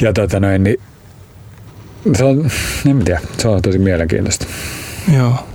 ja 0.00 0.12
tota 0.12 0.40
noin, 0.40 0.64
niin 0.64 0.80
se 2.14 2.24
on, 2.24 2.50
en 2.90 3.04
tiedä, 3.04 3.20
se 3.38 3.48
on 3.48 3.62
tosi 3.62 3.78
mielenkiintoista. 3.78 4.46
Joo. 5.16 5.48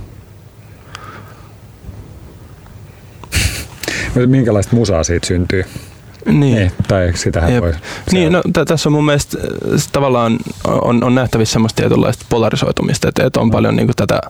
Minkälaista 4.26 4.76
musaa 4.76 5.04
siitä 5.04 5.26
syntyy? 5.26 5.64
Niin. 6.26 6.40
niin 6.40 6.72
tai 6.88 7.12
sitähän 7.14 7.54
Jep. 7.54 7.62
voi. 7.62 7.72
Niin, 8.12 8.32
no, 8.32 8.42
t- 8.52 8.68
tässä 8.68 8.88
on 8.88 8.92
mun 8.92 9.04
mielestä 9.04 9.38
tavallaan 9.92 10.38
on, 10.64 11.04
on 11.04 11.14
nähtävissä 11.14 11.52
semmoista 11.52 11.76
tietynlaista 11.76 12.26
polarisoitumista, 12.28 13.08
että, 13.08 13.26
että 13.26 13.40
on 13.40 13.46
mm. 13.46 13.50
paljon 13.50 13.76
niin 13.76 13.86
kuin 13.86 13.96
tätä 13.96 14.20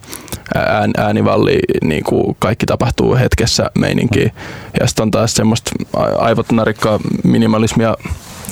ään, 0.54 0.90
äänivalli, 0.96 1.58
niin 1.82 2.04
kuin 2.04 2.36
kaikki 2.38 2.66
tapahtuu 2.66 3.16
hetkessä 3.16 3.70
meininkiä. 3.78 4.24
Mm. 4.24 4.32
Ja 4.80 4.86
sitten 4.86 5.02
on 5.02 5.10
taas 5.10 5.34
semmoista 5.34 5.70
aivot 6.18 6.52
narikkaa 6.52 7.00
minimalismia 7.24 7.96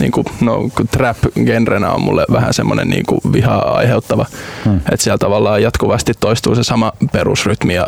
niin 0.01 0.13
kuin, 0.13 0.27
no, 0.41 0.71
trap-genrenä 0.91 1.93
on 1.93 2.03
mulle 2.03 2.25
vähän 2.33 2.55
semmoinen 2.55 2.89
niin 2.89 3.07
kuin 3.07 3.21
vihaa 3.33 3.77
aiheuttava. 3.77 4.27
Hmm. 4.65 4.77
Että 4.77 4.97
siellä 4.97 5.19
tavallaan 5.19 5.63
jatkuvasti 5.63 6.13
toistuu 6.21 6.55
se 6.55 6.63
sama 6.65 6.93
perusrytmi 7.13 7.75
ja, 7.75 7.87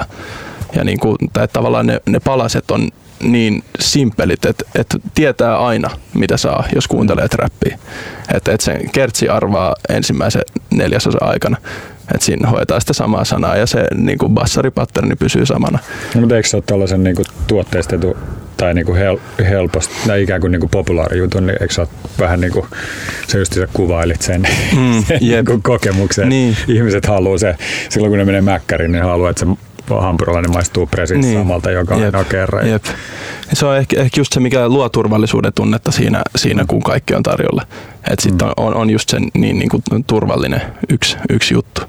ja 0.75 0.85
niin 0.85 1.01
kuin, 1.01 1.17
tai 1.33 1.49
tavallaan 1.49 1.87
ne, 1.87 2.01
ne 2.07 2.21
palaset 2.21 2.71
on 2.71 2.89
niin 3.23 3.65
simpelit, 3.81 4.45
että, 4.45 4.65
että 4.75 4.99
tietää 5.15 5.59
aina, 5.59 5.91
mitä 6.15 6.37
saa, 6.37 6.65
jos 6.75 6.89
kuuntelee 6.89 7.29
trappia. 7.29 7.79
Että, 8.35 8.53
että 8.53 8.65
sen 8.65 8.91
kertsi 8.91 9.29
arvaa 9.29 9.75
ensimmäisen 9.89 10.43
neljäsosan 10.71 11.29
aikana. 11.29 11.57
Että 12.15 12.25
siinä 12.25 12.49
hoitaa 12.49 12.81
sitä 12.81 12.93
samaa 12.93 13.25
sanaa 13.25 13.57
ja 13.57 13.67
se 13.67 13.87
niin 13.95 14.19
kuin 14.19 14.35
bassaripatterni 14.35 15.17
pysyy 15.17 15.47
samana. 15.47 15.79
No, 16.15 16.21
mutta 16.21 16.37
eikö 16.37 16.49
se 16.49 16.57
ole 16.57 16.65
tällaisen 16.67 17.05
niin 17.05 17.17
kuin 17.17 17.27
tuotteistettu 17.47 18.17
tai 18.57 18.75
niin 18.75 18.87
kuin 18.87 18.99
hel, 18.99 19.19
helposti, 19.39 19.95
tai 20.07 20.23
ikään 20.23 20.41
kuin, 20.41 20.51
niin 20.51 20.61
kuin 20.61 20.71
populaarijutun, 20.71 21.47
niin 21.47 21.57
eikö 21.63 21.75
sä 21.75 21.87
vähän 22.19 22.41
niin 22.41 22.53
kuin, 22.53 22.67
sä 23.29 23.39
just 23.39 23.55
sä 23.55 23.69
kuvailit 23.73 24.23
sen, 24.23 24.43
mm, 24.77 25.05
sen 25.05 25.19
niin 25.21 25.45
kuin 25.45 25.63
kokemuksen. 25.63 26.29
Niin. 26.29 26.57
Ihmiset 26.69 27.07
haluaa 27.07 27.39
se, 27.39 27.57
silloin 27.89 28.11
kun 28.11 28.19
ne 28.19 28.25
menee 28.25 28.41
mäkkäriin, 28.41 28.93
niin 28.93 29.05
haluaa, 29.05 29.31
että 29.31 29.41
se 29.41 29.47
hampurilainen 29.89 30.53
maistuu 30.53 30.87
presis 30.87 31.19
niin. 31.19 31.39
samalta 31.39 31.71
joka 31.71 31.97
jep. 31.97 32.15
kerran. 32.29 32.69
Jep. 32.69 32.85
Se 33.53 33.67
on 33.67 33.77
ehkä, 33.77 34.01
ehkä 34.01 34.21
just 34.21 34.33
se, 34.33 34.41
mikä 34.41 34.69
luo 34.69 34.89
turvallisuuden 34.89 35.53
tunnetta 35.53 35.91
siinä, 35.91 36.23
siinä 36.37 36.65
kun 36.69 36.83
kaikki 36.83 37.15
on 37.15 37.23
tarjolla. 37.23 37.67
Että 38.11 38.23
sitten 38.23 38.49
mm. 38.49 38.55
on, 38.57 38.75
on 38.75 38.91
just 38.91 39.09
se 39.09 39.19
niin, 39.35 39.59
niin 39.59 39.69
kuin 39.69 39.83
turvallinen 40.07 40.63
yksi, 40.89 41.17
yksi 41.31 41.55
juttu. 41.55 41.83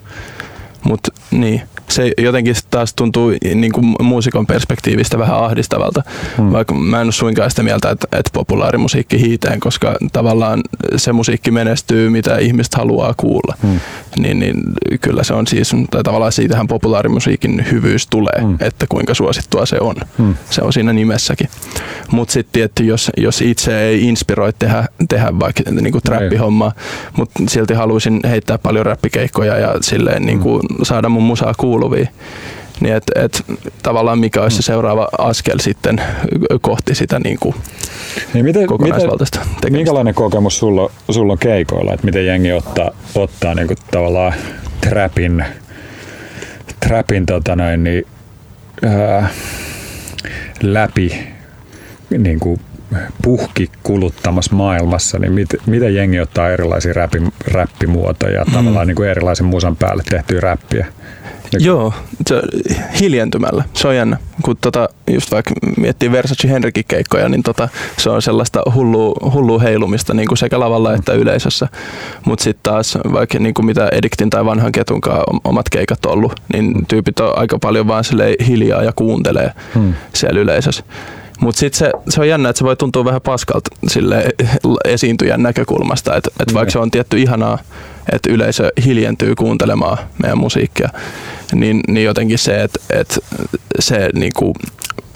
Mutta 0.84 1.12
niin, 1.32 1.62
se 1.90 2.12
jotenkin 2.18 2.56
taas 2.70 2.94
tuntuu 2.94 3.32
niin 3.56 3.72
kuin 3.72 3.96
muusikon 4.02 4.48
perspektiivistä 4.48 5.20
vähän 5.20 5.44
ahdistavalta, 5.44 6.04
hmm. 6.38 6.52
vaikka 6.52 6.74
mä 6.74 7.02
en 7.02 7.08
ole 7.08 7.12
suinkaan 7.12 7.50
sitä 7.50 7.64
mieltä, 7.64 7.90
että, 7.90 8.08
että 8.12 8.30
populaarimusiikki 8.34 9.22
hiiteen, 9.22 9.60
koska 9.60 9.96
tavallaan 10.14 10.62
se 10.96 11.14
musiikki 11.14 11.52
menestyy, 11.52 12.10
mitä 12.10 12.38
ihmiset 12.38 12.74
haluaa 12.76 13.14
kuulla. 13.18 13.56
Hmm. 13.64 13.80
Niin, 14.18 14.40
niin 14.40 14.56
kyllä 15.02 15.24
se 15.24 15.34
on 15.34 15.48
siis, 15.48 15.72
tai 15.92 16.04
tavallaan 16.04 16.32
siitähän 16.32 16.68
populaarimusiikin 16.68 17.66
hyvyys 17.72 18.08
tulee, 18.08 18.42
hmm. 18.42 18.58
että 18.60 18.86
kuinka 18.90 19.14
suosittua 19.14 19.66
se 19.66 19.78
on. 19.80 19.96
Hmm. 20.18 20.36
Se 20.50 20.62
on 20.62 20.74
siinä 20.74 20.94
nimessäkin. 20.94 21.50
Mutta 22.12 22.32
sitten 22.32 22.54
tietty, 22.54 22.84
jos, 22.84 23.12
jos 23.18 23.42
itse 23.42 23.82
ei 23.82 24.08
inspiroi 24.08 24.54
tehdä, 24.60 24.86
tehdä 25.10 25.40
vaikka 25.40 25.64
niin 25.72 25.92
kuin 25.92 26.02
trappihommaa, 26.02 26.72
mutta 27.18 27.44
silti 27.48 27.74
haluaisin 27.74 28.20
heittää 28.30 28.58
paljon 28.58 28.86
räppikeikkoja 28.86 29.58
ja 29.58 29.76
silleen 29.82 30.26
niin 30.26 30.40
kuin 30.40 30.62
hmm. 30.70 30.73
Saada 30.84 31.10
mun 31.10 31.24
musaa 31.24 31.54
kuuluvia. 31.58 32.08
Niin 32.80 32.96
et, 32.96 33.04
et, 33.16 33.44
tavallaan 33.84 34.20
mikä 34.20 34.42
olisi 34.42 34.56
se 34.56 34.62
seuraava 34.62 35.08
askel 35.18 35.60
sitten 35.60 36.02
kohti 36.62 36.96
sitä 36.96 37.20
niin 37.20 37.38
kuin 37.40 37.56
niin 38.34 38.46
miten, 38.46 38.68
kokonaisvaltaista 38.68 39.40
miten, 39.40 39.56
tekemistä. 39.56 39.78
Minkälainen 39.78 40.14
kokemus 40.14 40.60
sulla, 40.60 40.92
sulla 41.12 41.34
on 41.34 41.40
keikoilla, 41.40 41.94
että 41.94 42.06
miten 42.06 42.26
jengi 42.26 42.52
ottaa, 42.52 42.92
ottaa 43.16 43.56
niin 43.56 43.68
kuin 43.68 43.78
tavallaan 43.92 44.34
trapin, 44.82 45.46
trapin 46.80 47.26
tota 47.26 47.56
noin, 47.56 47.84
niin, 47.84 48.08
ää, 48.86 49.30
läpi 50.62 51.28
niin 52.18 52.40
kuin 52.40 52.60
puhki 53.22 53.70
kuluttamassa 53.84 54.56
maailmassa, 54.56 55.20
niin 55.20 55.34
mit, 55.34 55.50
miten 55.66 55.96
jengi 55.96 56.20
ottaa 56.20 56.50
erilaisia 56.50 56.94
räpi, 56.94 57.22
räppimuotoja, 57.48 58.44
mm. 58.44 58.54
tavallaan 58.54 58.88
niin 58.88 58.96
kuin 58.96 59.10
erilaisen 59.10 59.46
musan 59.46 59.76
päälle 59.76 60.04
tehtyä 60.10 60.40
räppiä? 60.40 60.88
Niin 61.52 61.66
Joo, 61.66 61.94
se, 62.28 62.42
hiljentymällä. 63.00 63.64
Se 63.74 63.88
on 63.88 63.96
jännä. 63.96 64.18
Kun 64.42 64.58
tota, 64.62 64.90
just 65.12 65.32
vaikka 65.32 65.54
miettii 65.78 66.12
Versace 66.12 66.50
Henrikin 66.50 66.86
keikkoja, 66.88 67.30
niin 67.30 67.44
tota, 67.44 67.70
se 67.98 68.10
on 68.10 68.22
sellaista 68.22 68.62
hullua, 68.76 69.32
hullua 69.34 69.60
heilumista 69.60 70.14
niin 70.14 70.28
kuin 70.28 70.38
sekä 70.38 70.60
lavalla 70.60 70.90
mm. 70.90 70.96
että 70.96 71.14
yleisössä. 71.14 71.68
Mutta 72.26 72.44
sitten 72.44 72.74
taas 72.74 72.98
vaikka 73.14 73.40
niin 73.40 73.54
kuin 73.54 73.66
mitä 73.66 73.90
Ediktin 73.92 74.30
tai 74.30 74.46
vanhan 74.46 74.72
ketunkaan 74.72 75.24
omat 75.44 75.70
keikat 75.70 76.06
ollut, 76.06 76.40
niin 76.54 76.66
mm. 76.66 76.86
tyypit 76.86 77.20
on 77.20 77.38
aika 77.38 77.60
paljon 77.60 77.88
vaan 77.88 78.04
hiljaa 78.48 78.84
ja 78.84 78.92
kuuntelee 78.96 79.52
hmm. 79.74 79.94
siellä 80.14 80.40
yleisössä. 80.40 80.84
Mutta 81.44 81.60
sitten 81.60 81.80
se, 81.80 81.92
se 82.10 82.22
on 82.22 82.28
jännä, 82.28 82.50
että 82.50 82.58
se 82.58 82.66
voi 82.66 82.76
tuntua 82.76 83.06
vähän 83.06 83.22
paskalta 83.22 83.70
sille 83.88 84.26
esiintyjän 84.86 85.44
näkökulmasta, 85.44 86.16
että 86.16 86.30
et 86.40 86.54
vaikka 86.54 86.72
se 86.72 86.80
on 86.80 86.92
tietty 86.92 87.18
ihanaa, 87.18 87.60
että 88.12 88.32
yleisö 88.32 88.72
hiljentyy 88.86 89.36
kuuntelemaan 89.36 89.98
meidän 90.22 90.38
musiikkia, 90.38 90.90
niin, 91.54 91.80
niin 91.88 92.06
jotenkin 92.06 92.38
se, 92.38 92.64
että, 92.64 92.80
että 92.90 93.16
se 93.80 94.10
niinku, 94.14 94.54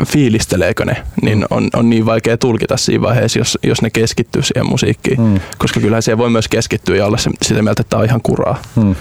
fiilisteleekö 0.07 0.85
ne, 0.85 1.03
niin 1.21 1.45
on, 1.49 1.69
on 1.73 1.89
niin 1.89 2.05
vaikea 2.05 2.37
tulkita 2.37 2.77
siinä 2.77 3.01
vaiheessa, 3.01 3.39
jos, 3.39 3.57
jos 3.63 3.81
ne 3.81 3.89
keskittyy 3.89 4.41
siihen 4.41 4.65
musiikkiin. 4.65 5.21
Mm. 5.21 5.39
Koska 5.57 5.79
kyllähän 5.79 6.03
se 6.03 6.17
voi 6.17 6.29
myös 6.29 6.47
keskittyä 6.47 6.95
ja 6.95 7.05
olla 7.05 7.17
sitä 7.17 7.61
mieltä, 7.61 7.81
että 7.81 7.89
tämä 7.89 7.99
on 7.99 8.05
ihan 8.05 8.21
kuraa. 8.23 8.61
Mm. 8.75 8.95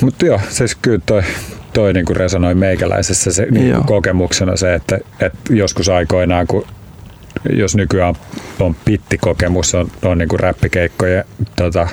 Mutta 0.00 0.26
joo, 0.26 0.40
siis 0.48 0.74
kyllä 0.74 1.00
toi, 1.06 1.22
toi 1.74 1.92
niin 1.92 2.04
kuin 2.04 2.16
resonoi 2.16 2.54
meikäläisessä 2.54 3.32
se 3.32 3.46
niin 3.50 3.74
kuin 3.74 3.84
kokemuksena 3.84 4.56
se, 4.56 4.74
että, 4.74 4.98
että 5.20 5.38
joskus 5.54 5.88
aikoinaan, 5.88 6.46
kun 6.46 6.66
jos 7.52 7.76
nykyään 7.76 8.14
on 8.60 8.76
pittikokemus, 8.84 9.74
on, 9.74 9.90
on 10.02 10.18
niin 10.18 10.28
kuin 10.28 10.40
räppikeikkojen 10.40 11.24
tota, 11.56 11.88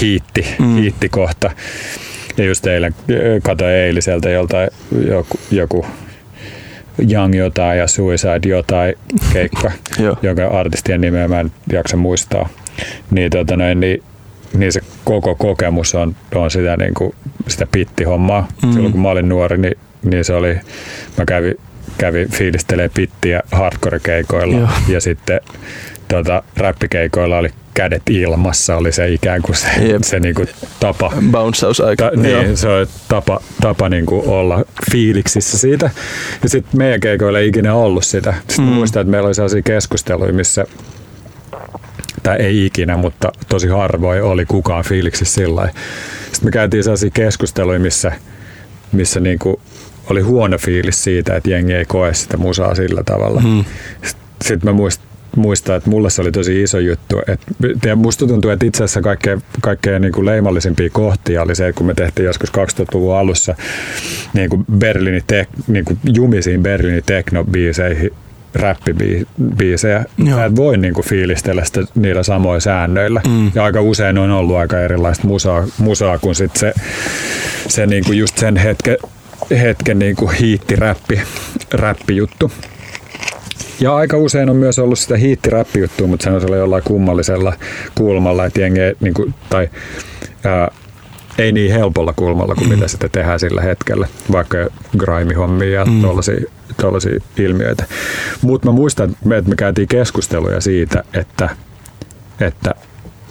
hiitti, 0.00 0.46
mm. 0.58 0.76
hiittikohta. 0.76 1.50
Ja 2.36 2.44
just 2.44 2.66
eilen 2.66 2.94
katsoin 3.42 3.74
eiliseltä 3.74 4.30
joltain 4.30 4.70
joku, 5.08 5.40
joku 5.50 5.86
Young 7.12 7.38
jotain 7.38 7.78
ja 7.78 7.86
Suicide 7.86 8.48
jotain 8.48 8.94
keikka, 9.32 9.72
jonka 10.22 10.46
artistien 10.46 11.00
nimeä 11.00 11.28
mä 11.28 11.40
en 11.40 11.52
jaksa 11.72 11.96
muistaa. 11.96 12.48
Niin, 13.10 13.30
tota 13.30 13.56
noin, 13.56 13.80
niin 13.80 14.02
niin 14.56 14.72
se 14.72 14.80
koko 15.04 15.34
kokemus 15.34 15.94
on, 15.94 16.16
on 16.34 16.50
sitä, 16.50 16.76
niin 16.76 16.94
kuin, 16.94 17.14
sitä 17.48 17.66
pittihommaa. 17.72 18.48
Mm. 18.62 18.72
Silloin 18.72 18.92
kun 18.92 19.02
mä 19.02 19.08
olin 19.08 19.28
nuori, 19.28 19.58
niin, 19.58 19.78
niin 20.02 20.24
se 20.24 20.34
oli, 20.34 20.54
mä 21.18 21.24
kävin, 21.26 21.54
kävin 21.98 22.30
fiilistelee 22.30 22.90
pittiä 22.94 23.42
hardcore-keikoilla 23.52 24.58
Joo. 24.58 24.68
ja 24.88 25.00
sitten 25.00 25.40
tota, 26.08 26.42
räppikeikoilla 26.56 27.38
oli 27.38 27.50
kädet 27.74 28.02
ilmassa, 28.10 28.76
oli 28.76 28.92
se 28.92 29.08
ikään 29.08 29.42
kuin 29.42 29.56
se, 29.56 29.68
Jep. 29.80 30.02
se 30.02 30.20
niinku 30.20 30.44
tapa. 30.80 31.12
Bounceausaika. 31.30 32.10
Ta, 32.10 32.16
niin, 32.16 32.56
se 32.56 32.68
on 32.68 32.86
tapa, 33.08 33.40
tapa 33.60 33.88
niinku 33.88 34.22
olla 34.26 34.64
fiiliksissä 34.92 35.58
siitä. 35.58 35.90
Ja 36.42 36.48
sitten 36.48 36.78
meidän 36.78 37.00
keikoilla 37.00 37.38
ei 37.38 37.48
ikinä 37.48 37.74
ollut 37.74 38.04
sitä. 38.04 38.34
Sitten 38.48 38.64
mm. 38.64 38.72
muistan, 38.72 39.00
että 39.00 39.10
meillä 39.10 39.26
oli 39.26 39.34
sellaisia 39.34 39.62
keskusteluja, 39.62 40.32
missä 40.32 40.66
tai 42.22 42.36
ei 42.36 42.66
ikinä, 42.66 42.96
mutta 42.96 43.32
tosi 43.48 43.68
harvoin 43.68 44.22
oli 44.22 44.46
kukaan 44.46 44.84
fiiliksissä 44.84 45.34
sillä 45.34 45.68
Sitten 46.32 46.46
me 46.46 46.50
käytiin 46.50 46.84
sellaisia 46.84 47.10
keskusteluja, 47.14 47.80
missä, 47.80 48.12
missä 48.92 49.20
niinku 49.20 49.60
oli 50.10 50.20
huono 50.20 50.58
fiilis 50.58 51.04
siitä, 51.04 51.36
että 51.36 51.50
jengi 51.50 51.72
ei 51.72 51.84
koe 51.84 52.14
sitä 52.14 52.36
musaa 52.36 52.74
sillä 52.74 53.02
tavalla. 53.02 53.40
Mm. 53.40 53.64
Sitten 54.42 54.60
mä 54.64 54.72
muist, 54.72 55.00
muistan, 55.36 55.76
että 55.76 55.90
mulle 55.90 56.10
se 56.10 56.22
oli 56.22 56.32
tosi 56.32 56.62
iso 56.62 56.78
juttu. 56.78 57.18
Et, 57.26 57.40
ja 57.86 57.96
musta 57.96 58.26
tuntuu, 58.26 58.50
että 58.50 58.66
itse 58.66 58.84
asiassa 58.84 59.02
kaikkein, 59.02 59.42
kaikkein 59.60 60.02
niin 60.02 60.12
kuin 60.12 60.26
leimallisimpia 60.26 60.90
kohtia 60.92 61.42
oli 61.42 61.54
se, 61.54 61.72
kun 61.72 61.86
me 61.86 61.94
tehtiin 61.94 62.26
joskus 62.26 62.50
2000-luvun 62.50 63.16
alussa 63.16 63.54
niin 64.32 64.50
kuin 64.50 64.64
Berliini 64.78 65.20
tek, 65.26 65.48
niin 65.66 65.84
kuin 65.84 65.98
jumisiin 66.04 66.62
Berliinin 66.62 67.04
teknobiiseihin 67.06 68.12
räppibiisejä. 68.54 70.04
Sä 70.30 70.44
et 70.44 70.56
voi 70.56 70.78
niinku 70.78 71.02
fiilistellä 71.02 71.64
sitä 71.64 71.80
niillä 71.94 72.22
samoilla 72.22 72.60
säännöillä. 72.60 73.20
Mm. 73.28 73.50
Ja 73.54 73.64
aika 73.64 73.80
usein 73.80 74.18
on 74.18 74.30
ollut 74.30 74.56
aika 74.56 74.80
erilaista 74.80 75.26
musaa, 75.26 75.66
musaa 75.78 76.18
kuin 76.18 76.34
sit 76.34 76.56
se, 76.56 76.74
se 77.68 77.86
niinku 77.86 78.12
just 78.12 78.38
sen 78.38 78.56
hetken, 78.56 78.96
hetken 79.50 79.98
niinku 79.98 80.26
hiitti-räppi, 80.40 81.20
räppijuttu. 81.72 82.52
Ja 83.80 83.96
aika 83.96 84.16
usein 84.16 84.50
on 84.50 84.56
myös 84.56 84.78
ollut 84.78 84.98
sitä 84.98 85.16
hiitti-räppijuttua, 85.16 86.06
mutta 86.06 86.24
se 86.24 86.30
on 86.30 86.58
jollain 86.58 86.82
kummallisella 86.82 87.52
kulmalla, 87.94 88.44
että 88.44 88.60
jengi, 88.60 88.80
niin 89.00 89.14
kuin, 89.14 89.34
tai 89.50 89.68
ää, 90.44 90.70
ei 91.38 91.52
niin 91.52 91.72
helpolla 91.72 92.12
kulmalla 92.12 92.54
kuin 92.54 92.68
mm. 92.68 92.74
mitä 92.74 92.88
sitä 92.88 93.08
tehdään 93.08 93.40
sillä 93.40 93.60
hetkellä, 93.60 94.08
vaikka 94.32 94.58
grime-hommia 94.98 95.70
ja 95.70 95.84
mm. 95.84 96.00
tuollaisia 96.80 97.20
ilmiöitä. 97.38 97.84
Mutta 98.42 98.68
mä 98.68 98.72
muistan, 98.72 99.10
että 99.10 99.50
me 99.50 99.56
käytiin 99.56 99.88
keskusteluja 99.88 100.60
siitä, 100.60 101.04
että, 101.14 101.50
että 102.40 102.74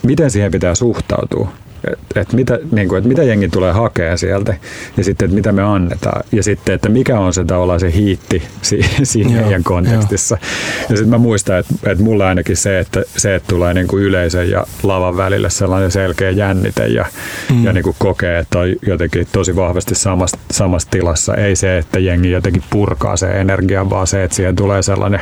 miten 0.04 0.32
siihen 0.32 0.52
pitää 0.52 0.76
suhtautua 0.76 1.52
että 1.84 2.22
et 2.22 2.34
mitä, 2.34 2.60
niin 2.72 2.88
kuin, 2.88 2.98
että 2.98 3.08
mitä 3.08 3.24
jengi 3.24 3.50
tulee 3.50 3.72
hakea 3.72 4.18
sieltä 4.18 4.58
ja 4.98 5.04
sitten, 5.04 5.26
että 5.26 5.36
mitä 5.36 5.52
me 5.52 5.64
annetaan 5.64 6.24
ja 6.32 6.44
sitten, 6.44 6.76
että 6.76 6.90
mikä 6.90 7.20
on 7.20 7.34
se 7.34 7.46
tavallaan 7.46 7.80
se 7.80 7.94
hiitti 7.94 8.44
siinä 9.04 9.32
joo, 9.32 9.42
meidän 9.42 9.64
kontekstissa. 9.64 10.38
Jo. 10.42 10.48
Ja 10.90 10.96
sitten 10.96 11.10
mä 11.10 11.18
muistan, 11.18 11.60
että, 11.60 11.74
että 11.86 12.04
mulla 12.04 12.28
ainakin 12.28 12.58
se, 12.58 12.80
että 12.80 13.04
se, 13.18 13.36
että 13.36 13.48
tulee 13.48 13.74
niin 13.74 13.88
kuin 13.88 14.04
yleisön 14.04 14.50
ja 14.50 14.66
lavan 14.84 15.18
välille 15.18 15.50
sellainen 15.50 15.92
selkeä 15.92 16.30
jännite 16.30 16.88
ja, 16.88 17.06
mm. 17.52 17.66
ja 17.66 17.74
niin 17.74 17.84
kuin 17.84 17.96
kokee, 18.00 18.40
että 18.40 18.60
on 18.60 18.68
jotenkin 18.88 19.28
tosi 19.32 19.56
vahvasti 19.56 19.96
samassa, 19.96 20.38
samassa 20.52 20.90
tilassa. 20.92 21.36
Ei 21.36 21.56
se, 21.56 21.78
että 21.78 22.00
jengi 22.00 22.32
jotenkin 22.32 22.64
purkaa 22.70 23.18
se 23.18 23.28
energia, 23.28 23.90
vaan 23.90 24.08
se, 24.08 24.24
että 24.24 24.36
siihen 24.36 24.56
tulee 24.56 24.82
sellainen 24.82 25.22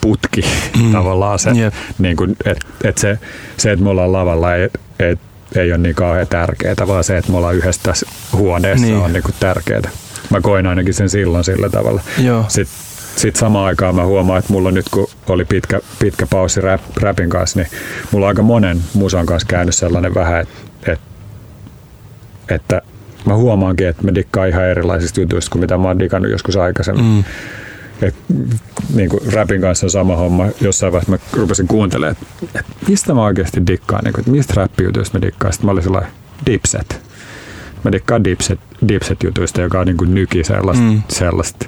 putki 0.00 0.44
mm. 0.82 0.92
tavallaan 0.92 1.38
se, 1.38 1.50
yep. 1.50 1.74
niin 1.98 2.16
kuin, 2.16 2.36
että, 2.44 2.66
että 2.84 3.00
se, 3.00 3.18
se, 3.56 3.72
että 3.72 3.84
me 3.84 3.90
ollaan 3.90 4.12
lavalla, 4.12 4.54
ei, 4.54 4.68
et, 4.98 5.20
ei 5.56 5.72
ole 5.72 5.78
niin 5.78 5.94
kauhean 5.94 6.26
tärkeää, 6.26 6.74
vaan 6.86 7.04
se, 7.04 7.16
että 7.16 7.30
me 7.30 7.36
ollaan 7.36 7.54
yhdessä 7.54 7.80
tässä 7.84 8.06
huoneessa 8.32 8.86
niin. 8.86 8.98
on 8.98 9.12
niin 9.12 9.22
kuin 9.22 9.34
tärkeää. 9.40 9.90
Mä 10.30 10.40
koin 10.40 10.66
ainakin 10.66 10.94
sen 10.94 11.10
silloin 11.10 11.44
sillä 11.44 11.68
tavalla. 11.68 12.02
Joo. 12.18 12.44
Sitten 12.48 12.92
sitten 13.16 13.40
samaan 13.40 13.66
aikaan 13.66 13.94
mä 13.94 14.04
huomaan, 14.04 14.38
että 14.38 14.52
mulla 14.52 14.70
nyt 14.70 14.88
kun 14.90 15.08
oli 15.28 15.44
pitkä, 15.44 15.80
pitkä 15.98 16.26
paussi 16.26 16.60
rap, 16.60 16.80
rapin 16.96 17.30
kanssa, 17.30 17.60
niin 17.60 17.70
mulla 18.10 18.26
on 18.26 18.28
aika 18.28 18.42
monen 18.42 18.82
musan 18.94 19.26
kanssa 19.26 19.48
käynyt 19.48 19.74
sellainen 19.74 20.14
vähän, 20.14 20.40
että, 20.40 20.92
että, 20.92 21.06
että 22.54 22.82
mä 23.26 23.36
huomaankin, 23.36 23.88
että 23.88 24.02
mä 24.04 24.14
dikkaan 24.14 24.48
ihan 24.48 24.64
erilaisista 24.64 25.20
jutuista 25.20 25.50
kuin 25.52 25.60
mitä 25.60 25.78
mä 25.78 25.88
oon 25.88 25.98
dikannut 25.98 26.30
joskus 26.30 26.56
aikaisemmin. 26.56 27.04
Mm. 27.04 27.24
Et, 28.02 28.14
niin 28.94 29.08
kuin 29.08 29.32
rapin 29.32 29.60
kanssa 29.60 29.86
on 29.86 29.90
sama 29.90 30.16
homma. 30.16 30.46
Jossain 30.60 30.92
vaiheessa 30.92 31.12
mä 31.12 31.18
rupesin 31.32 31.68
kuuntelemaan, 31.68 32.16
että, 32.42 32.58
että 32.58 32.72
mistä 32.88 33.14
mä 33.14 33.24
oikeasti 33.24 33.66
dikkaan, 33.66 34.04
niin 34.04 34.12
kuin, 34.12 34.20
että 34.20 34.30
mistä 34.30 34.54
rappijutuista 34.56 35.18
mä 35.18 35.22
dikkaan. 35.22 35.52
Sitten 35.52 35.66
mä 35.66 35.72
olin 35.72 35.82
sellainen 35.82 36.12
dipset. 36.46 37.00
Mä 37.84 37.92
dikkaan 37.92 38.24
dipset, 38.24 38.60
dipset 38.88 39.22
jutuista, 39.22 39.60
joka 39.60 39.80
on 39.80 39.86
niin 39.86 39.96
kuin 39.96 40.14
nyki 40.14 40.44
sellaista, 40.44 40.84
mm. 40.84 41.02
sellaista 41.08 41.66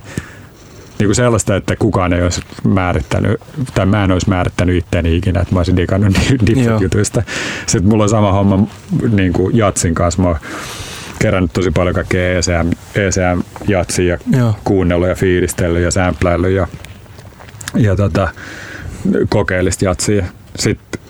niin 0.98 1.08
kuin 1.08 1.14
sellaista, 1.14 1.56
että 1.56 1.76
kukaan 1.76 2.12
ei 2.12 2.22
olisi 2.22 2.40
määrittänyt, 2.64 3.40
tai 3.74 3.86
mä 3.86 4.04
en 4.04 4.10
olisi 4.10 4.28
määrittänyt 4.28 4.76
itseäni 4.76 5.16
ikinä, 5.16 5.40
että 5.40 5.54
mä 5.54 5.60
olisin 5.60 5.76
digannut 5.76 6.14
dipset-jutuista. 6.46 7.22
Sitten 7.66 7.88
mulla 7.88 8.02
on 8.02 8.08
sama 8.08 8.32
homma 8.32 8.66
niin 9.08 9.32
kuin 9.32 9.56
Jatsin 9.56 9.94
kanssa. 9.94 10.22
Mä 10.22 10.36
kerännyt 11.24 11.52
tosi 11.52 11.70
paljon 11.70 11.94
kaikkea 11.94 12.38
ECM, 12.38 12.70
ECM 12.94 13.42
jatsia 13.68 14.18
ja 14.30 14.38
Joo. 14.38 14.54
kuunnellut 14.64 15.08
ja 15.08 15.14
fiilistellyt 15.14 15.82
ja 15.82 15.90
sämpläillyt 15.90 16.52
ja, 16.52 16.66
ja 17.74 17.96
tota, 17.96 18.28
kokeellista 19.28 19.84
jatsia. 19.84 20.26
Sitten 20.58 21.00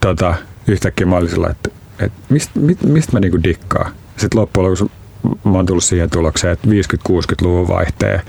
tota, 0.00 0.34
yhtäkkiä 0.66 1.06
mä 1.06 1.16
olin 1.16 1.30
sillä, 1.30 1.48
että, 1.50 1.70
että 1.98 2.18
mistä 2.28 2.60
mist, 2.60 2.82
mist 2.82 3.12
mä 3.12 3.20
niinku 3.20 3.42
dikkaan. 3.42 3.92
Sitten 4.16 4.40
loppujen 4.40 4.64
lopuksi 4.64 4.96
mä 5.44 5.52
oon 5.52 5.66
tullut 5.66 5.84
siihen 5.84 6.10
tulokseen, 6.10 6.52
että 6.52 6.68
50-60-luvun 6.68 7.68
vaihteen, 7.68 8.20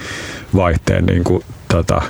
vaihteen 0.56 1.06
niin 1.06 1.24
kuin, 1.24 1.44
tota, 1.68 2.02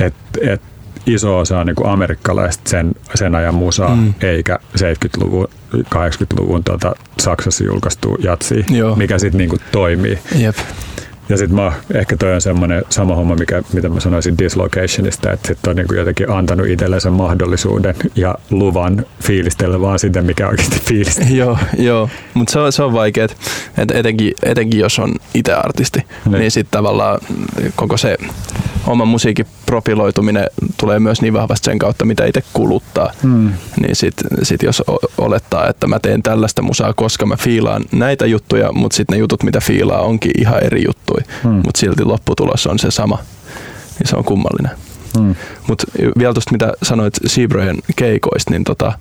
että 0.00 0.40
et 0.42 0.62
iso 1.06 1.38
osa 1.38 1.58
on 1.60 1.66
niin 1.66 1.76
kuin 1.76 1.88
amerikkalaista 1.88 2.70
sen, 2.70 2.92
sen 3.14 3.34
ajan 3.34 3.54
musaa, 3.54 3.96
mm. 3.96 4.14
eikä 4.22 4.58
70-luvun, 4.78 5.48
80-luvun 5.74 6.64
tota, 6.64 6.92
Saksassa 7.18 7.64
julkaistu 7.64 8.16
jatsi, 8.20 8.66
mikä 8.96 9.18
sitten 9.18 9.38
niin 9.38 9.60
toimii. 9.72 10.18
Jep. 10.38 10.56
Ja 11.28 11.36
sitten 11.36 11.56
mä, 11.56 11.72
ehkä 11.94 12.16
toi 12.16 12.34
on 12.34 12.40
semmoinen 12.40 12.84
sama 12.90 13.14
homma, 13.14 13.34
mikä, 13.34 13.62
mitä 13.72 13.88
mä 13.88 14.00
sanoisin 14.00 14.38
dislocationista, 14.38 15.32
että 15.32 15.48
sitten 15.48 15.70
on 15.70 15.76
niin 15.76 15.86
kuin 15.86 15.98
jotenkin 15.98 16.30
antanut 16.30 16.66
itsellensä 16.66 17.10
mahdollisuuden 17.10 17.94
ja 18.14 18.34
luvan 18.50 19.06
fiilistellä 19.22 19.80
vaan 19.80 19.98
sitä, 19.98 20.22
mikä 20.22 20.48
oikeasti 20.48 20.80
fiilistää. 20.88 21.28
joo, 21.28 21.58
joo. 21.78 22.08
mutta 22.34 22.52
se 22.52 22.58
on, 22.58 22.72
se 22.72 22.82
on 22.82 22.92
vaikeaa, 22.92 23.28
että 23.78 23.98
etenkin, 23.98 24.34
etenkin 24.42 24.80
jos 24.80 24.98
on 24.98 25.14
itse 25.34 25.52
artisti, 25.52 25.98
niin, 26.24 26.38
niin 26.38 26.50
sitten 26.50 26.78
tavallaan 26.78 27.20
koko 27.76 27.96
se 27.96 28.16
oman 28.86 29.08
musiikin 29.08 29.46
profiloituminen 29.66 30.46
tulee 30.80 31.00
myös 31.00 31.22
niin 31.22 31.32
vahvasti 31.32 31.64
sen 31.64 31.78
kautta, 31.78 32.04
mitä 32.04 32.24
itse 32.24 32.42
kuluttaa. 32.52 33.12
Mm. 33.22 33.52
Niin 33.80 33.96
sitten 33.96 34.26
sit 34.42 34.62
jos 34.62 34.82
olettaa, 35.18 35.68
että 35.68 35.86
mä 35.86 35.98
teen 35.98 36.22
tällaista 36.22 36.62
musaa, 36.62 36.92
koska 36.92 37.26
mä 37.26 37.36
fiilaan 37.36 37.84
näitä 37.92 38.26
juttuja, 38.26 38.72
mutta 38.72 38.96
sitten 38.96 39.14
ne 39.14 39.20
jutut, 39.20 39.42
mitä 39.42 39.60
fiilaa, 39.60 40.00
onkin 40.00 40.32
ihan 40.38 40.62
eri 40.64 40.84
juttuja, 40.86 41.15
mm. 41.44 41.50
mutta 41.50 41.80
silti 41.80 42.04
lopputulos 42.04 42.66
on 42.66 42.78
se 42.78 42.90
sama, 42.90 43.18
niin 43.98 44.08
se 44.08 44.16
on 44.16 44.24
kummallinen. 44.24 44.72
Mm. 45.18 45.34
Mutta 45.68 45.86
vielä 46.18 46.34
tuosta, 46.34 46.52
mitä 46.52 46.72
sanoit 46.82 47.14
Seabrojen 47.26 47.78
keikoista, 47.96 48.50
niin 48.50 48.64
tota, 48.64 48.92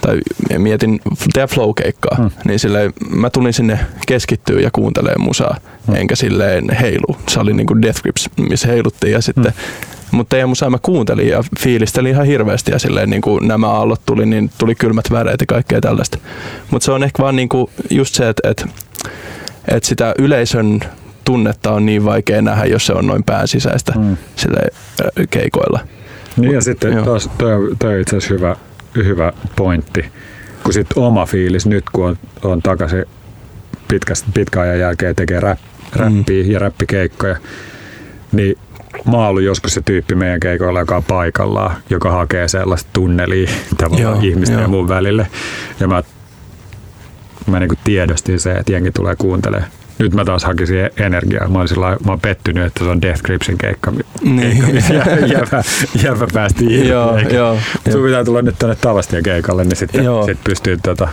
tai 0.00 0.20
mietin 0.58 1.00
tehdä 1.32 1.46
flow-keikkaa, 1.46 2.16
hmm. 2.16 2.30
niin 2.44 2.58
silleen, 2.58 2.92
mä 3.10 3.30
tulin 3.30 3.52
sinne 3.52 3.80
keskittyä 4.06 4.60
ja 4.60 4.70
kuuntelemaan 4.72 5.20
musaa, 5.20 5.56
hmm. 5.86 5.94
enkä 5.94 6.16
silleen 6.16 6.70
heilu. 6.80 7.16
Se 7.28 7.40
oli 7.40 7.52
niinku 7.52 7.82
Death 7.82 8.02
Grips, 8.02 8.30
missä 8.36 8.68
heiluttiin 8.68 9.12
ja 9.12 9.22
sitten 9.22 9.52
hmm. 9.52 9.94
Mutta 10.10 10.30
teidän 10.30 10.48
musaa 10.48 10.70
mä 10.70 10.78
kuuntelin 10.82 11.28
ja 11.28 11.44
fiilistelin 11.60 12.10
ihan 12.10 12.26
hirveästi 12.26 12.70
ja 12.70 12.78
silleen 12.78 13.10
niin 13.10 13.22
kuin 13.22 13.48
nämä 13.48 13.68
aallot 13.68 14.00
tuli, 14.06 14.26
niin 14.26 14.50
tuli 14.58 14.74
kylmät 14.74 15.10
väreet 15.10 15.40
ja 15.40 15.46
kaikkea 15.46 15.80
tällaista. 15.80 16.18
Mutta 16.70 16.84
se 16.84 16.92
on 16.92 17.02
ehkä 17.02 17.22
vaan 17.22 17.36
niin 17.36 17.48
kuin 17.48 17.70
just 17.90 18.14
se, 18.14 18.28
että 18.28 18.50
et, 18.50 18.66
et 19.68 19.84
sitä 19.84 20.14
yleisön 20.18 20.80
tunnetta 21.24 21.72
on 21.72 21.86
niin 21.86 22.04
vaikea 22.04 22.42
nähdä, 22.42 22.64
jos 22.64 22.86
se 22.86 22.92
on 22.92 23.06
noin 23.06 23.24
pään 23.24 23.48
sisäistä 23.48 23.92
mm. 23.98 24.16
sille 24.36 24.60
keikoilla. 25.30 25.80
Niin 26.36 26.52
ja 26.52 26.60
sitten 26.60 27.04
taas, 27.04 27.30
toi, 27.38 27.76
toi 27.78 27.94
on 27.94 28.00
itse 28.00 28.16
asiassa 28.16 28.34
hyvä, 28.34 28.56
hyvä 28.96 29.32
pointti, 29.56 30.04
kun 30.62 30.72
sitten 30.72 31.02
oma 31.02 31.26
fiilis 31.26 31.66
nyt, 31.66 31.84
kun 31.92 32.06
on, 32.06 32.16
on 32.42 32.62
takaisin 32.62 33.04
pitkästä, 33.88 34.28
pitkän 34.34 34.62
ajan 34.62 34.78
jälkeen 34.78 35.16
tekee 35.16 35.40
rap, 35.40 35.58
räppiä 35.96 36.44
mm. 36.44 36.50
ja 36.50 36.58
räppikeikkoja, 36.58 37.36
niin 38.32 38.58
mä 39.10 39.16
oon 39.16 39.28
ollut 39.28 39.42
joskus 39.42 39.74
se 39.74 39.82
tyyppi 39.84 40.14
meidän 40.14 40.40
keikoilla, 40.40 40.80
joka 40.80 40.96
on 40.96 41.04
paikallaan, 41.04 41.76
joka 41.90 42.10
hakee 42.10 42.48
sellaista 42.48 42.90
tunnelia 42.92 43.50
tavallaan 43.78 44.14
joo, 44.14 44.20
ihmisten 44.22 44.54
joo. 44.54 44.62
ja 44.62 44.68
mun 44.68 44.88
välille. 44.88 45.26
Ja 45.80 45.88
mä, 45.88 46.02
mä 47.46 47.60
niin 47.60 47.70
tiedostin 47.84 48.40
se, 48.40 48.52
että 48.52 48.72
jengi 48.72 48.90
tulee 48.90 49.16
kuuntelemaan 49.16 49.70
nyt 49.98 50.14
mä 50.14 50.24
taas 50.24 50.44
hakisin 50.44 50.90
energiaa. 50.96 51.48
Mä, 51.48 51.60
olisin, 51.60 51.78
mä 51.80 51.96
oon 52.08 52.20
pettynyt, 52.20 52.66
että 52.66 52.84
se 52.84 52.90
on 52.90 53.02
Death 53.02 53.22
Gripsin 53.22 53.58
keikka, 53.58 53.92
niin. 54.22 54.40
keikka 54.40 54.66
missä 54.72 54.94
jävä, 54.94 55.62
jävä 56.02 56.26
päästi 56.32 56.64
irti. 56.64 56.88
Joo, 56.88 57.18
joo, 57.18 57.58
Sun 57.92 58.04
pitää 58.04 58.24
tulla 58.24 58.42
nyt 58.42 58.54
tänne 58.58 58.76
Tavastia 58.76 59.22
keikalle, 59.22 59.64
niin 59.64 59.76
sitten 59.76 60.04
sit 60.26 60.44
pystyy 60.44 60.78
tota... 60.82 61.08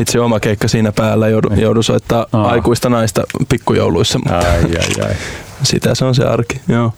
Itse 0.00 0.20
oma 0.20 0.40
keikka 0.40 0.68
siinä 0.68 0.92
päällä 0.92 1.28
joudu, 1.28 1.48
niin. 1.48 1.60
joudu 1.60 1.82
soittaa 1.82 2.26
Aa. 2.32 2.50
aikuista 2.50 2.88
naista 2.88 3.24
pikkujouluissa. 3.48 4.18
Mutta 4.18 4.38
ai, 4.38 4.62
ai, 4.62 5.06
ai. 5.08 5.14
Sitä 5.62 5.94
se 5.94 6.04
on 6.04 6.14
se 6.14 6.24
arki, 6.24 6.60
joo. 6.68 6.92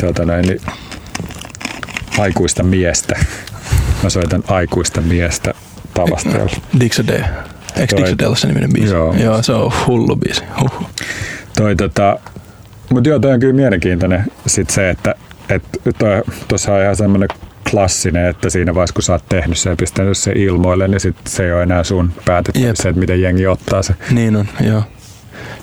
Tota 0.00 0.24
näin, 0.24 0.46
niin 0.46 0.60
aikuista 2.18 2.62
miestä. 2.62 3.18
Mä 4.02 4.10
soitan 4.10 4.44
aikuista 4.48 5.00
miestä 5.00 5.54
Tavastialla. 5.94 6.52
Dixie 6.80 7.24
Eikö 7.76 7.96
Dixie 7.96 8.36
se 8.36 8.46
niminen 8.46 8.72
biisi? 8.72 8.94
Joo. 8.94 9.14
joo. 9.14 9.42
se 9.42 9.52
on 9.52 9.72
hullu 9.86 10.16
biisi. 10.16 10.42
Huhhuh. 10.60 10.88
Toi 11.56 11.76
tota, 11.76 12.18
mutta 12.90 13.08
joo, 13.08 13.18
toi 13.18 13.32
on 13.32 13.40
kyllä 13.40 13.54
mielenkiintoinen 13.54 14.24
sit 14.46 14.70
se, 14.70 14.90
että 14.90 15.14
tuossa 16.48 16.74
on 16.74 16.82
ihan 16.82 16.96
semmoinen 16.96 17.28
klassinen, 17.70 18.26
että 18.26 18.50
siinä 18.50 18.74
vaiheessa 18.74 18.94
kun 18.94 19.02
sä 19.02 19.12
oot 19.12 19.24
tehnyt 19.28 19.58
sen 19.58 19.70
ja 19.70 19.76
pistänyt 19.76 20.18
se 20.18 20.32
ilmoille, 20.32 20.88
niin 20.88 21.00
sit 21.00 21.16
se 21.26 21.44
ei 21.44 21.52
ole 21.52 21.62
enää 21.62 21.84
sun 21.84 22.12
päätettävissä, 22.24 22.88
että 22.88 23.00
miten 23.00 23.22
jengi 23.22 23.46
ottaa 23.46 23.82
se. 23.82 23.94
Niin 24.10 24.36
on, 24.36 24.48
joo. 24.60 24.82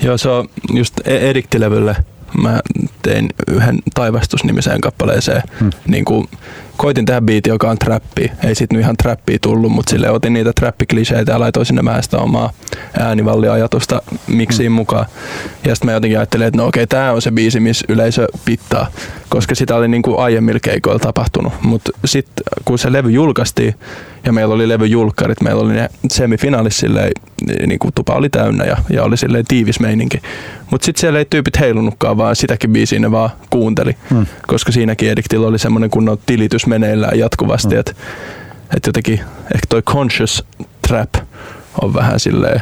Joo, 0.02 0.18
se 0.18 0.30
on 0.30 0.50
just 0.74 1.00
Ediktilevylle 1.06 1.96
mä 2.42 2.60
tein 3.02 3.30
yhden 3.48 3.80
taivastusnimiseen 3.94 4.82
kappaleeseen 4.82 5.42
hmm. 5.60 5.70
niin 5.88 6.06
kuin 6.06 6.28
koitin 6.80 7.06
tehdä 7.06 7.22
biiti, 7.22 7.50
joka 7.50 7.70
on 7.70 7.78
trappi. 7.78 8.32
Ei 8.44 8.56
sit 8.56 8.74
nyt 8.74 8.82
ihan 8.82 8.98
trappi 8.98 9.40
tullut, 9.40 9.72
mutta 9.72 9.90
sille 9.90 10.10
otin 10.10 10.34
niitä 10.34 10.52
trappikliseitä 10.54 11.32
ja 11.32 11.40
laitoin 11.40 11.66
sinne 11.66 11.86
vähän 11.86 12.04
sitä 12.04 12.18
omaa 12.18 12.52
äänivalliajatusta 13.00 14.02
miksiin 14.28 14.72
mm. 14.72 14.76
mukaan. 14.76 15.06
Ja 15.66 15.76
sitten 15.76 15.88
mä 15.88 15.92
jotenkin 15.94 16.20
ajattelin, 16.20 16.48
että 16.48 16.58
no 16.58 16.68
okei, 16.68 16.88
tämä 16.88 17.12
on 17.12 17.22
se 17.22 17.32
biisi, 17.32 17.60
missä 17.60 17.86
yleisö 17.90 18.28
pittaa, 18.46 18.88
koska 19.30 19.56
sitä 19.56 19.76
oli 19.76 19.88
niin 19.88 20.02
kuin 20.02 20.20
aiemmilla 20.20 20.60
keikoilla 20.60 21.00
tapahtunut. 21.00 21.54
Mutta 21.62 21.92
sitten 22.06 22.44
kun 22.66 22.80
se 22.80 22.92
levy 22.92 23.12
julkaistiin 23.12 23.76
ja 24.26 24.34
meillä 24.34 24.56
oli 24.56 24.70
levyjulkkarit, 24.70 25.42
meillä 25.42 25.62
oli 25.62 25.74
ne 25.74 25.90
semifinaalit 26.12 26.74
silleen, 26.74 27.12
niin 27.68 27.80
kuin 27.80 27.94
tupa 27.96 28.14
oli 28.14 28.30
täynnä 28.30 28.66
ja, 28.66 28.78
ja 28.90 29.04
oli 29.04 29.18
silleen 29.18 29.46
tiivis 29.48 29.80
meininki. 29.80 30.22
Mutta 30.72 30.86
sitten 30.86 31.02
siellä 31.02 31.20
ei 31.20 31.26
tyypit 31.26 31.60
heilunutkaan, 31.60 32.18
vaan 32.18 32.36
sitäkin 32.36 32.74
biisiä 32.74 33.00
ne 33.00 33.12
vaan 33.12 33.30
kuunteli, 33.50 33.96
mm. 34.10 34.26
koska 34.48 34.72
siinäkin 34.72 35.12
Ediktillä 35.12 35.48
oli 35.48 35.60
semmoinen 35.60 35.90
kunnon 35.90 36.18
tilitys 36.26 36.68
meneillään 36.70 37.20
jatkuvasti, 37.20 37.76
mm. 37.76 37.80
että 37.80 37.94
et 38.78 38.86
jotenkin 38.86 39.20
ehkä 39.54 39.66
toi 39.70 39.82
conscious 39.82 40.46
trap 40.88 41.10
on 41.82 41.94
vähän 41.94 42.20
silleen 42.20 42.62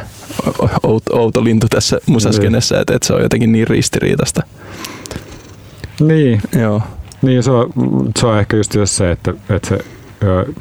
outo, 0.82 1.16
outo 1.18 1.44
lintu 1.44 1.66
tässä 1.70 2.00
musaskenessä, 2.06 2.80
että, 2.80 2.94
että 2.94 3.06
se 3.06 3.12
on 3.14 3.22
jotenkin 3.22 3.52
niin 3.52 3.66
ristiriitasta. 3.66 4.42
Niin, 6.00 6.40
Joo. 6.60 6.82
niin 7.22 7.42
se, 7.42 7.50
on, 7.50 7.72
se 8.18 8.26
on 8.26 8.38
ehkä 8.38 8.56
just 8.56 8.74
se, 8.84 9.10
että, 9.10 9.34
että 9.50 9.68
se 9.68 9.78
ö, 10.22 10.52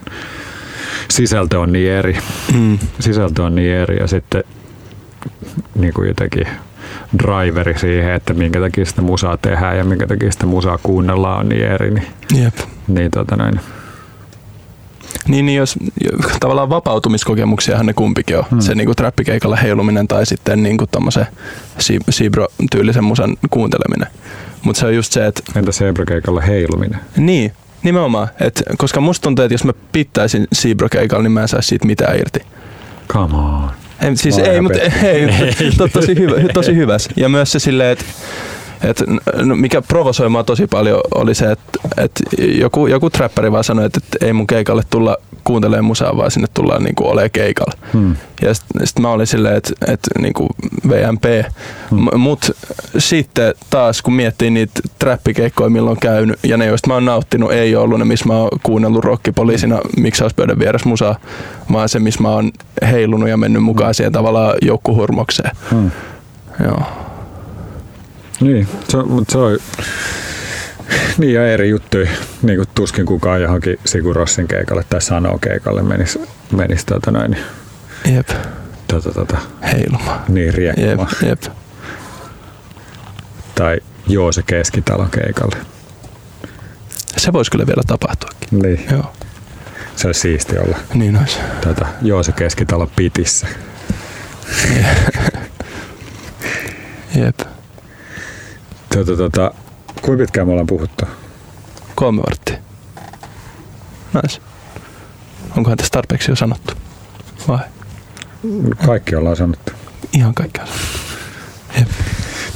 sisältö 1.09 1.59
on 1.59 1.71
niin 1.71 1.91
eri. 1.91 2.17
Mm. 2.53 2.79
Sisältö 2.99 3.43
on 3.43 3.55
niin 3.55 3.73
eri 3.73 3.97
ja 3.97 4.07
sitten 4.07 4.43
niin 5.75 5.93
kuin 5.93 6.07
jotenkin 6.07 6.47
driveri 7.23 7.79
siihen, 7.79 8.13
että 8.13 8.33
minkä 8.33 8.59
takia 8.59 8.85
sitä 8.85 9.01
musaa 9.01 9.37
tehdään 9.37 9.77
ja 9.77 9.83
minkä 9.83 10.07
takia 10.07 10.31
sitä 10.31 10.45
musaa 10.45 10.77
kuunnellaan 10.83 11.39
on 11.39 11.49
niin 11.49 11.65
eri. 11.65 11.91
Niin, 11.91 12.07
Jep. 12.43 12.55
niin, 12.87 13.11
tota 13.11 13.35
noin. 13.35 13.59
Niin, 15.27 15.45
niin 15.45 15.57
jos 15.57 15.75
tavallaan 16.39 16.69
vapautumiskokemuksiahan 16.69 17.85
ne 17.85 17.93
kumpikin 17.93 18.37
on. 18.37 18.43
Hmm. 18.51 18.59
Se 18.61 18.75
niinku 18.75 18.95
trappikeikalla 18.95 19.55
heiluminen 19.55 20.07
tai 20.07 20.25
sitten 20.25 20.63
niinku 20.63 20.87
tommosen 20.91 21.25
si- 21.77 21.99
Sibro-tyylisen 22.09 23.03
musan 23.03 23.37
kuunteleminen. 23.49 24.07
Mutta 24.63 24.79
se 24.79 24.85
on 24.85 24.95
just 24.95 25.13
se, 25.13 25.25
että 25.25 25.41
Entä 25.55 25.71
Sebra-keikalla 25.71 26.41
heiluminen? 26.41 26.99
niin, 27.17 27.51
nimenomaan. 27.83 28.27
Et, 28.41 28.63
koska 28.77 29.01
musta 29.01 29.23
tuntuu, 29.23 29.45
että 29.45 29.53
jos 29.53 29.63
mä 29.63 29.73
pittäisin 29.91 30.47
Sibro-keikalla, 30.53 31.23
niin 31.23 31.31
mä 31.31 31.41
en 31.41 31.47
saisi 31.47 31.67
siitä 31.67 31.85
mitään 31.85 32.15
irti. 32.19 32.39
Come 33.07 33.35
on. 33.37 33.69
Ei, 34.01 34.15
siis 34.15 34.37
ei, 34.37 34.61
mutta 34.61 34.79
pettynyt. 34.79 35.61
ei, 35.61 35.71
to, 35.77 35.87
tosi, 35.99 36.15
hyvä, 36.15 36.35
tosi 36.53 36.75
hyväs. 36.75 37.09
Ja 37.15 37.29
myös 37.29 37.51
se 37.51 37.59
silleen, 37.59 37.89
että 37.91 38.05
et, 38.83 39.03
no, 39.35 39.55
mikä 39.55 39.81
provosoi 39.81 40.29
mua 40.29 40.43
tosi 40.43 40.67
paljon 40.67 41.01
oli 41.15 41.35
se, 41.35 41.51
että 41.51 41.79
et 41.97 42.11
joku, 42.37 42.87
joku 42.87 43.09
trappari 43.09 43.51
vaan 43.51 43.63
sanoi, 43.63 43.85
että 43.85 43.99
et 44.03 44.23
ei 44.23 44.33
mun 44.33 44.47
keikalle 44.47 44.83
tulla 44.89 45.17
kuuntelemaan 45.47 45.85
musaa, 45.85 46.17
vaan 46.17 46.31
sinne 46.31 46.47
tullaan 46.53 46.83
niinku 46.83 47.09
olemaan 47.09 47.31
keikalla. 47.31 47.73
Hmm. 47.93 48.15
Ja 48.41 48.53
sitten 48.53 48.87
sit 48.87 48.99
mä 48.99 49.09
olin 49.09 49.27
silleen, 49.27 49.55
että 49.55 49.73
et, 49.87 49.99
niinku 50.19 50.47
VMP. 50.89 51.23
Mm. 51.91 52.19
Mut 52.19 52.51
sitten 52.97 53.53
taas 53.69 54.01
kun 54.01 54.13
miettii 54.13 54.49
niitä 54.49 54.81
trappikeikkoja, 54.99 55.69
milloin 55.69 55.91
on 55.91 55.99
käynyt, 55.99 56.39
ja 56.43 56.57
ne 56.57 56.65
joista 56.65 56.87
mä 56.87 56.93
oon 56.93 57.05
nauttinut, 57.05 57.51
ei 57.51 57.75
ole 57.75 57.83
ollut 57.83 57.99
ne, 57.99 58.05
missä 58.05 58.25
mä 58.25 58.37
oon 58.37 58.49
kuunnellut 58.63 59.03
rokkipoliisina 59.03 59.79
miksauspöydän 59.97 60.59
vieressä 60.59 60.89
musaa, 60.89 61.15
vaan 61.71 61.89
se, 61.89 61.99
missä 61.99 62.21
mä 62.21 62.29
oon 62.29 62.51
heilunut 62.91 63.29
ja 63.29 63.37
mennyt 63.37 63.63
mukaan 63.63 63.93
siihen 63.93 64.13
tavallaan 64.13 64.55
joukkuhurmokseen. 64.61 65.51
Hmm. 65.71 65.91
Joo. 66.63 67.06
Niin, 68.41 68.67
se, 68.89 68.97
on- 68.97 69.11
mut 69.11 69.29
se 69.29 69.37
on 69.37 69.57
niin 71.17 71.33
ja 71.33 71.47
eri 71.53 71.69
juttuja. 71.69 72.09
Niin 72.41 72.57
kuin 72.57 72.67
tuskin 72.75 73.05
kukaan 73.05 73.41
johonkin 73.41 73.79
Sigur 73.85 74.15
Rossin 74.15 74.47
keikalle 74.47 74.83
tai 74.89 75.01
Sanoo 75.01 75.37
keikalle 75.39 75.83
menisi, 75.83 76.21
menisi 76.51 76.85
tota 76.85 77.11
noin, 77.11 77.37
Jep. 78.13 78.29
tota, 78.87 79.11
tota, 79.11 79.37
Heiluma. 79.73 80.23
niin 80.27 80.45
Jep. 80.47 80.55
riekkumaan. 80.55 81.09
Jep. 81.27 81.41
Tai 83.55 83.79
Joose 84.07 84.43
Keskitalon 84.43 85.09
keikalle. 85.09 85.55
Se 87.17 87.33
voisi 87.33 87.51
kyllä 87.51 87.67
vielä 87.67 87.81
tapahtuakin. 87.87 88.47
Niin, 88.51 88.85
Joo. 88.91 89.13
se 89.95 90.07
olisi 90.07 90.19
siisti 90.19 90.57
olla 90.57 90.77
Niin 90.93 91.17
olisi. 91.17 91.37
tota, 91.61 91.85
Joose 92.01 92.31
Keskitalon 92.31 92.89
pitissä. 92.95 93.47
Jep. 97.15 97.39
Tota, 99.05 99.17
tota, 99.17 99.51
kuinka 100.01 100.21
pitkään 100.23 100.47
me 100.47 100.51
ollaan 100.51 100.67
puhuttu? 100.67 101.05
Kolme 101.95 102.21
varttia. 102.21 102.57
Nice. 104.13 104.41
Onkohan 105.57 105.77
tässä 105.77 105.91
tarpeeksi 105.91 106.31
jo 106.31 106.35
sanottu? 106.35 106.73
Vai? 107.47 107.59
Kaikki 108.85 109.15
ollaan 109.15 109.35
sanottu. 109.35 109.71
Ihan 110.13 110.33
sanottu. 110.33 110.61
Jep. 111.79 111.87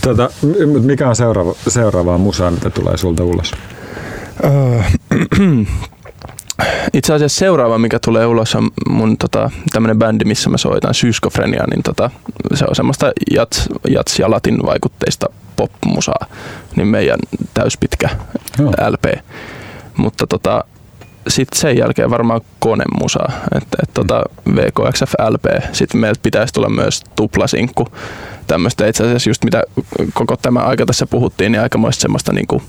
Tota, 0.02 0.30
mikä 0.82 1.10
on 1.10 1.16
seuraava, 1.16 1.56
seuraavaa 1.68 2.18
musaa, 2.18 2.52
mitä 2.52 2.70
tulee 2.70 2.98
sulta 2.98 3.24
ulos? 3.24 3.52
Öö, 4.44 4.82
Itse 6.94 7.14
asiassa 7.14 7.39
seuraava, 7.39 7.78
mikä 7.78 8.00
tulee 8.00 8.26
ulos, 8.26 8.56
on 8.56 8.70
mun 8.89 9.18
tota, 9.18 9.50
tämmönen 9.72 10.00
bändi, 10.00 10.26
missä 10.26 10.50
mä 10.50 10.58
soitan 10.58 10.94
Syskofrenia, 10.94 11.64
niin 11.70 11.84
tota, 11.84 12.10
se 12.54 12.66
on 12.70 12.76
semmoista 12.76 13.12
jats, 13.36 13.70
jats 13.88 14.20
ja 14.20 14.32
latin 14.32 14.66
vaikutteista 14.66 15.28
popmusaa, 15.68 16.26
niin 16.76 16.88
meidän 16.88 17.20
täyspitkä 17.53 18.09
Joo. 18.59 18.72
LP. 18.89 19.05
Mutta 19.97 20.28
tota, 20.28 20.64
sitten 21.28 21.59
sen 21.59 21.78
jälkeen 21.78 22.09
varmaan 22.09 22.41
konemusaa, 22.59 23.32
että 23.55 23.78
et, 23.84 23.89
tota 23.93 24.24
VKXF 24.55 25.14
LP. 25.30 25.45
Sitten 25.74 26.01
meiltä 26.01 26.20
pitäisi 26.24 26.53
tulla 26.53 26.70
myös 26.70 27.01
tuplasinkku. 27.16 27.88
Tämmöistä 28.47 28.88
itse 28.88 29.03
asiassa 29.03 29.30
just 29.30 29.43
mitä 29.43 29.64
koko 30.14 30.38
tämä 30.38 30.59
aika 30.59 30.86
tässä 30.86 31.05
puhuttiin, 31.05 31.51
niin 31.51 31.62
aikamoista 31.62 32.01
semmoista 32.01 32.34
niinku 32.34 32.62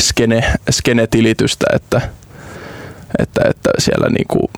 skene, 0.00 0.44
skene-tilitystä, 0.70 1.66
että, 1.74 2.00
että, 3.18 3.40
että 3.50 3.70
siellä 3.78 4.08
niinku 4.08 4.50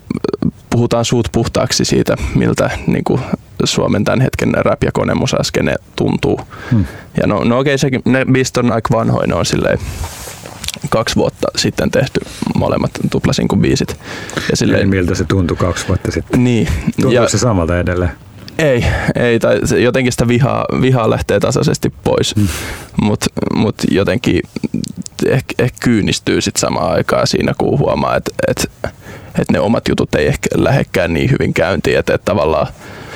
puhutaan 0.70 1.04
suut 1.04 1.28
puhtaaksi 1.32 1.84
siitä, 1.84 2.16
miltä 2.34 2.70
niinku 2.86 3.20
Suomen 3.64 4.04
tämän 4.04 4.20
hetken 4.20 4.54
rap- 4.54 4.84
ja 4.84 4.92
konemusa 4.92 5.36
skene 5.42 5.74
tuntuu. 5.96 6.40
Hmm. 6.70 6.84
Ja 7.20 7.26
no, 7.26 7.44
no 7.44 7.58
okei, 7.58 7.78
sekin, 7.78 8.02
ne 8.04 8.24
biisit 8.32 8.56
on 8.56 8.72
aika 8.72 8.96
vanhoja, 8.96 9.26
ne 9.26 9.34
on 9.34 9.46
silleen 9.46 9.78
kaksi 10.88 11.16
vuotta 11.16 11.48
sitten 11.56 11.90
tehty 11.90 12.20
molemmat 12.54 12.90
tuplasinkun 13.10 13.60
biisit. 13.60 13.88
Ja 13.88 14.42
Eli 14.48 14.56
silleen, 14.56 14.88
miltä 14.88 15.14
se 15.14 15.24
tuntui 15.24 15.56
kaksi 15.56 15.88
vuotta 15.88 16.10
sitten? 16.10 16.44
niin, 16.44 16.66
Tuntuuko 16.84 17.14
ja 17.14 17.28
se 17.28 17.38
samalta 17.38 17.78
edelleen? 17.78 18.10
Ei, 18.60 18.84
ei, 19.14 19.38
tai 19.38 19.60
jotenkin 19.82 20.12
sitä 20.12 20.28
vihaa, 20.28 20.64
vihaa 20.80 21.10
lähtee 21.10 21.40
tasaisesti 21.40 21.92
pois, 22.04 22.36
Mm. 22.36 22.48
mutta 23.02 23.26
mut 23.54 23.74
jotenkin 23.90 24.40
ehkä, 25.26 25.54
ehkä 25.58 25.76
kyynistyy 25.82 26.40
sit 26.40 26.56
samaan 26.56 26.92
aikaan 26.92 27.26
siinä, 27.26 27.52
kun 27.58 27.78
huomaa, 27.78 28.16
että 28.16 28.30
et, 28.48 28.70
et 29.38 29.50
ne 29.52 29.60
omat 29.60 29.88
jutut 29.88 30.14
ei 30.14 30.26
ehkä 30.26 30.48
lähekkään 30.54 31.14
niin 31.14 31.30
hyvin 31.30 31.54
käyntiin, 31.54 31.98
että 31.98 32.14
et 32.14 32.24
tavallaan 32.24 32.66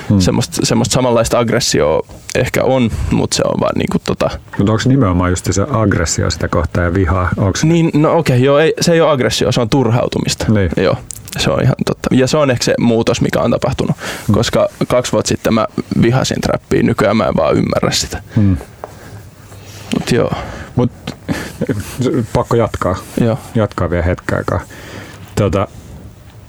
Hmm. 0.09 0.15
mm. 0.17 0.21
semmoista, 0.21 0.67
semmoista 0.67 0.93
samanlaista 0.95 1.39
aggressioa 1.39 2.07
ehkä 2.35 2.65
on, 2.65 2.91
mutta 3.11 3.37
se 3.37 3.43
on 3.47 3.61
vaan 3.61 3.73
niinku 3.79 3.99
tota, 4.05 4.31
Mutta 4.59 4.73
onko 4.73 4.83
nimenomaan 4.87 5.31
just 5.31 5.49
se 5.53 5.67
aggressio 5.71 6.31
sitä 6.31 6.49
kohtaa 6.49 6.85
ja 6.85 6.95
vihaa? 6.95 7.29
Onko 7.37 7.59
Niin, 7.63 7.91
no 7.95 8.19
okei, 8.19 8.37
okay, 8.37 8.45
joo, 8.45 8.59
ei, 8.59 8.75
se 8.81 8.93
ei 8.93 9.01
ole 9.01 9.11
aggressio, 9.11 9.53
se 9.53 9.61
on 9.61 9.69
turhautumista. 9.69 10.47
Niin. 10.53 10.71
Joo, 10.77 10.97
se 11.39 11.51
on 11.51 11.63
ihan 11.63 11.75
totta. 11.87 12.09
Ja 12.13 12.27
se 12.27 12.37
on 12.37 12.51
ehkä 12.51 12.65
se 12.65 12.75
muutos, 12.81 13.21
mikä 13.21 13.41
on 13.41 13.51
tapahtunut, 13.51 13.97
Mm. 14.29 14.35
koska 14.35 14.69
kaksi 14.89 15.13
vuotta 15.13 15.29
sitten 15.29 15.55
mä 15.55 15.67
vihasin 16.03 16.41
trappia, 16.41 16.83
nykyään 16.83 17.17
mä 17.17 17.27
en 17.27 17.37
vaan 17.37 17.57
ymmärrä 17.57 17.91
sitä. 17.91 18.23
Hmm. 18.37 18.57
Mut 19.95 20.13
joo, 20.13 20.33
Mut 20.77 20.91
pakko 22.33 22.57
jatkaa. 22.57 22.97
joo. 23.21 23.39
Jatkaa 23.55 23.91
vielä 23.91 24.03
hetken 24.05 24.39
aikaa. 24.39 24.61
Tota, 25.35 25.69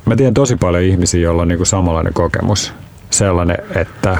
mä 0.05 0.15
tiedän 0.15 0.33
tosi 0.33 0.55
paljon 0.55 0.83
ihmisiä, 0.83 1.21
joilla 1.21 1.41
on 1.41 1.47
niinku 1.47 1.65
samanlainen 1.65 2.13
kokemus. 2.13 2.73
Sellainen, 3.09 3.57
että 3.75 4.17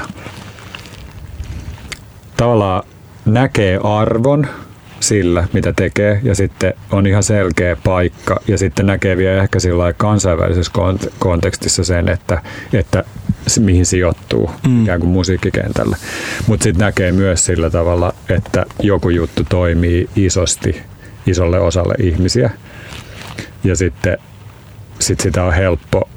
tavallaan 2.36 2.82
näkee 3.24 3.80
arvon 3.84 4.46
sillä, 5.00 5.48
mitä 5.52 5.72
tekee, 5.72 6.20
ja 6.22 6.34
sitten 6.34 6.74
on 6.90 7.06
ihan 7.06 7.22
selkeä 7.22 7.76
paikka, 7.76 8.40
ja 8.48 8.58
sitten 8.58 8.86
näkee 8.86 9.16
vielä 9.16 9.42
ehkä 9.42 9.60
sillä 9.60 9.92
kansainvälisessä 9.92 10.72
kont- 10.78 11.10
kontekstissa 11.18 11.84
sen, 11.84 12.08
että, 12.08 12.42
että 12.72 13.04
mihin 13.60 13.86
sijoittuu 13.86 14.50
mm. 14.66 14.70
Mm. 14.70 14.82
ikään 14.82 15.00
kuin 15.00 15.10
musiikkikentällä. 15.10 15.96
Mutta 16.46 16.64
sitten 16.64 16.84
näkee 16.86 17.12
myös 17.12 17.44
sillä 17.44 17.70
tavalla, 17.70 18.14
että 18.28 18.66
joku 18.82 19.10
juttu 19.10 19.42
toimii 19.48 20.08
isosti 20.16 20.82
isolle 21.26 21.60
osalle 21.60 21.94
ihmisiä, 22.02 22.50
ja 23.64 23.76
sitten 23.76 24.18
sit 24.98 25.20
sitä 25.20 25.44
on 25.44 25.52
helppo 25.54 26.08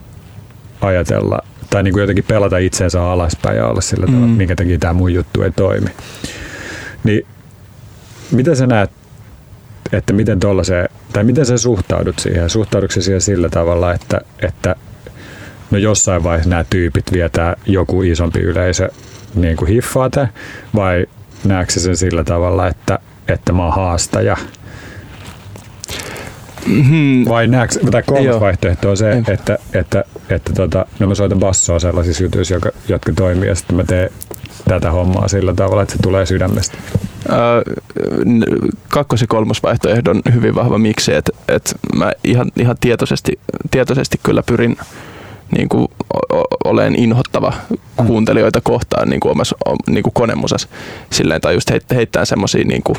ajatella, 0.82 1.39
tai 1.69 1.84
niin 1.84 1.93
kuin 1.93 2.01
jotenkin 2.01 2.25
pelata 2.27 2.57
itsensä 2.57 3.03
alaspäin 3.03 3.57
ja 3.57 3.67
olla 3.67 3.82
sillä 3.82 4.05
tavalla, 4.05 4.27
Mm. 4.27 4.32
minkä 4.34 4.55
takia 4.55 4.80
tämä 4.80 4.93
mun 4.93 5.13
juttu 5.13 5.41
ei 5.41 5.51
toimi. 5.51 5.89
Niin 7.03 7.25
miten 8.32 8.55
sä 8.55 8.67
näet, 8.67 8.91
että 9.91 10.13
miten 10.13 10.39
tollaiseen, 10.39 10.89
tai 11.13 11.23
miten 11.23 11.45
sä 11.45 11.57
suhtaudut 11.57 12.19
siihen? 12.19 12.49
Suhtaudutko 12.49 12.93
sä 12.93 13.01
siihen 13.01 13.21
sillä 13.21 13.49
tavalla, 13.49 13.93
että, 13.93 14.21
että 14.41 14.75
no 15.71 15.77
jossain 15.77 16.23
vaiheessa 16.23 16.49
nämä 16.49 16.65
tyypit 16.69 17.13
vietää 17.13 17.55
joku 17.65 18.01
isompi 18.01 18.39
yleisö 18.39 18.89
niin 19.36 19.57
kuin 19.57 19.69
hiffaa 19.69 20.09
tämän, 20.09 20.30
vai 20.75 21.05
näetkö 21.43 21.73
sä 21.73 21.80
sen 21.80 21.97
sillä 21.97 22.23
tavalla, 22.23 22.67
että, 22.67 22.99
että 23.27 23.53
mä 23.53 23.63
oon 23.63 23.75
haastaja? 23.75 24.38
Mm, 26.65 27.25
Vai 27.30 27.47
näetkö, 27.47 27.80
tai 27.91 28.03
kolmas 28.03 28.25
Joo. 28.25 28.39
vaihtoehto 28.39 28.89
on 28.89 28.97
se, 28.97 29.09
Jep. 29.09 29.30
että, 29.30 29.57
että, 29.73 30.03
että 30.30 30.53
tota, 30.53 30.86
no 30.99 31.07
mä 31.07 31.15
soitan 31.15 31.39
bassoa 31.39 31.80
sellaisissa 31.80 32.23
jutuissa, 32.23 32.53
jotka, 32.53 32.71
jotka 32.88 33.11
toimii, 33.15 33.49
ja 33.49 33.55
sitten 33.55 33.75
mä 33.75 33.84
teen 33.84 34.09
tätä 34.68 34.91
hommaa 34.91 35.28
sillä 35.28 35.53
tavalla, 35.53 35.84
että 35.84 35.95
se 35.95 36.01
tulee 36.01 36.26
sydämestä. 36.26 36.78
N- 38.26 38.43
kakkos- 38.89 39.22
ja 39.22 39.28
kolmosvaihtoehdon 39.28 40.22
hyvin 40.34 40.55
vahva 40.55 40.78
miksi, 40.78 41.14
että 41.14 41.32
et 41.47 41.76
mä 41.95 42.12
ihan, 42.24 42.51
ihan 42.60 42.76
tietoisesti, 42.82 43.39
tietoisesti 43.72 44.20
kyllä 44.24 44.43
pyrin, 44.43 44.78
niin 45.57 45.70
kuin, 45.70 45.88
olen 46.64 46.95
inhottava 46.95 47.53
mm. 47.70 48.07
kuuntelijoita 48.07 48.62
kohtaan 48.62 49.10
niin 49.10 49.20
kuin 49.20 49.32
omassa 49.32 49.55
niin 49.88 50.03
kuin 50.03 50.14
konemusassa. 50.14 50.68
Silleen, 51.10 51.41
tai 51.41 51.53
just 51.53 51.72
heittää 51.95 52.26
semmoisia 52.26 52.64
niin 52.66 52.84
kuin, 52.84 52.97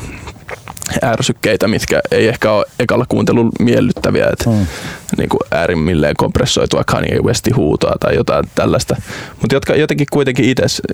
ärsykkeitä, 1.03 1.67
mitkä 1.67 2.01
ei 2.11 2.27
ehkä 2.27 2.51
ole 2.51 2.65
ekalla 2.79 3.05
kuuntelun 3.09 3.51
miellyttäviä, 3.59 4.27
että 4.33 4.49
mm. 4.49 4.67
niin 5.17 5.29
kuin 5.29 5.39
äärimmilleen 5.51 6.15
kompressoitua 6.17 6.83
Kanye 6.83 7.19
Westin 7.19 7.55
huutoa 7.55 7.95
tai 7.99 8.15
jotain 8.15 8.45
tällaista, 8.55 8.95
mutta 9.41 9.55
jotka 9.55 9.75
jotenkin 9.75 10.07
kuitenkin 10.11 10.45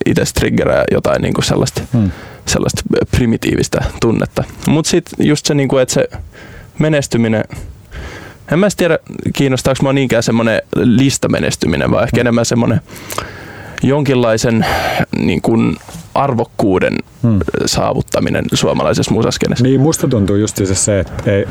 itse 0.05 0.23
triggerää 0.33 0.83
jotain 0.91 1.21
niin 1.21 1.33
kuin 1.33 1.45
sellaista, 1.45 1.81
mm. 1.93 2.11
sellaista 2.45 2.81
primitiivistä 3.11 3.85
tunnetta. 4.01 4.43
Mutta 4.67 4.89
sitten 4.89 5.27
just 5.27 5.45
se, 5.45 5.53
niin 5.53 5.69
kuin, 5.69 5.81
että 5.81 5.93
se 5.93 6.09
menestyminen, 6.79 7.43
en 8.51 8.59
mä 8.59 8.67
tiedä 8.77 8.99
kiinnostaako 9.33 9.83
mua 9.83 9.93
niinkään 9.93 10.23
semmoinen 10.23 10.61
listamenestyminen, 10.75 11.91
vaan 11.91 12.03
ehkä 12.03 12.17
mm. 12.17 12.21
enemmän 12.21 12.45
semmoinen 12.45 12.81
jonkinlaisen 13.83 14.65
niin 15.17 15.41
kuin 15.41 15.75
arvokkuuden 16.13 16.93
hmm. 17.23 17.39
saavuttaminen 17.65 18.45
suomalaisessa 18.53 19.13
musaskenessa. 19.13 19.63
Niin, 19.63 19.79
musta 19.79 20.07
tuntuu 20.07 20.35
just 20.35 20.61
se, 20.73 20.99
että 20.99 21.31
ei, 21.31 21.45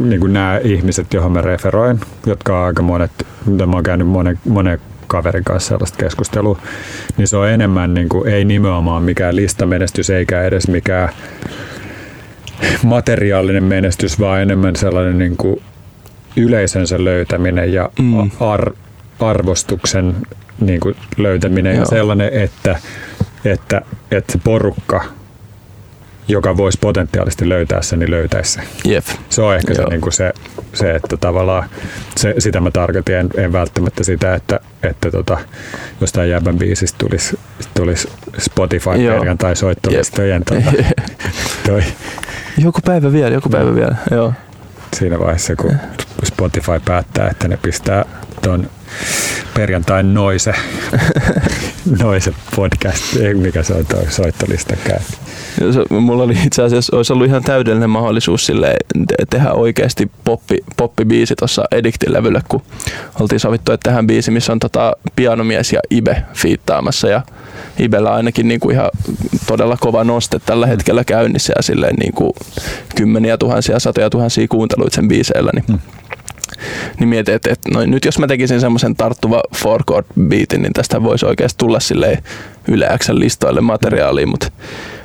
niin 0.00 0.20
kuin 0.20 0.32
nämä 0.32 0.60
ihmiset, 0.64 1.14
joihin 1.14 1.32
mä 1.32 1.40
referoin, 1.40 2.00
jotka 2.26 2.60
on 2.60 2.66
aika 2.66 2.82
monet, 2.82 3.10
mitä 3.46 3.66
mä 3.66 3.72
oon 3.72 3.82
käynyt 3.82 4.08
monen, 4.08 4.38
monen 4.48 4.78
kaverin 5.06 5.44
kanssa 5.44 5.68
sellaista 5.68 5.98
keskustelua, 5.98 6.58
niin 7.16 7.28
se 7.28 7.36
on 7.36 7.48
enemmän 7.48 7.94
niin 7.94 8.08
kuin, 8.08 8.28
ei 8.28 8.44
nimenomaan 8.44 9.02
mikään 9.02 9.36
listamenestys 9.36 10.10
eikä 10.10 10.42
edes 10.42 10.68
mikään 10.68 11.08
materiaalinen 12.82 13.64
menestys, 13.64 14.20
vaan 14.20 14.42
enemmän 14.42 14.76
sellainen 14.76 15.18
niin 15.18 15.36
kuin 15.36 15.62
yleisönsä 16.36 17.04
löytäminen 17.04 17.72
ja 17.72 17.90
mm. 17.98 18.30
ar- 18.40 18.74
arvostuksen 19.20 20.16
niin 20.60 20.80
kuin 20.80 20.96
löytäminen 21.16 21.74
Joo. 21.74 21.82
ja 21.82 21.86
sellainen, 21.86 22.32
että, 22.32 22.78
että, 23.44 23.82
että 24.10 24.32
se 24.32 24.38
porukka, 24.44 25.04
joka 26.28 26.56
voisi 26.56 26.78
potentiaalisesti 26.80 27.48
löytää 27.48 27.82
sen, 27.82 27.98
niin 27.98 28.10
löytäisi 28.10 28.52
sen. 28.52 28.64
Jep. 28.84 29.04
Se 29.28 29.42
on 29.42 29.54
ehkä 29.54 29.74
se, 29.74 29.84
niin 29.84 30.00
kuin 30.00 30.12
se, 30.12 30.32
se, 30.74 30.94
että 30.94 31.16
tavallaan 31.16 31.68
se, 32.16 32.34
sitä 32.38 32.60
mä 32.60 32.70
tarkoitin, 32.70 33.14
en, 33.14 33.28
en 33.36 33.52
välttämättä 33.52 34.04
sitä, 34.04 34.34
että, 34.34 34.60
että 34.82 35.10
tota, 35.10 35.38
jostain 36.00 36.30
jäbän 36.30 36.58
biisistä 36.58 36.98
tulisi, 36.98 37.38
tulisi 37.74 38.08
Spotify 38.38 38.90
tai 39.38 39.56
soittolistojen 39.56 40.44
tota, 40.44 40.72
toi. 41.66 41.82
Joku 42.58 42.80
päivä 42.84 43.12
vielä, 43.12 43.34
joku 43.34 43.48
päivä 43.48 43.74
vielä, 43.74 43.96
joo. 44.10 44.32
Siinä 44.96 45.18
vaiheessa, 45.18 45.56
kun 45.56 45.76
Spotify 46.24 46.80
päättää, 46.84 47.28
että 47.28 47.48
ne 47.48 47.56
pistää 47.56 48.04
ton 48.42 48.70
perjantain 49.54 50.14
noise, 50.14 50.54
noise 52.02 52.34
podcast, 52.56 53.16
ei 53.16 53.34
mikä 53.34 53.62
se 53.62 53.74
on 53.74 53.86
toi 53.86 54.06
soittolistakään. 54.10 55.00
Mulla 55.90 56.22
oli 56.22 56.36
itse 56.46 56.62
asiassa, 56.62 56.96
olisi 56.96 57.12
ollut 57.12 57.26
ihan 57.26 57.42
täydellinen 57.42 57.90
mahdollisuus 57.90 58.46
sille 58.46 58.76
tehdä 59.30 59.52
oikeasti 59.52 60.10
poppi, 60.24 60.58
poppibiisi 60.76 61.34
tuossa 61.36 61.64
Ediktin 61.72 62.12
levylle, 62.12 62.40
kun 62.48 62.62
oltiin 63.20 63.40
sovittu, 63.40 63.72
että 63.72 63.88
tehdään 63.88 64.06
biisi, 64.06 64.30
missä 64.30 64.52
on 64.52 64.58
tota 64.58 64.92
pianomies 65.16 65.72
ja 65.72 65.80
Ibe 65.90 66.22
fiittaamassa 66.34 67.08
ja 67.08 67.22
Ibellä 67.78 68.14
ainakin 68.14 68.48
niin 68.48 68.60
kuin 68.60 68.74
ihan 68.74 68.90
todella 69.46 69.76
kova 69.80 70.04
noste 70.04 70.40
tällä 70.46 70.66
hetkellä 70.66 71.04
käynnissä 71.04 71.52
ja 71.56 71.62
silleen 71.62 71.96
niin 71.96 72.12
kuin 72.12 72.32
kymmeniä 72.96 73.38
tuhansia, 73.38 73.80
satoja 73.80 74.10
tuhansia 74.10 74.48
kuunteluita 74.48 74.94
sen 74.94 75.08
biiseillä, 75.08 75.50
niin 75.54 75.64
hmm 75.68 76.03
niin 76.98 77.08
mietin, 77.08 77.34
että, 77.34 77.52
että 77.52 77.70
no, 77.70 77.86
nyt 77.86 78.04
jos 78.04 78.18
mä 78.18 78.26
tekisin 78.26 78.60
semmoisen 78.60 78.96
tarttuva 78.96 79.42
four 79.56 79.84
chord 79.84 80.06
beatin, 80.20 80.62
niin 80.62 80.72
tästä 80.72 81.02
voisi 81.02 81.26
oikeasti 81.26 81.58
tulla 81.58 81.80
silleen 81.80 82.22
Yle 82.68 82.88
listoille 83.12 83.60
materiaalia, 83.60 84.26
mutta 84.26 84.50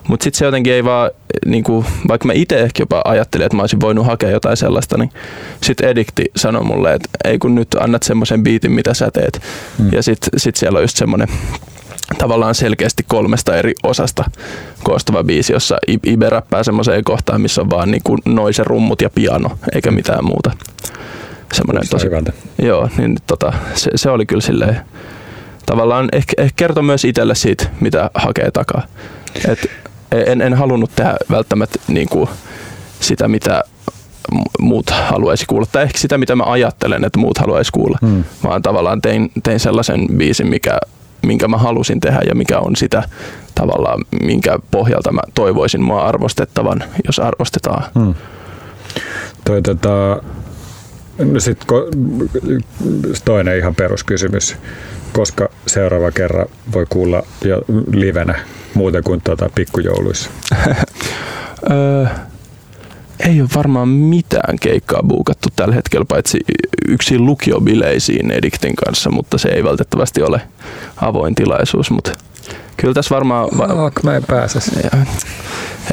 mut 0.07 0.21
sitten 0.21 0.39
se 0.39 0.45
jotenkin 0.45 0.73
ei 0.73 0.83
vaan, 0.83 1.11
niin 1.45 1.63
kuin, 1.63 1.85
vaikka 2.07 2.27
mä 2.27 2.33
itse 2.33 2.59
ehkä 2.59 2.81
jopa 2.81 3.01
ajattelin, 3.05 3.45
että 3.45 3.55
mä 3.55 3.63
olisin 3.63 3.81
voinut 3.81 4.05
hakea 4.05 4.29
jotain 4.29 4.57
sellaista, 4.57 4.97
niin 4.97 5.09
sitten 5.63 5.89
Edikti 5.89 6.25
sanoi 6.35 6.63
mulle, 6.63 6.93
että 6.93 7.09
ei 7.25 7.39
kun 7.39 7.55
nyt 7.55 7.67
annat 7.79 8.03
semmoisen 8.03 8.43
biitin, 8.43 8.71
mitä 8.71 8.93
sä 8.93 9.11
teet. 9.11 9.41
Mm. 9.79 9.89
Ja 9.91 10.03
sitten 10.03 10.39
sit 10.39 10.55
siellä 10.55 10.77
on 10.77 10.83
just 10.83 10.97
semmoinen 10.97 11.27
tavallaan 12.17 12.55
selkeästi 12.55 13.03
kolmesta 13.07 13.55
eri 13.55 13.73
osasta 13.83 14.23
koostuva 14.83 15.23
biisi, 15.23 15.53
jossa 15.53 15.77
Ibe 15.87 16.29
räppää 16.29 16.63
semmoiseen 16.63 17.03
kohtaan, 17.03 17.41
missä 17.41 17.61
on 17.61 17.69
vaan 17.69 17.91
niin 17.91 18.01
noise 18.25 18.63
rummut 18.63 19.01
ja 19.01 19.09
piano, 19.09 19.51
eikä 19.75 19.91
mitään 19.91 20.25
muuta 20.25 20.51
semmoinen 21.53 21.89
tosi, 21.89 22.05
hyvältä. 22.05 22.33
Joo, 22.61 22.89
niin 22.97 23.17
tota, 23.27 23.53
se, 23.75 23.91
se, 23.95 24.09
oli 24.09 24.25
kyllä 24.25 24.41
silleen, 24.41 24.81
tavallaan 25.65 26.09
ehkä, 26.11 26.33
ehkä 26.37 26.53
kertoi 26.55 26.83
myös 26.83 27.05
itselle 27.05 27.35
siitä, 27.35 27.65
mitä 27.79 28.11
hakee 28.13 28.51
takaa. 28.51 28.81
Et 29.47 29.69
en, 30.11 30.41
en 30.41 30.53
halunnut 30.53 30.91
tehdä 30.95 31.15
välttämättä 31.31 31.79
niin 31.87 32.09
kuin 32.09 32.29
sitä, 32.99 33.27
mitä 33.27 33.63
muut 34.59 34.89
haluaisi 34.89 35.45
kuulla, 35.45 35.67
tai 35.71 35.83
ehkä 35.83 35.97
sitä, 35.97 36.17
mitä 36.17 36.35
mä 36.35 36.43
ajattelen, 36.43 37.05
että 37.05 37.19
muut 37.19 37.37
haluaisi 37.37 37.71
kuulla, 37.71 37.97
hmm. 38.01 38.23
vaan 38.43 38.61
tavallaan 38.61 39.01
tein, 39.01 39.31
tein 39.43 39.59
sellaisen 39.59 40.07
biisin, 40.17 40.47
mikä, 40.47 40.79
minkä 41.21 41.47
mä 41.47 41.57
halusin 41.57 41.99
tehdä 41.99 42.19
ja 42.27 42.35
mikä 42.35 42.59
on 42.59 42.75
sitä 42.75 43.03
tavallaan, 43.55 44.05
minkä 44.21 44.59
pohjalta 44.71 45.11
mä 45.11 45.21
toivoisin 45.33 45.81
mua 45.81 46.05
arvostettavan, 46.05 46.83
jos 47.07 47.19
arvostetaan. 47.19 47.83
Hmm. 47.99 48.13
Toi, 49.45 49.61
tota, 49.61 50.23
sitten 51.37 51.67
toinen 53.25 53.57
ihan 53.57 53.75
peruskysymys. 53.75 54.55
Koska 55.13 55.49
seuraava 55.67 56.11
kerran 56.11 56.47
voi 56.73 56.85
kuulla 56.89 57.23
jo 57.45 57.61
livenä 57.93 58.39
muuten 58.73 59.03
kuin 59.03 59.21
tuota 59.23 59.49
pikkujouluissa? 59.55 60.29
ei 63.27 63.41
ole 63.41 63.49
varmaan 63.55 63.87
mitään 63.87 64.59
keikkaa 64.61 65.03
buukattu 65.03 65.49
tällä 65.55 65.75
hetkellä, 65.75 66.05
paitsi 66.05 66.39
yksi 66.87 67.19
lukiobileisiin 67.19 68.31
Ediktin 68.31 68.75
kanssa, 68.75 69.11
mutta 69.11 69.37
se 69.37 69.49
ei 69.49 69.63
valitettavasti 69.63 70.21
ole 70.21 70.41
avoin 70.97 71.35
tilaisuus. 71.35 71.91
Mutta 71.91 72.11
kyllä 72.77 72.93
tässä 72.93 73.15
varmaan... 73.15 73.49
Va- 73.57 73.91
mä 74.03 74.15
en 74.15 74.23
pääse. 74.23 74.59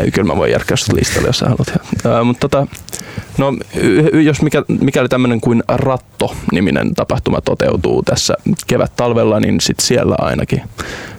Ei, 0.01 0.11
kyllä 0.11 0.33
mä 0.33 0.37
voin 0.37 0.53
järkkää 0.53 0.77
sut 0.77 0.95
listalle, 0.95 1.29
jos 1.29 1.39
sä 1.39 1.47
haluat. 1.47 1.73
Ää, 2.07 2.25
mutta 2.25 2.49
tota, 2.49 2.67
no, 3.39 3.53
jos 4.25 4.43
mikä, 4.43 4.63
mikäli 4.81 5.09
tämmöinen 5.09 5.41
kuin 5.41 5.63
Ratto-niminen 5.69 6.95
tapahtuma 6.95 7.41
toteutuu 7.41 8.03
tässä 8.03 8.35
kevät-talvella, 8.67 9.41
niin 9.41 9.61
sit 9.61 9.81
siellä 9.81 10.15
ainakin 10.19 10.63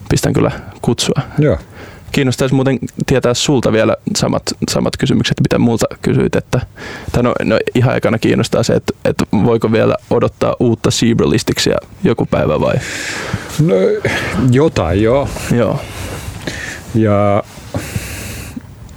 pistän 0.09 0.33
kyllä 0.33 0.51
kutsua. 0.81 1.21
Joo. 1.39 1.57
Kiinnostaisi 2.11 2.55
muuten 2.55 2.79
tietää 3.05 3.33
sulta 3.33 3.71
vielä 3.71 3.97
samat, 4.15 4.43
samat 4.69 4.97
kysymykset, 4.97 5.39
mitä 5.39 5.59
multa 5.59 5.85
kysyit. 6.01 6.35
Että, 6.35 6.61
tai 7.11 7.23
no, 7.23 7.33
no, 7.43 7.59
ihan 7.75 7.97
ekana 7.97 8.17
kiinnostaa 8.17 8.63
se, 8.63 8.73
että, 8.73 8.93
että 9.05 9.23
voiko 9.43 9.71
vielä 9.71 9.95
odottaa 10.09 10.55
uutta 10.59 10.91
Seabralistiksia 10.91 11.77
joku 12.03 12.25
päivä 12.25 12.59
vai? 12.59 12.75
No 13.61 13.75
jotain 14.51 15.03
joo. 15.03 15.29
Joo. 15.51 15.79
Ja 16.95 17.43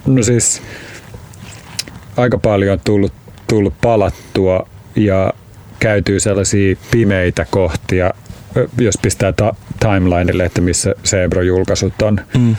No 0.06 0.22
siis 0.22 0.62
aika 2.16 2.38
paljon 2.38 2.72
on 2.72 2.80
tullut, 2.84 3.12
tullut 3.48 3.74
palattua 3.80 4.68
ja 4.96 5.32
käytyy 5.80 6.20
sellaisia 6.20 6.76
pimeitä 6.90 7.46
kohtia, 7.50 8.10
jos 8.78 8.98
pistää 9.02 9.32
ta- 9.32 9.54
timelineille, 9.80 10.44
että 10.44 10.60
missä 10.60 10.94
Sebro-julkaisut 11.04 12.02
on, 12.02 12.20
mm. 12.38 12.56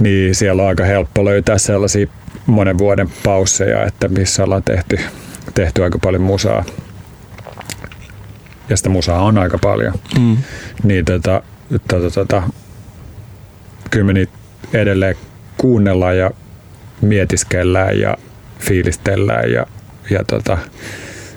niin 0.00 0.34
siellä 0.34 0.62
on 0.62 0.68
aika 0.68 0.84
helppo 0.84 1.24
löytää 1.24 1.58
sellaisia 1.58 2.06
monen 2.46 2.78
vuoden 2.78 3.08
pausseja, 3.24 3.84
että 3.84 4.08
missä 4.08 4.44
ollaan 4.44 4.62
tehty, 4.62 4.98
tehty 5.54 5.84
aika 5.84 5.98
paljon 5.98 6.22
musaa. 6.22 6.64
Ja 8.68 8.76
sitä 8.76 8.88
musaa 8.88 9.22
on 9.22 9.38
aika 9.38 9.58
paljon. 9.58 9.94
Mm. 10.18 10.36
Niin 10.82 11.04
tota, 11.04 11.42
tota, 11.88 12.10
tota, 12.10 12.42
kyllä 13.90 14.06
me 14.06 14.12
niitä 14.12 14.32
edelleen 14.72 15.16
kuunnellaan 15.56 16.18
ja 16.18 16.30
mietiskellään 17.00 18.00
ja 18.00 18.16
fiilistellään 18.58 19.52
ja, 19.52 19.66
ja 20.10 20.24
tota, 20.24 20.58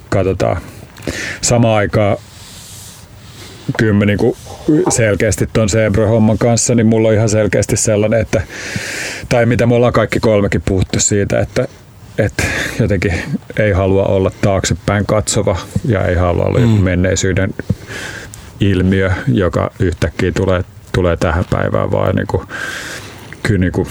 katsotaan. 0.09 0.61
Samaan 1.41 1.77
aikaan 1.77 2.17
kyllä 3.77 3.93
mä 3.93 4.05
niinku 4.05 4.37
selkeästi 4.89 5.49
tuon 5.53 5.69
Zebra-homman 5.69 6.37
kanssa, 6.37 6.75
niin 6.75 6.85
mulla 6.85 7.07
on 7.07 7.13
ihan 7.13 7.29
selkeästi 7.29 7.77
sellainen, 7.77 8.21
että, 8.21 8.41
tai 9.29 9.45
mitä 9.45 9.65
me 9.65 9.75
ollaan 9.75 9.93
kaikki 9.93 10.19
kolmekin 10.19 10.61
puhuttu 10.65 10.99
siitä, 10.99 11.39
että, 11.39 11.67
että 12.17 12.43
jotenkin 12.79 13.13
ei 13.59 13.71
halua 13.71 14.03
olla 14.03 14.31
taaksepäin 14.41 15.05
katsova 15.05 15.57
ja 15.85 16.05
ei 16.05 16.15
halua 16.15 16.45
olla 16.45 16.59
mm. 16.59 16.65
menneisyyden 16.65 17.53
ilmiö, 18.59 19.11
joka 19.27 19.71
yhtäkkiä 19.79 20.31
tulee, 20.31 20.63
tulee 20.93 21.17
tähän 21.17 21.45
päivään, 21.49 21.91
vaan 21.91 22.15
niin 22.15 22.27
kuin, 22.27 22.47
kyllä 23.43 23.59
niin 23.59 23.71
kuin 23.71 23.87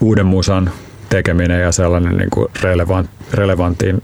uuden 0.00 0.26
musan 0.26 0.70
tekeminen 1.08 1.60
ja 1.60 1.72
sellainen 1.72 2.16
niin 2.16 2.30
kuin 2.30 2.48
relevant, 2.62 3.10
relevantin 3.32 4.02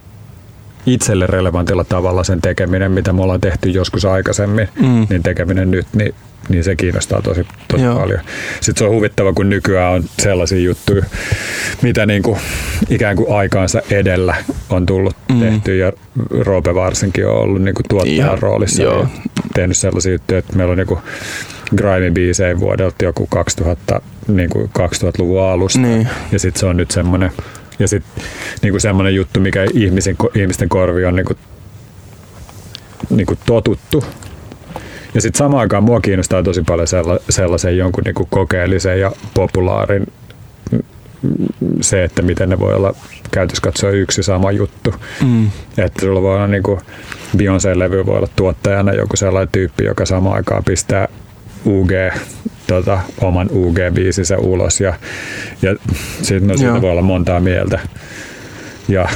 itselle 0.88 1.26
relevantilla 1.26 1.84
tavalla 1.84 2.24
sen 2.24 2.40
tekeminen, 2.40 2.92
mitä 2.92 3.12
me 3.12 3.22
ollaan 3.22 3.40
tehty 3.40 3.70
joskus 3.70 4.04
aikaisemmin, 4.04 4.68
mm. 4.80 5.06
niin 5.10 5.22
tekeminen 5.22 5.70
nyt, 5.70 5.86
niin 5.94 6.14
niin 6.48 6.64
se 6.64 6.76
kiinnostaa 6.76 7.22
tosi, 7.22 7.46
tosi 7.68 7.84
paljon. 7.84 8.20
Sitten 8.60 8.78
se 8.78 8.84
on 8.84 8.90
huvittava, 8.90 9.32
kun 9.32 9.48
nykyään 9.48 9.92
on 9.92 10.04
sellaisia 10.18 10.60
juttuja, 10.60 11.04
mitä 11.82 12.06
niin 12.06 12.22
kuin 12.22 12.38
ikään 12.90 13.16
kuin 13.16 13.38
aikaansa 13.38 13.82
edellä 13.90 14.36
on 14.70 14.86
tullut 14.86 15.16
mm. 15.32 15.40
tehty 15.40 15.76
ja 15.76 15.92
Roope 16.30 16.74
varsinkin 16.74 17.26
on 17.26 17.36
ollut 17.36 17.62
niin 17.62 17.74
kuin 17.74 17.86
tuottajan 17.88 18.38
roolissa 18.38 18.82
ja 18.82 19.06
tehnyt 19.54 19.76
sellaisia 19.76 20.12
juttuja, 20.12 20.38
että 20.38 20.56
meillä 20.56 20.72
on 20.72 20.78
niin 20.78 20.98
grime-biisejä 21.76 22.60
vuodelta 22.60 23.04
joku 23.04 23.26
2000, 23.26 24.00
niin 24.28 24.50
kuin 24.50 24.70
2000-luvun 24.78 25.42
alusta 25.42 25.80
niin. 25.80 26.08
ja 26.32 26.38
sitten 26.38 26.60
se 26.60 26.66
on 26.66 26.76
nyt 26.76 26.90
semmoinen 26.90 27.32
ja 27.78 27.88
sitten 27.88 28.24
niin 28.62 28.80
semmoinen 28.80 29.14
juttu, 29.14 29.40
mikä 29.40 29.66
ihmisen, 29.74 30.16
ihmisten 30.34 30.68
korvi 30.68 31.04
on 31.04 31.16
niin 31.16 31.26
kuin, 31.26 31.38
niin 33.10 33.26
kuin 33.26 33.38
totuttu 33.46 34.04
ja 35.14 35.20
sitten 35.20 35.38
samaan 35.38 35.60
aikaan 35.60 35.84
mua 35.84 36.00
kiinnostaa 36.00 36.42
tosi 36.42 36.62
paljon 36.62 36.88
sellaisen 37.30 37.76
jonkun 37.76 38.02
niin 38.04 38.14
kuin 38.14 38.28
kokeellisen 38.30 39.00
ja 39.00 39.12
populaarin 39.34 40.06
se, 41.80 42.04
että 42.04 42.22
miten 42.22 42.48
ne 42.48 42.58
voi 42.58 42.74
olla 42.74 42.94
käytössä 43.30 43.62
katsoa 43.62 43.90
yksi 43.90 44.22
sama 44.22 44.52
juttu. 44.52 44.94
Mm. 45.24 45.50
Että 45.78 46.00
sulla 46.00 46.22
voi 46.22 46.34
olla 46.34 46.46
niin 46.46 46.62
kuin 46.62 46.80
Beyoncé-levy 47.36 48.06
voi 48.06 48.16
olla 48.16 48.28
tuottajana 48.36 48.92
joku 48.92 49.16
sellainen 49.16 49.52
tyyppi, 49.52 49.84
joka 49.84 50.06
samaan 50.06 50.36
aikaan 50.36 50.64
pistää 50.64 51.08
UG, 51.66 51.90
tota, 52.66 53.00
oman 53.20 53.48
UG-biisinsä 53.50 54.38
ulos 54.38 54.80
ja, 54.80 54.94
ja 55.62 55.76
sitten 56.22 56.48
no, 56.48 56.56
siitä 56.56 56.82
voi 56.82 56.90
olla 56.90 57.02
montaa 57.02 57.40
mieltä. 57.40 57.78
Ja 58.88 59.08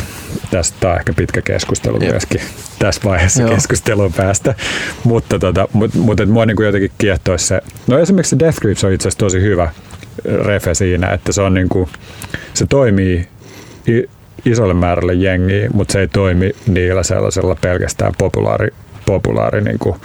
tästä 0.50 0.90
on 0.90 0.96
ehkä 0.96 1.12
pitkä 1.12 1.42
keskustelu 1.42 1.98
Jep. 2.00 2.10
myöskin 2.10 2.40
tässä 2.78 3.00
vaiheessa 3.04 3.42
Joo. 3.42 3.54
keskustelun 3.54 4.12
päästä. 4.12 4.54
Mutta 5.04 5.38
tota, 5.38 5.68
mut, 5.72 5.94
mut, 5.94 6.20
et 6.20 6.28
mua 6.28 6.46
niinku 6.46 6.62
jotenkin 6.62 6.90
kiehtoisi 6.98 7.46
se. 7.46 7.60
No 7.86 7.98
esimerkiksi 7.98 8.38
Death 8.38 8.60
Grips 8.60 8.84
on 8.84 8.92
itse 8.92 9.08
asiassa 9.08 9.18
tosi 9.18 9.40
hyvä 9.40 9.70
refe 10.24 10.74
siinä, 10.74 11.08
että 11.08 11.32
se 11.32 11.42
on 11.42 11.54
niinku, 11.54 11.88
se 12.54 12.66
toimii 12.66 13.28
isolle 14.44 14.74
määrälle 14.74 15.14
jengiä, 15.14 15.70
mutta 15.72 15.92
se 15.92 16.00
ei 16.00 16.08
toimi 16.08 16.52
niillä 16.66 17.02
sellaisella 17.02 17.56
pelkästään 17.60 18.12
populaari 18.18 18.68
populaari 19.06 19.60
niin 19.60 19.78
kuin 19.78 19.96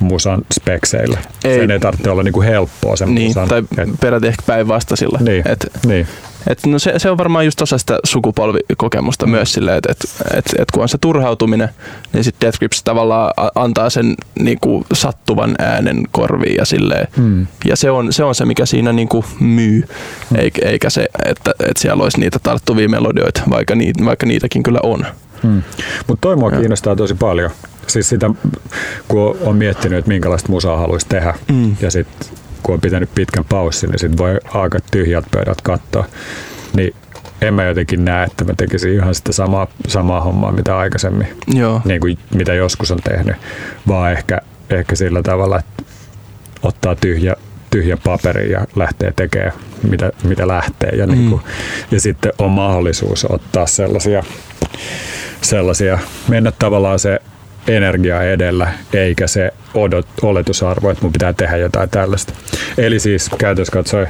musan 0.00 0.42
spekseillä. 0.54 1.18
Ei. 1.44 1.58
Sen 1.58 1.70
ei 1.70 1.80
tarvitse 1.80 2.10
olla 2.10 2.22
niin 2.22 2.32
kuin 2.32 2.46
helppoa 2.46 2.96
sen 2.96 3.14
niin, 3.14 3.28
musan. 3.28 3.48
Tai 3.48 3.62
et, 3.78 3.88
peräti 4.00 4.26
ehkä 4.26 4.42
päinvastaisilla. 4.46 5.18
Niin, 5.22 5.48
et, 5.48 5.70
niin. 5.86 6.06
Et 6.46 6.66
no 6.66 6.78
se, 6.78 6.94
se, 6.96 7.10
on 7.10 7.18
varmaan 7.18 7.44
just 7.44 7.62
osa 7.62 7.78
sitä 7.78 7.98
sukupolvikokemusta 8.04 9.26
mm. 9.26 9.30
myös 9.30 9.52
silleen, 9.52 9.78
että 9.78 9.92
et, 9.92 10.38
et, 10.38 10.44
et 10.58 10.70
kun 10.70 10.82
on 10.82 10.88
se 10.88 10.98
turhautuminen, 10.98 11.68
niin 12.12 12.24
sitten 12.24 12.46
Death 12.46 12.58
Grips 12.58 12.82
tavallaan 12.82 13.32
antaa 13.54 13.90
sen 13.90 14.14
niinku 14.40 14.84
sattuvan 14.92 15.54
äänen 15.58 16.02
korviin 16.12 16.56
ja 16.56 16.64
silleen. 16.64 17.08
Mm. 17.16 17.46
Ja 17.64 17.76
se 17.76 17.90
on, 17.90 18.12
se 18.12 18.24
on 18.24 18.34
se, 18.34 18.44
mikä 18.44 18.66
siinä 18.66 18.92
niinku 18.92 19.24
myy, 19.40 19.84
mm. 20.30 20.36
eikä, 20.36 20.68
eikä 20.68 20.90
se, 20.90 21.06
että, 21.24 21.50
että 21.60 21.82
siellä 21.82 22.02
olisi 22.02 22.20
niitä 22.20 22.38
tarttuvia 22.42 22.88
melodioita, 22.88 23.42
vaikka, 23.50 23.74
ni, 23.74 23.92
vaikka 24.04 24.26
niitäkin 24.26 24.62
kyllä 24.62 24.80
on. 24.82 25.06
Mm. 25.42 25.62
Mutta 26.06 26.20
toi 26.20 26.36
mua 26.36 26.50
kiinnostaa 26.50 26.96
tosi 26.96 27.14
paljon. 27.14 27.50
Siis 27.86 28.08
sitä, 28.08 28.30
kun 29.08 29.36
on 29.40 29.56
miettinyt, 29.56 29.98
että 29.98 30.08
minkälaista 30.08 30.52
musaa 30.52 30.78
haluaisi 30.78 31.06
tehdä, 31.08 31.34
mm. 31.52 31.76
ja 31.80 31.90
sitten 31.90 32.28
kun 32.62 32.74
on 32.74 32.80
pitänyt 32.80 33.10
pitkän 33.14 33.44
paussin, 33.48 33.90
niin 33.90 33.98
sitten 33.98 34.18
voi 34.18 34.38
aika 34.54 34.78
tyhjät 34.90 35.24
pöydät 35.30 35.60
katsoa. 35.60 36.04
Niin 36.76 36.94
en 37.40 37.54
mä 37.54 37.64
jotenkin 37.64 38.04
näe, 38.04 38.24
että 38.26 38.44
mä 38.44 38.52
tekisin 38.56 38.94
ihan 38.94 39.14
sitä 39.14 39.32
samaa, 39.32 39.66
samaa 39.88 40.20
hommaa, 40.20 40.52
mitä 40.52 40.78
aikaisemmin, 40.78 41.26
Joo. 41.54 41.82
Niin 41.84 42.00
kuin 42.00 42.18
mitä 42.34 42.54
joskus 42.54 42.90
on 42.90 42.98
tehnyt, 43.04 43.36
vaan 43.88 44.12
ehkä, 44.12 44.40
ehkä 44.70 44.96
sillä 44.96 45.22
tavalla, 45.22 45.58
että 45.58 45.82
ottaa 46.62 46.96
tyhjä, 46.96 47.36
tyhjä 47.70 47.96
paperi 47.96 48.50
ja 48.50 48.66
lähtee 48.76 49.12
tekemään, 49.16 49.52
mitä, 49.88 50.12
mitä 50.24 50.48
lähtee. 50.48 50.90
Ja, 50.90 51.06
mm. 51.06 51.12
niin 51.12 51.30
kuin, 51.30 51.42
ja 51.90 52.00
sitten 52.00 52.32
on 52.38 52.50
mahdollisuus 52.50 53.26
ottaa 53.30 53.66
sellaisia, 53.66 54.22
sellaisia, 55.40 55.98
mennä 56.28 56.52
tavallaan 56.58 56.98
se 56.98 57.18
energia 57.68 58.22
edellä, 58.22 58.72
eikä 58.92 59.26
se 59.26 59.52
odot, 59.74 60.06
oletusarvo, 60.22 60.90
että 60.90 61.02
mun 61.02 61.12
pitää 61.12 61.32
tehdä 61.32 61.56
jotain 61.56 61.90
tällaista. 61.90 62.32
Eli 62.78 63.00
siis 63.00 63.30
käytössä 63.38 63.72
katsoen 63.72 64.08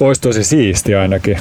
olisi 0.00 0.20
tosi 0.20 0.44
siisti 0.44 0.94
ainakin 0.94 1.38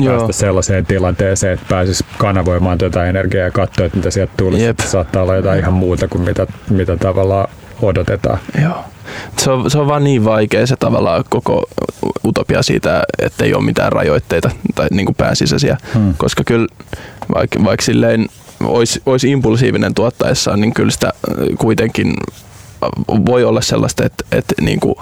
Joo. 0.00 0.16
päästä 0.16 0.32
sellaiseen 0.32 0.86
tilanteeseen, 0.86 1.54
että 1.54 1.66
pääsisi 1.68 2.04
kanavoimaan 2.18 2.78
tätä 2.78 3.04
energiaa 3.04 3.44
ja 3.44 3.50
katsoa, 3.50 3.86
että 3.86 3.98
mitä 3.98 4.10
sieltä 4.10 4.32
tulisi. 4.36 4.64
Jep. 4.64 4.78
Saattaa 4.78 5.22
olla 5.22 5.36
jotain 5.36 5.58
ihan 5.58 5.72
muuta 5.72 6.08
kuin 6.08 6.22
mitä, 6.22 6.46
mitä 6.70 6.96
tavallaan 6.96 7.48
odotetaan. 7.82 8.38
Joo. 8.62 8.84
Se 9.38 9.50
on, 9.50 9.70
se 9.70 9.78
on 9.78 9.88
vaan 9.88 10.04
niin 10.04 10.24
vaikea 10.24 10.66
se 10.66 10.76
tavallaan 10.76 11.24
koko 11.28 11.68
utopia 12.24 12.62
siitä, 12.62 13.02
että 13.18 13.44
ei 13.44 13.54
ole 13.54 13.64
mitään 13.64 13.92
rajoitteita 13.92 14.50
tai 14.74 14.88
niin 14.90 15.06
kuin 15.06 15.16
pääsisäisiä, 15.16 15.76
hmm. 15.94 16.14
koska 16.18 16.44
kyllä 16.44 16.66
vaikka, 17.34 17.64
vaikka 17.64 17.84
silleen 17.84 18.26
olisi, 18.60 19.02
olisi 19.06 19.30
impulsiivinen 19.30 19.94
tuottaessaan, 19.94 20.60
niin 20.60 20.74
kyllä 20.74 20.90
sitä 20.90 21.06
äh, 21.06 21.34
kuitenkin 21.58 22.14
voi 23.26 23.44
olla 23.44 23.60
sellaista, 23.60 24.04
että, 24.04 24.24
että, 24.32 24.54
niin 24.60 24.80
kuin, 24.80 24.94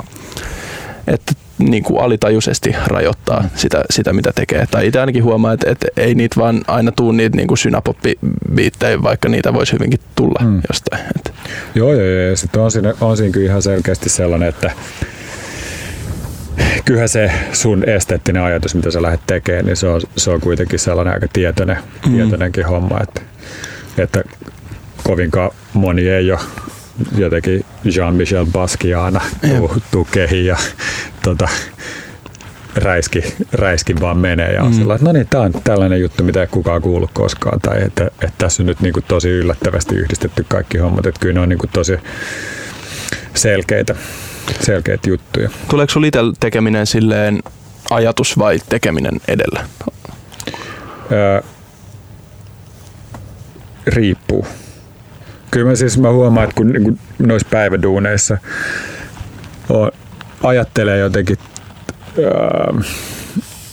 että 1.07 1.33
niin 1.59 1.83
kuin 1.83 2.01
alitajuisesti 2.01 2.77
rajoittaa 2.87 3.41
mm. 3.41 3.51
sitä, 3.55 3.85
sitä, 3.91 4.13
mitä 4.13 4.33
tekee. 4.35 4.67
Tai 4.71 4.87
itse 4.87 5.01
ainakin 5.01 5.25
huomaa, 5.25 5.53
että, 5.53 5.71
että 5.71 5.87
ei 5.97 6.15
niitä 6.15 6.41
vaan 6.41 6.63
aina 6.67 6.93
tuu 6.93 7.13
niitä 7.13 7.37
niin 7.37 7.59
synapoppibiittejä, 7.59 9.03
vaikka 9.03 9.29
niitä 9.29 9.55
voisi 9.55 9.73
hyvinkin 9.73 10.01
tulla 10.15 10.45
mm. 10.45 10.61
jostain. 10.69 11.03
Että. 11.17 11.31
Joo, 11.75 11.93
joo, 11.93 12.03
joo. 12.03 12.31
Ja 12.31 12.37
sitten 12.37 12.63
on 12.63 12.71
siinä, 12.71 12.95
on 13.01 13.17
siinä 13.17 13.33
kyllä 13.33 13.47
ihan 13.47 13.63
selkeästi 13.63 14.09
sellainen, 14.09 14.49
että 14.49 14.71
kyllä 16.85 17.07
se 17.07 17.33
sun 17.53 17.89
esteettinen 17.89 18.43
ajatus, 18.43 18.75
mitä 18.75 18.91
sä 18.91 19.03
lähdet 19.03 19.27
tekemään, 19.27 19.65
niin 19.65 19.77
se 19.77 19.87
on, 19.89 20.01
se 20.17 20.31
on 20.31 20.41
kuitenkin 20.41 20.79
sellainen 20.79 21.15
aika 21.15 21.27
tietoinen, 21.33 21.77
mm. 22.07 22.13
tietoinenkin 22.13 22.67
homma, 22.67 23.01
että 23.03 23.21
että 23.99 24.23
kovinkaan 25.03 25.51
moni 25.73 26.09
ei 26.09 26.33
ole 26.33 26.41
jotenkin 27.17 27.65
Jean-Michel 27.85 28.47
Basquiana 28.53 29.21
tuu, 29.49 29.77
tuu 29.91 30.09
kehi 30.11 30.47
ja 30.47 30.57
tota, 31.23 31.49
räiski, 32.77 33.35
räiski 33.53 33.95
vaan 34.01 34.19
menee 34.19 34.53
ja 34.53 34.63
on 34.63 34.71
mm. 34.71 34.77
sillä, 34.77 34.95
että 34.95 35.07
no 35.07 35.13
niin, 35.13 35.27
tämä 35.31 35.45
on 35.45 35.53
tällainen 35.65 36.01
juttu, 36.01 36.25
mitä 36.25 36.41
ei 36.41 36.47
kukaan 36.47 36.83
kuullut 36.83 37.11
koskaan 37.13 37.61
tai 37.61 37.83
että, 37.83 38.05
että 38.07 38.33
tässä 38.39 38.63
on 38.63 38.67
nyt 38.67 38.81
niin 38.81 38.93
kuin 38.93 39.05
tosi 39.09 39.29
yllättävästi 39.29 39.95
yhdistetty 39.95 40.45
kaikki 40.49 40.79
hommat, 40.79 41.07
että 41.07 41.21
kyllä 41.21 41.35
ne 41.35 41.41
on 41.41 41.49
niin 41.49 41.59
kuin 41.59 41.71
tosi 41.71 41.97
selkeitä, 43.35 43.95
selkeitä 44.61 45.09
juttuja. 45.09 45.51
Tuleeko 45.71 45.93
sinulla 45.93 46.07
itse 46.07 46.21
tekeminen 46.41 46.87
silleen 46.87 47.43
ajatus 47.91 48.39
vai 48.39 48.59
tekeminen 48.69 49.21
edellä? 49.29 49.65
Öö, 51.13 51.43
riippuu. 53.87 54.47
Kyllä 55.51 55.71
mä 55.71 55.75
siis 55.75 55.99
mä 55.99 56.13
huomaan, 56.13 56.45
että 56.45 56.57
kun 56.57 56.69
niin 56.69 56.99
noissa 57.19 57.49
päiväduuneissa 57.51 58.39
on, 59.69 59.91
ajattelee 60.43 60.99
jotenkin 60.99 61.39
ää, 62.25 62.83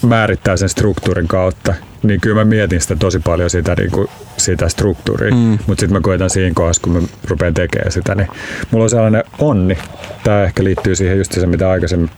määrittää 0.01 0.57
sen 0.57 0.70
struktuurin 0.70 1.28
kautta, 1.28 1.74
niin 2.03 2.22
kyllä 2.22 2.36
mä 2.36 2.45
mietin 2.45 2.82
sitä 2.82 2.95
tosi 2.95 3.20
paljon 3.20 3.49
sitä, 3.49 3.76
niin 3.78 3.91
kuin, 3.91 4.07
sitä 4.38 4.70
struktuuria. 4.70 5.32
Mm. 5.32 5.57
Mutta 5.68 5.82
sitten 5.82 5.93
mä 5.93 6.01
koitan 6.01 6.30
siinä 6.30 6.53
kohdassa, 6.53 6.82
kun 6.82 6.93
mä 6.93 6.99
rupean 7.28 7.53
tekemään 7.53 7.91
sitä, 7.91 8.16
niin 8.16 8.28
mulla 8.72 8.84
on 8.84 8.89
sellainen 8.89 9.24
onni. 9.39 9.78
Tämä 10.24 10.43
ehkä 10.43 10.64
liittyy 10.64 10.95
siihen 10.95 11.18
just 11.18 11.32
se, 11.32 11.47
mitä 11.47 11.70
aikaisemmin 11.70 12.09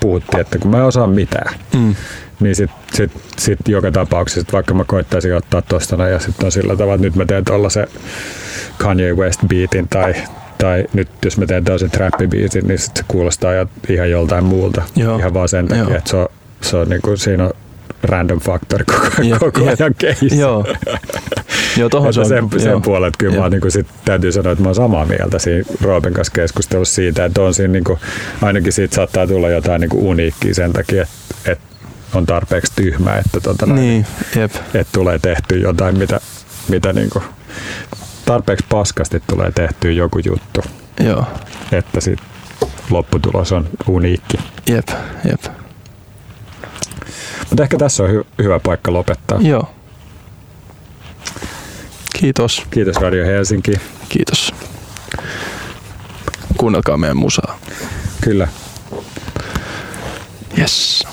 puhuttiin, 0.00 0.40
että 0.40 0.58
kun 0.58 0.70
mä 0.70 0.76
en 0.76 0.84
osaa 0.84 1.06
mitään, 1.06 1.54
mm 1.74 1.94
niin 2.40 2.56
sitten 2.56 2.78
sit, 2.92 3.10
sit 3.38 3.58
joka 3.68 3.90
tapauksessa, 3.90 4.52
vaikka 4.52 4.74
mä 4.74 4.84
koittaisin 4.84 5.34
ottaa 5.34 5.62
tuosta 5.62 6.08
ja 6.08 6.18
sitten 6.18 6.44
on 6.46 6.52
sillä 6.52 6.76
tavalla, 6.76 6.94
että 6.94 7.06
nyt 7.06 7.16
mä 7.16 7.24
teen 7.24 7.44
se 7.68 7.88
Kanye 8.78 9.12
West 9.12 9.40
beatin 9.48 9.88
tai, 9.88 10.14
tai 10.58 10.84
nyt 10.92 11.08
jos 11.24 11.38
mä 11.38 11.46
teen 11.46 11.64
toisen 11.64 11.90
trappibiitin, 11.90 12.68
niin 12.68 12.78
sit 12.78 12.96
se 12.96 13.04
kuulostaa 13.08 13.52
ihan 13.88 14.10
joltain 14.10 14.44
muulta. 14.44 14.82
Joo. 14.96 15.18
Ihan 15.18 15.34
vaan 15.34 15.48
sen 15.48 15.68
takia, 15.68 15.84
Joo. 15.84 15.94
että 15.94 16.10
se 16.10 16.16
on, 16.16 16.28
se 16.60 16.76
on 16.76 16.88
niin 16.88 17.02
kuin, 17.02 17.18
siinä 17.18 17.44
on 17.44 17.52
random 18.02 18.40
factor 18.40 18.84
koko, 18.84 19.22
jep, 19.22 19.38
koko 19.38 19.60
ajan 19.60 19.94
keissä. 19.98 20.36
Joo. 20.36 20.66
Joo, 21.76 21.88
tohon 21.88 22.14
se 22.14 22.20
on, 22.20 22.26
sen, 22.26 22.48
sen 22.56 22.82
puolelta 22.82 23.16
kyllä 23.18 23.40
mä 23.40 23.50
niin 23.50 23.60
kuin 23.60 23.70
sit, 23.70 23.86
täytyy 24.04 24.32
sanoa, 24.32 24.52
että 24.52 24.62
mä 24.62 24.68
oon 24.68 24.74
samaa 24.74 25.04
mieltä 25.04 25.38
siinä 25.38 25.64
Roopen 25.82 26.12
kanssa 26.12 26.32
keskustelussa 26.32 26.94
siitä, 26.94 27.24
että 27.24 27.42
on 27.42 27.54
siinä 27.54 27.72
niin 27.72 27.84
kuin, 27.84 27.98
ainakin 28.42 28.72
siitä 28.72 28.94
saattaa 28.94 29.26
tulla 29.26 29.50
jotain 29.50 29.80
niin 29.80 29.88
kuin 29.88 30.04
uniikkiä 30.04 30.54
sen 30.54 30.72
takia, 30.72 31.02
että, 31.02 31.52
että 31.52 31.64
on 32.14 32.26
tarpeeksi 32.26 32.72
tyhmä, 32.76 33.14
että, 33.16 33.40
tota 33.40 33.66
niin, 33.66 34.06
jep. 34.36 34.54
että 34.54 34.92
tulee 34.92 35.18
tehty 35.18 35.58
jotain, 35.58 35.98
mitä, 35.98 36.20
mitä 36.68 36.92
niin 36.92 37.10
kuin 37.10 37.24
tarpeeksi 38.24 38.66
paskasti 38.68 39.22
tulee 39.26 39.52
tehty 39.52 39.92
joku 39.92 40.18
juttu. 40.18 40.60
Joo. 41.00 41.24
Että 41.72 42.00
sit 42.00 42.18
lopputulos 42.90 43.52
on 43.52 43.68
uniikki. 43.88 44.38
Jep, 44.68 44.88
jep. 45.24 45.40
Mutta 47.48 47.62
ehkä 47.62 47.76
tässä 47.78 48.02
on 48.02 48.10
hy- 48.10 48.26
hyvä 48.42 48.58
paikka 48.58 48.92
lopettaa. 48.92 49.38
Joo. 49.40 49.70
Kiitos. 52.20 52.62
Kiitos 52.70 52.96
Radio 52.96 53.24
Helsinki. 53.26 53.72
Kiitos. 54.08 54.54
Kuunnelkaa 56.56 56.96
meidän 56.96 57.16
musaa. 57.16 57.58
Kyllä. 58.20 58.48
Yes. 60.58 61.06